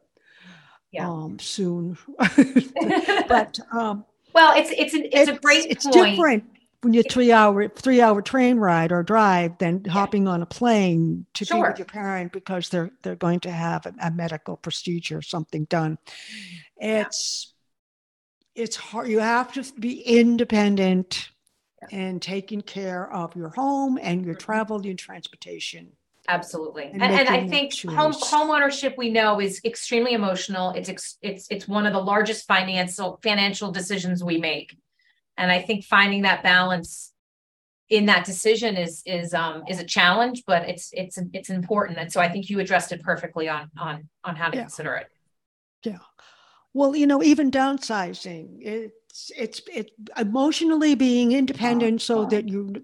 Yeah. 0.95 1.09
um 1.09 1.39
soon. 1.39 1.97
But 3.27 3.59
um 3.71 4.05
well, 4.33 4.53
it's 4.57 4.71
it's 4.71 4.93
an, 4.93 5.05
it's, 5.11 5.29
a 5.29 5.33
great 5.39 5.71
it's 5.71 5.85
point. 5.85 5.93
different 5.93 6.43
when 6.81 6.93
you're 6.93 7.03
three 7.03 7.31
hour 7.31 7.69
three 7.69 8.01
hour 8.01 8.21
train 8.21 8.57
ride 8.57 8.91
or 8.91 9.01
drive 9.03 9.57
than 9.59 9.83
hopping 9.85 10.27
on 10.27 10.41
a 10.41 10.45
plane 10.45 11.25
to 11.33 11.45
be 11.45 11.61
with 11.61 11.77
your 11.79 11.85
parent 11.85 12.31
because 12.31 12.69
they're 12.69 12.91
they're 13.01 13.15
going 13.15 13.39
to 13.41 13.51
have 13.51 13.85
a, 13.85 13.93
a 14.01 14.11
medical 14.11 14.57
procedure 14.57 15.17
or 15.17 15.21
something 15.21 15.65
done. 15.65 15.97
It's 16.77 17.53
it's 18.55 18.75
hard 18.75 19.07
you 19.09 19.19
have 19.19 19.51
to 19.53 19.63
be 19.79 20.01
independent 20.01 21.29
and 21.91 22.21
taking 22.21 22.61
care 22.61 23.11
of 23.11 23.35
your 23.35 23.49
home 23.49 23.99
and 24.01 24.25
your 24.25 24.35
Mhm. 24.35 24.39
travel 24.39 24.81
and 24.85 24.97
transportation 24.99 25.91
Absolutely. 26.27 26.85
and 26.85 27.01
And, 27.01 27.13
and 27.13 27.29
I 27.29 27.47
think 27.47 27.73
home 27.85 28.13
home 28.13 28.49
ownership 28.49 28.95
we 28.97 29.09
know 29.09 29.39
is 29.39 29.61
extremely 29.63 30.13
emotional. 30.13 30.71
It's 30.71 30.89
ex, 30.89 31.17
it's 31.21 31.47
it's 31.49 31.67
one 31.67 31.85
of 31.85 31.93
the 31.93 32.01
largest 32.01 32.47
financial 32.47 33.19
financial 33.21 33.71
decisions 33.71 34.23
we 34.23 34.37
make. 34.37 34.75
And 35.37 35.51
I 35.51 35.61
think 35.61 35.85
finding 35.85 36.23
that 36.23 36.43
balance 36.43 37.11
in 37.89 38.07
that 38.07 38.25
decision 38.25 38.77
is 38.77 39.03
is 39.05 39.33
um 39.33 39.63
is 39.67 39.79
a 39.79 39.83
challenge, 39.83 40.43
but 40.47 40.67
it's 40.67 40.89
it's 40.93 41.19
it's 41.33 41.49
important. 41.49 41.99
And 41.99 42.11
so 42.11 42.19
I 42.19 42.29
think 42.29 42.49
you 42.49 42.59
addressed 42.59 42.91
it 42.91 43.01
perfectly 43.03 43.47
on 43.47 43.69
on 43.77 44.09
on 44.23 44.35
how 44.35 44.49
to 44.49 44.57
Yeah. 44.57 44.63
consider 44.63 44.95
it. 44.95 45.07
Yeah. 45.83 45.99
Well 46.73 46.95
you 46.95 47.05
know 47.07 47.21
even 47.21 47.51
downsizing 47.51 48.57
it's 48.61 49.31
it's 49.37 49.61
it 49.71 49.91
emotionally 50.17 50.95
being 50.95 51.31
independent 51.31 52.01
so 52.01 52.25
that 52.25 52.49
you 52.49 52.83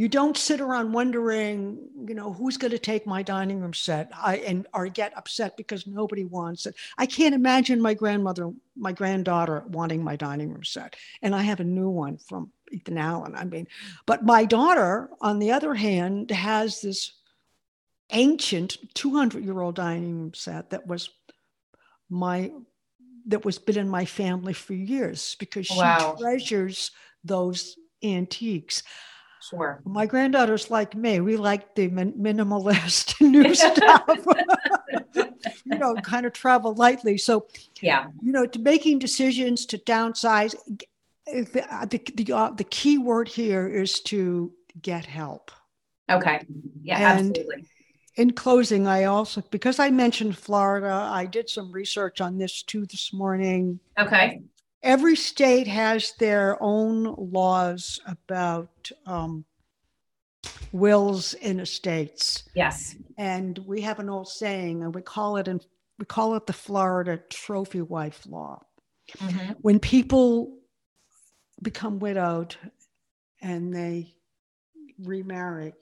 you 0.00 0.08
don't 0.08 0.38
sit 0.38 0.62
around 0.62 0.92
wondering 0.92 1.78
you 2.08 2.14
know 2.14 2.32
who's 2.32 2.56
going 2.56 2.70
to 2.70 2.78
take 2.78 3.06
my 3.06 3.22
dining 3.22 3.60
room 3.60 3.74
set 3.74 4.10
I, 4.14 4.36
and 4.38 4.66
or 4.72 4.88
get 4.88 5.14
upset 5.14 5.58
because 5.58 5.86
nobody 5.86 6.24
wants 6.24 6.64
it 6.64 6.74
i 6.96 7.04
can't 7.04 7.34
imagine 7.34 7.82
my 7.82 7.92
grandmother 7.92 8.50
my 8.74 8.92
granddaughter 8.92 9.62
wanting 9.68 10.02
my 10.02 10.16
dining 10.16 10.48
room 10.54 10.64
set 10.64 10.96
and 11.20 11.34
i 11.34 11.42
have 11.42 11.60
a 11.60 11.64
new 11.64 11.90
one 11.90 12.16
from 12.16 12.50
ethan 12.72 12.96
allen 12.96 13.34
i 13.36 13.44
mean 13.44 13.66
but 14.06 14.24
my 14.24 14.46
daughter 14.46 15.10
on 15.20 15.38
the 15.38 15.52
other 15.52 15.74
hand 15.74 16.30
has 16.30 16.80
this 16.80 17.12
ancient 18.10 18.78
200 18.94 19.44
year 19.44 19.60
old 19.60 19.74
dining 19.74 20.18
room 20.18 20.32
set 20.32 20.70
that 20.70 20.86
was 20.86 21.10
my 22.08 22.50
that 23.26 23.44
was 23.44 23.58
been 23.58 23.76
in 23.76 23.88
my 23.88 24.06
family 24.06 24.54
for 24.54 24.72
years 24.72 25.36
because 25.38 25.66
she 25.66 25.76
Wow. 25.76 26.16
treasures 26.18 26.90
those 27.22 27.76
antiques. 28.02 28.82
Sure. 29.42 29.80
My 29.84 30.06
granddaughter's 30.06 30.70
like 30.70 30.94
me. 30.94 31.20
We 31.20 31.36
like 31.36 31.74
the 31.74 31.88
min- 31.88 32.12
minimalist 32.12 33.20
new 33.36 33.54
stuff. 33.54 34.08
you 35.64 35.78
know, 35.78 35.94
kind 35.96 36.26
of 36.26 36.32
travel 36.32 36.74
lightly. 36.74 37.16
So, 37.18 37.46
Yeah. 37.80 38.06
you 38.22 38.32
know, 38.32 38.46
to 38.46 38.58
making 38.58 38.98
decisions 38.98 39.66
to 39.66 39.78
downsize, 39.78 40.54
the 41.26 41.44
the 41.90 42.22
the, 42.24 42.32
uh, 42.32 42.50
the 42.50 42.64
key 42.64 42.98
word 42.98 43.28
here 43.28 43.68
is 43.68 44.00
to 44.00 44.52
get 44.82 45.06
help. 45.06 45.50
Okay. 46.10 46.44
Yeah, 46.82 46.98
And- 47.18 47.30
absolutely. 47.38 47.64
in 48.16 48.32
closing, 48.32 48.86
I 48.86 49.04
also, 49.04 49.42
because 49.50 49.78
I 49.78 49.90
mentioned 49.90 50.36
Florida, 50.36 50.92
I 50.92 51.24
did 51.26 51.48
some 51.48 51.70
research 51.72 52.20
on 52.20 52.36
this 52.36 52.62
too 52.62 52.84
this 52.86 53.12
morning. 53.12 53.80
Okay. 53.98 54.42
Every 54.82 55.14
state 55.16 55.66
has 55.66 56.12
their 56.18 56.56
own 56.62 57.14
laws 57.18 58.00
about 58.06 58.90
um, 59.06 59.44
wills 60.72 61.34
in 61.34 61.60
estates, 61.60 62.44
Yes. 62.54 62.96
and 63.18 63.58
we 63.66 63.82
have 63.82 63.98
an 63.98 64.08
old 64.08 64.28
saying, 64.28 64.82
and 64.82 64.94
we 64.94 65.02
call 65.02 65.36
it 65.36 65.48
in 65.48 65.60
we 65.98 66.06
call 66.06 66.34
it 66.34 66.46
the 66.46 66.54
Florida 66.54 67.18
trophy 67.28 67.82
wife 67.82 68.24
law. 68.26 68.62
Mhm. 69.18 69.56
When 69.60 69.78
people 69.78 70.60
become 71.60 71.98
widowed 71.98 72.56
and 73.42 73.74
they 73.74 74.14
remarry, 74.98 75.74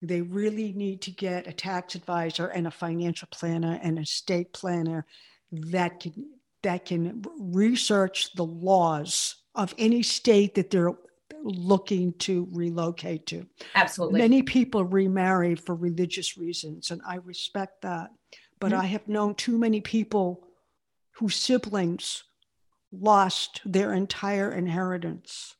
they 0.00 0.22
really 0.22 0.72
need 0.72 1.02
to 1.02 1.10
get 1.10 1.46
a 1.46 1.52
tax 1.52 1.94
advisor 1.94 2.46
and 2.46 2.66
a 2.66 2.70
financial 2.70 3.28
planner 3.30 3.78
and 3.82 3.98
a 3.98 4.02
estate 4.02 4.54
planner 4.54 5.04
that 5.50 6.00
can 6.00 6.30
that 6.62 6.84
can 6.84 7.24
research 7.38 8.32
the 8.34 8.44
laws 8.44 9.36
of 9.54 9.74
any 9.78 10.02
state 10.02 10.54
that 10.54 10.70
they're 10.70 10.94
looking 11.42 12.12
to 12.14 12.48
relocate 12.52 13.26
to. 13.26 13.46
Absolutely. 13.74 14.20
Many 14.20 14.42
people 14.42 14.84
remarry 14.84 15.54
for 15.54 15.74
religious 15.74 16.38
reasons, 16.38 16.90
and 16.90 17.00
I 17.06 17.16
respect 17.16 17.82
that. 17.82 18.10
But 18.60 18.72
Mhm. 18.72 18.78
I 18.78 18.84
have 18.86 19.08
known 19.08 19.34
too 19.34 19.58
many 19.58 19.80
people 19.80 20.46
whose 21.12 21.34
siblings 21.34 22.22
lost 22.92 23.60
their 23.64 23.92
entire 23.92 24.52
inheritance. 24.52 25.56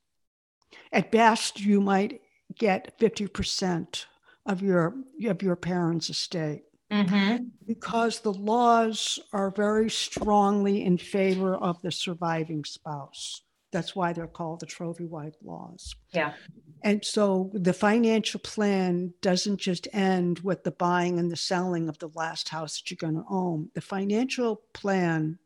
At 0.92 1.11
best, 1.11 1.61
you 1.61 1.80
might 1.80 2.20
get 2.57 2.96
50% 2.98 4.07
of 4.46 4.62
your 4.62 4.94
of 5.24 5.42
your 5.42 5.57
parents' 5.57 6.11
estate 6.11 6.64
Mhm. 6.93 7.51
because 7.66 8.20
the 8.20 8.32
laws 8.32 9.18
are 9.32 9.51
very 9.51 9.88
strongly 9.88 10.84
in 10.84 10.99
favor 10.99 11.57
of 11.57 11.80
the 11.80 11.90
surviving 11.90 12.64
spouse. 12.64 13.43
That's 13.70 13.97
why 13.97 14.12
they're 14.12 14.26
called 14.26 14.61
the 14.61 14.66
trophy 14.66 15.07
wife 15.07 15.36
laws. 15.43 15.95
Yeah. 16.12 16.34
And 16.82 17.03
so 17.05 17.51
the 17.55 17.72
financial 17.72 18.40
plan 18.40 19.14
doesn't 19.22 19.59
just 19.59 19.88
end 19.93 20.40
with 20.40 20.64
the 20.64 20.72
buying 20.72 21.18
and 21.18 21.30
the 21.30 21.36
selling 21.36 21.88
of 21.88 21.99
the 21.99 22.11
last 22.14 22.51
house 22.51 22.76
that 22.76 22.90
you're 22.90 22.97
going 23.11 23.22
to 23.22 23.30
own. 23.30 23.70
The 23.74 23.80
financial 23.80 24.62
plan 24.74 25.38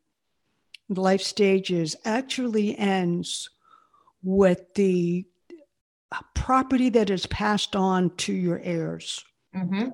the 0.89 1.01
life 1.01 1.21
stages 1.21 1.95
actually 2.05 2.77
ends 2.77 3.49
with 4.23 4.73
the 4.75 5.25
property 6.33 6.89
that 6.89 7.09
is 7.09 7.25
passed 7.27 7.75
on 7.75 8.15
to 8.17 8.33
your 8.33 8.59
heirs. 8.59 9.23
Mm-hmm. 9.55 9.89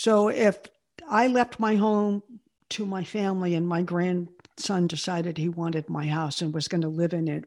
So 0.00 0.28
if 0.28 0.56
I 1.10 1.26
left 1.26 1.60
my 1.60 1.74
home 1.74 2.22
to 2.70 2.86
my 2.86 3.04
family 3.04 3.54
and 3.54 3.68
my 3.68 3.82
grandson 3.82 4.86
decided 4.86 5.36
he 5.36 5.50
wanted 5.50 5.90
my 5.90 6.06
house 6.06 6.40
and 6.40 6.54
was 6.54 6.68
going 6.68 6.80
to 6.80 6.88
live 6.88 7.12
in 7.12 7.28
it, 7.28 7.44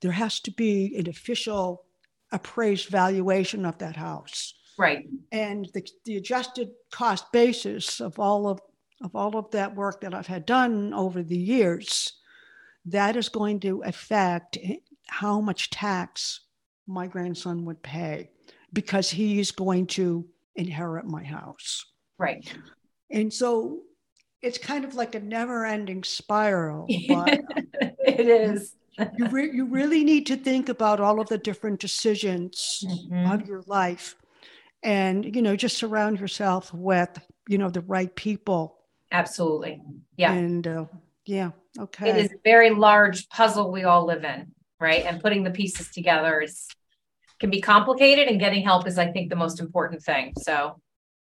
there 0.00 0.12
has 0.12 0.38
to 0.42 0.52
be 0.52 0.94
an 0.96 1.08
official 1.08 1.86
appraised 2.30 2.90
valuation 2.90 3.66
of 3.66 3.76
that 3.78 3.96
house. 3.96 4.54
Right. 4.78 5.08
And 5.32 5.68
the, 5.74 5.84
the 6.04 6.18
adjusted 6.18 6.70
cost 6.92 7.32
basis 7.32 8.00
of 8.00 8.20
all 8.20 8.46
of 8.46 8.60
of 9.02 9.16
all 9.16 9.36
of 9.36 9.50
that 9.50 9.74
work 9.74 10.02
that 10.02 10.14
I've 10.14 10.28
had 10.28 10.46
done 10.46 10.94
over 10.94 11.24
the 11.24 11.36
years, 11.36 12.12
that 12.84 13.16
is 13.16 13.28
going 13.28 13.58
to 13.60 13.82
affect 13.82 14.58
how 15.08 15.40
much 15.40 15.70
tax 15.70 16.42
my 16.86 17.08
grandson 17.08 17.64
would 17.64 17.82
pay 17.82 18.30
because 18.72 19.10
he's 19.10 19.50
going 19.50 19.88
to 19.88 20.24
inherit 20.60 21.06
my 21.06 21.24
house. 21.24 21.84
Right. 22.18 22.44
And 23.10 23.32
so 23.32 23.80
it's 24.42 24.58
kind 24.58 24.84
of 24.84 24.94
like 24.94 25.14
a 25.14 25.20
never 25.20 25.64
ending 25.64 26.04
spiral. 26.04 26.86
But 27.08 27.40
it 28.06 28.28
is. 28.28 28.74
you, 29.16 29.26
re- 29.28 29.50
you 29.52 29.64
really 29.66 30.04
need 30.04 30.26
to 30.26 30.36
think 30.36 30.68
about 30.68 31.00
all 31.00 31.20
of 31.20 31.28
the 31.28 31.38
different 31.38 31.80
decisions 31.80 32.84
Mhm. 32.86 33.34
of 33.34 33.48
your 33.48 33.62
life 33.66 34.16
and, 34.82 35.24
you 35.34 35.42
know, 35.42 35.56
just 35.56 35.76
surround 35.78 36.20
yourself 36.20 36.72
with, 36.72 37.18
you 37.48 37.58
know, 37.58 37.70
the 37.70 37.80
right 37.82 38.14
people. 38.14 38.78
Absolutely. 39.12 39.82
Yeah. 40.16 40.32
And 40.32 40.66
uh, 40.66 40.84
yeah, 41.26 41.50
okay. 41.78 42.10
It 42.10 42.16
is 42.16 42.32
a 42.32 42.40
very 42.44 42.70
large 42.70 43.28
puzzle 43.28 43.72
we 43.72 43.84
all 43.84 44.04
live 44.06 44.24
in, 44.24 44.52
right? 44.78 45.04
And 45.04 45.20
putting 45.20 45.42
the 45.42 45.50
pieces 45.50 45.90
together 45.90 46.40
is 46.40 46.68
can 47.40 47.50
be 47.50 47.60
complicated 47.60 48.28
and 48.28 48.38
getting 48.38 48.62
help 48.62 48.86
is 48.86 48.98
I 48.98 49.10
think 49.10 49.30
the 49.30 49.36
most 49.36 49.60
important 49.60 50.02
thing. 50.02 50.32
So 50.38 50.80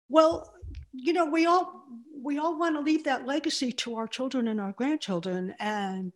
Well, 0.10 0.54
you 0.94 1.12
know, 1.14 1.26
we 1.26 1.46
all 1.46 1.84
we 2.22 2.38
all 2.38 2.58
want 2.58 2.76
to 2.76 2.82
leave 2.82 3.04
that 3.04 3.26
legacy 3.28 3.72
to 3.74 3.96
our 3.96 4.08
children 4.08 4.48
and 4.48 4.62
our 4.62 4.72
grandchildren, 4.72 5.54
and 5.60 6.14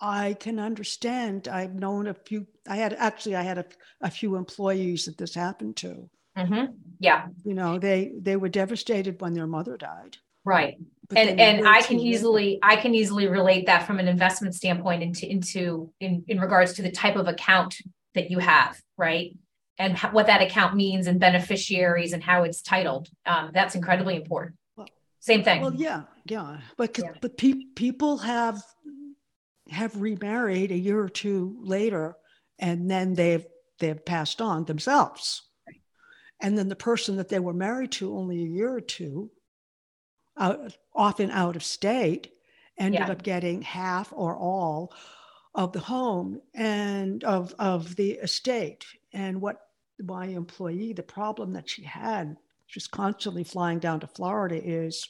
I 0.00 0.34
can 0.34 0.58
understand. 0.58 1.48
I've 1.48 1.74
known 1.74 2.08
a 2.08 2.14
few. 2.14 2.46
I 2.68 2.76
had 2.76 2.92
actually, 2.94 3.36
I 3.36 3.42
had 3.42 3.58
a, 3.58 3.64
a 4.02 4.10
few 4.10 4.36
employees 4.36 5.06
that 5.06 5.16
this 5.16 5.34
happened 5.34 5.76
to. 5.76 6.10
mhm. 6.36 6.74
yeah, 6.98 7.28
You 7.44 7.54
know, 7.54 7.78
they 7.78 8.12
they 8.20 8.36
were 8.36 8.48
devastated 8.48 9.20
when 9.20 9.32
their 9.32 9.46
mother 9.46 9.76
died. 9.76 10.16
right. 10.44 10.74
but 11.08 11.18
and 11.18 11.40
and 11.40 11.68
I 11.68 11.82
can 11.82 11.98
easily 12.00 12.58
I 12.62 12.76
can 12.76 12.94
easily 12.94 13.28
relate 13.28 13.66
that 13.66 13.86
from 13.86 14.00
an 14.00 14.08
investment 14.08 14.54
standpoint 14.54 15.02
into 15.02 15.30
into 15.30 15.92
in 16.00 16.24
in 16.26 16.40
regards 16.40 16.72
to 16.74 16.82
the 16.82 16.90
type 16.90 17.16
of 17.16 17.28
account 17.28 17.76
that 18.14 18.30
you 18.30 18.38
have, 18.38 18.80
right? 18.96 19.36
And 19.78 19.96
ho- 19.96 20.10
what 20.10 20.26
that 20.26 20.42
account 20.42 20.76
means 20.76 21.06
and 21.06 21.18
beneficiaries 21.18 22.12
and 22.12 22.22
how 22.22 22.42
it's 22.44 22.62
titled. 22.62 23.08
Um, 23.26 23.50
that's 23.54 23.74
incredibly 23.74 24.16
important. 24.16 24.56
Well- 24.76 24.88
Same 25.20 25.42
thing. 25.42 25.60
Well, 25.62 25.74
yeah, 25.74 26.02
yeah, 26.26 26.60
but 26.76 26.96
Yeah. 26.98 27.12
but 27.20 27.36
pe- 27.36 27.66
people 27.74 28.18
have 28.18 28.62
have 29.70 29.96
remarried 30.00 30.70
a 30.72 30.76
year 30.76 31.00
or 31.00 31.08
two 31.08 31.56
later, 31.62 32.16
and 32.58 32.90
then 32.90 33.14
they've 33.14 33.46
they've 33.78 34.04
passed 34.04 34.40
on 34.40 34.64
themselves, 34.66 35.42
and 36.40 36.56
then 36.58 36.68
the 36.68 36.76
person 36.76 37.16
that 37.16 37.28
they 37.28 37.38
were 37.40 37.54
married 37.54 37.92
to 37.92 38.16
only 38.16 38.42
a 38.42 38.46
year 38.46 38.72
or 38.74 38.80
two, 38.80 39.30
out, 40.36 40.76
often 40.94 41.30
out 41.30 41.56
of 41.56 41.64
state, 41.64 42.30
ended 42.78 43.00
Yeah. 43.00 43.10
up 43.12 43.22
getting 43.22 43.62
half 43.62 44.12
or 44.12 44.36
all 44.36 44.92
of 45.54 45.72
the 45.72 45.80
home 45.80 46.40
and 46.54 47.24
of 47.24 47.54
of 47.58 47.96
the 47.96 48.12
estate. 48.12 48.86
And 49.12 49.40
what 49.40 49.60
my 50.00 50.26
employee, 50.26 50.92
the 50.92 51.02
problem 51.02 51.52
that 51.52 51.68
she 51.68 51.82
had, 51.82 52.36
just 52.66 52.90
constantly 52.90 53.44
flying 53.44 53.78
down 53.78 54.00
to 54.00 54.06
Florida, 54.06 54.60
is 54.62 55.08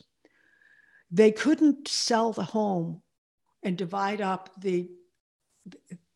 they 1.10 1.30
couldn't 1.30 1.88
sell 1.88 2.32
the 2.32 2.44
home 2.44 3.02
and 3.62 3.76
divide 3.76 4.20
up 4.20 4.50
the 4.60 4.90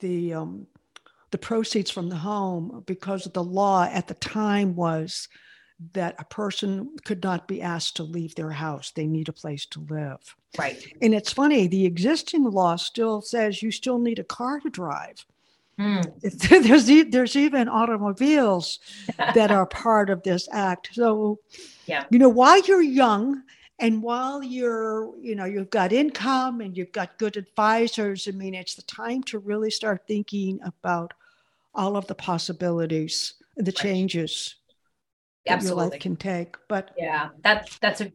the 0.01 0.35
um, 0.35 0.67
the 1.31 1.39
proceeds 1.39 1.91
from 1.91 2.09
the 2.09 2.17
home 2.17 2.83
because 2.87 3.25
the 3.25 3.45
law 3.45 3.85
at 3.85 4.09
the 4.09 4.15
time 4.15 4.75
was 4.75 5.29
that 5.93 6.15
a 6.19 6.25
person 6.25 6.97
could 7.05 7.23
not 7.23 7.47
be 7.47 7.61
asked 7.61 7.97
to 7.97 8.03
leave 8.03 8.35
their 8.35 8.51
house 8.51 8.93
they 8.93 9.07
need 9.07 9.29
a 9.29 9.33
place 9.33 9.67
to 9.67 9.81
live 9.91 10.35
right. 10.59 10.87
and 11.03 11.15
it's 11.15 11.33
funny 11.33 11.67
the 11.67 11.85
existing 11.85 12.45
law 12.45 12.77
still 12.77 13.21
says 13.21 13.63
you 13.63 13.71
still 13.71 13.99
need 13.99 14.19
a 14.19 14.25
car 14.25 14.61
to 14.61 14.71
drive 14.71 15.25
Mm. 15.79 16.05
there's 16.67 17.11
there's 17.11 17.37
even 17.37 17.69
automobiles 17.69 18.79
that 19.35 19.51
are 19.51 19.67
part 19.67 20.11
of 20.11 20.23
this 20.23 20.49
act. 20.53 20.91
So, 20.93 21.39
Yeah. 21.87 22.05
you 22.11 22.19
know, 22.19 22.29
while 22.29 22.61
you're 22.63 22.83
young 22.83 23.43
and 23.79 24.03
while 24.03 24.43
you're, 24.43 25.13
you 25.21 25.35
know, 25.35 25.45
you've 25.45 25.71
got 25.71 25.93
income 25.93 26.61
and 26.61 26.77
you've 26.77 26.93
got 26.93 27.19
good 27.19 27.37
advisors, 27.37 28.27
I 28.27 28.31
mean, 28.31 28.55
it's 28.55 28.75
the 28.75 28.83
time 28.83 29.23
to 29.25 29.39
really 29.39 29.71
start 29.71 30.05
thinking 30.09 30.61
about 30.65 31.13
all 31.75 31.97
of 31.97 32.07
the 32.07 32.15
possibilities, 32.15 33.35
the 33.57 33.73
changes 33.73 34.55
that 35.47 35.53
your 35.53 35.57
Absolutely. 35.73 35.91
life 35.91 36.01
can 36.01 36.17
take. 36.17 36.57
But 36.69 36.91
Yeah, 36.97 37.29
that's 37.43 37.79
that's 37.79 38.01
a 38.01 38.13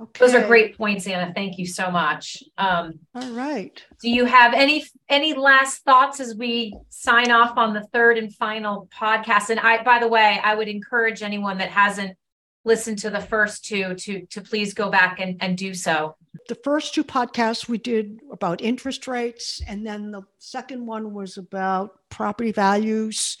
okay. 0.00 0.18
those 0.18 0.34
are 0.34 0.46
great 0.46 0.76
points, 0.76 1.06
Anna. 1.06 1.32
Thank 1.34 1.58
you 1.58 1.66
so 1.66 1.90
much. 1.90 2.42
Um, 2.58 3.00
All 3.14 3.30
right. 3.30 3.82
do 4.00 4.10
you 4.10 4.24
have 4.24 4.54
any 4.54 4.84
any 5.08 5.34
last 5.34 5.84
thoughts 5.84 6.20
as 6.20 6.34
we 6.34 6.74
sign 6.88 7.30
off 7.30 7.56
on 7.56 7.74
the 7.74 7.82
third 7.92 8.18
and 8.18 8.34
final 8.34 8.88
podcast? 8.96 9.50
And 9.50 9.60
I, 9.60 9.82
by 9.82 9.98
the 9.98 10.08
way, 10.08 10.40
I 10.42 10.54
would 10.54 10.68
encourage 10.68 11.22
anyone 11.22 11.58
that 11.58 11.70
hasn't 11.70 12.16
listened 12.64 12.96
to 13.00 13.10
the 13.10 13.20
first 13.20 13.64
two 13.64 13.94
to 13.94 14.24
to 14.26 14.40
please 14.40 14.72
go 14.72 14.88
back 14.90 15.18
and, 15.20 15.36
and 15.42 15.58
do 15.58 15.74
so. 15.74 16.16
The 16.48 16.54
first 16.64 16.94
two 16.94 17.04
podcasts 17.04 17.68
we 17.68 17.78
did 17.78 18.20
about 18.32 18.60
interest 18.62 19.06
rates, 19.06 19.60
and 19.68 19.86
then 19.86 20.10
the 20.10 20.22
second 20.38 20.86
one 20.86 21.12
was 21.12 21.36
about 21.36 22.08
property 22.08 22.52
values 22.52 23.36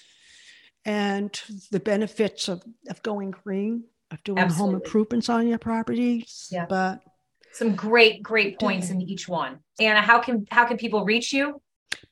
and 0.84 1.40
the 1.70 1.80
benefits 1.80 2.48
of, 2.48 2.62
of 2.88 3.02
going 3.02 3.30
green, 3.30 3.84
of 4.10 4.22
doing 4.24 4.48
home 4.48 4.74
improvements 4.74 5.28
on 5.28 5.46
your 5.46 5.58
properties. 5.58 6.48
Yeah. 6.50 6.66
But 6.68 7.02
Some 7.52 7.74
great 7.74 8.22
great 8.22 8.58
points 8.58 8.90
in 8.90 9.00
each 9.00 9.28
one. 9.28 9.60
Anna, 9.80 10.00
how 10.00 10.20
can 10.20 10.46
how 10.50 10.64
can 10.64 10.76
people 10.76 11.04
reach 11.04 11.32
you? 11.32 11.60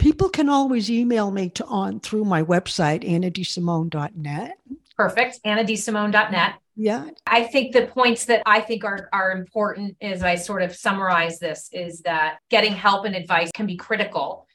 people 0.00 0.28
can 0.28 0.48
always 0.48 0.90
email 0.90 1.30
me 1.30 1.50
to 1.50 1.64
on 1.66 2.00
through 2.00 2.24
my 2.24 2.42
website, 2.42 3.08
annadesimone.net. 3.08 4.58
Perfect. 4.96 5.40
AnnaDesimone.net. 5.44 6.54
Yeah. 6.76 7.10
I 7.26 7.44
think 7.44 7.72
the 7.72 7.86
points 7.86 8.24
that 8.26 8.42
I 8.46 8.60
think 8.60 8.84
are 8.84 9.08
are 9.12 9.32
important 9.32 9.96
as 10.00 10.22
I 10.22 10.34
sort 10.36 10.62
of 10.62 10.74
summarize 10.74 11.38
this 11.38 11.68
is 11.72 12.00
that 12.02 12.38
getting 12.48 12.72
help 12.72 13.04
and 13.04 13.14
advice 13.14 13.50
can 13.52 13.66
be 13.66 13.76
critical. 13.76 14.46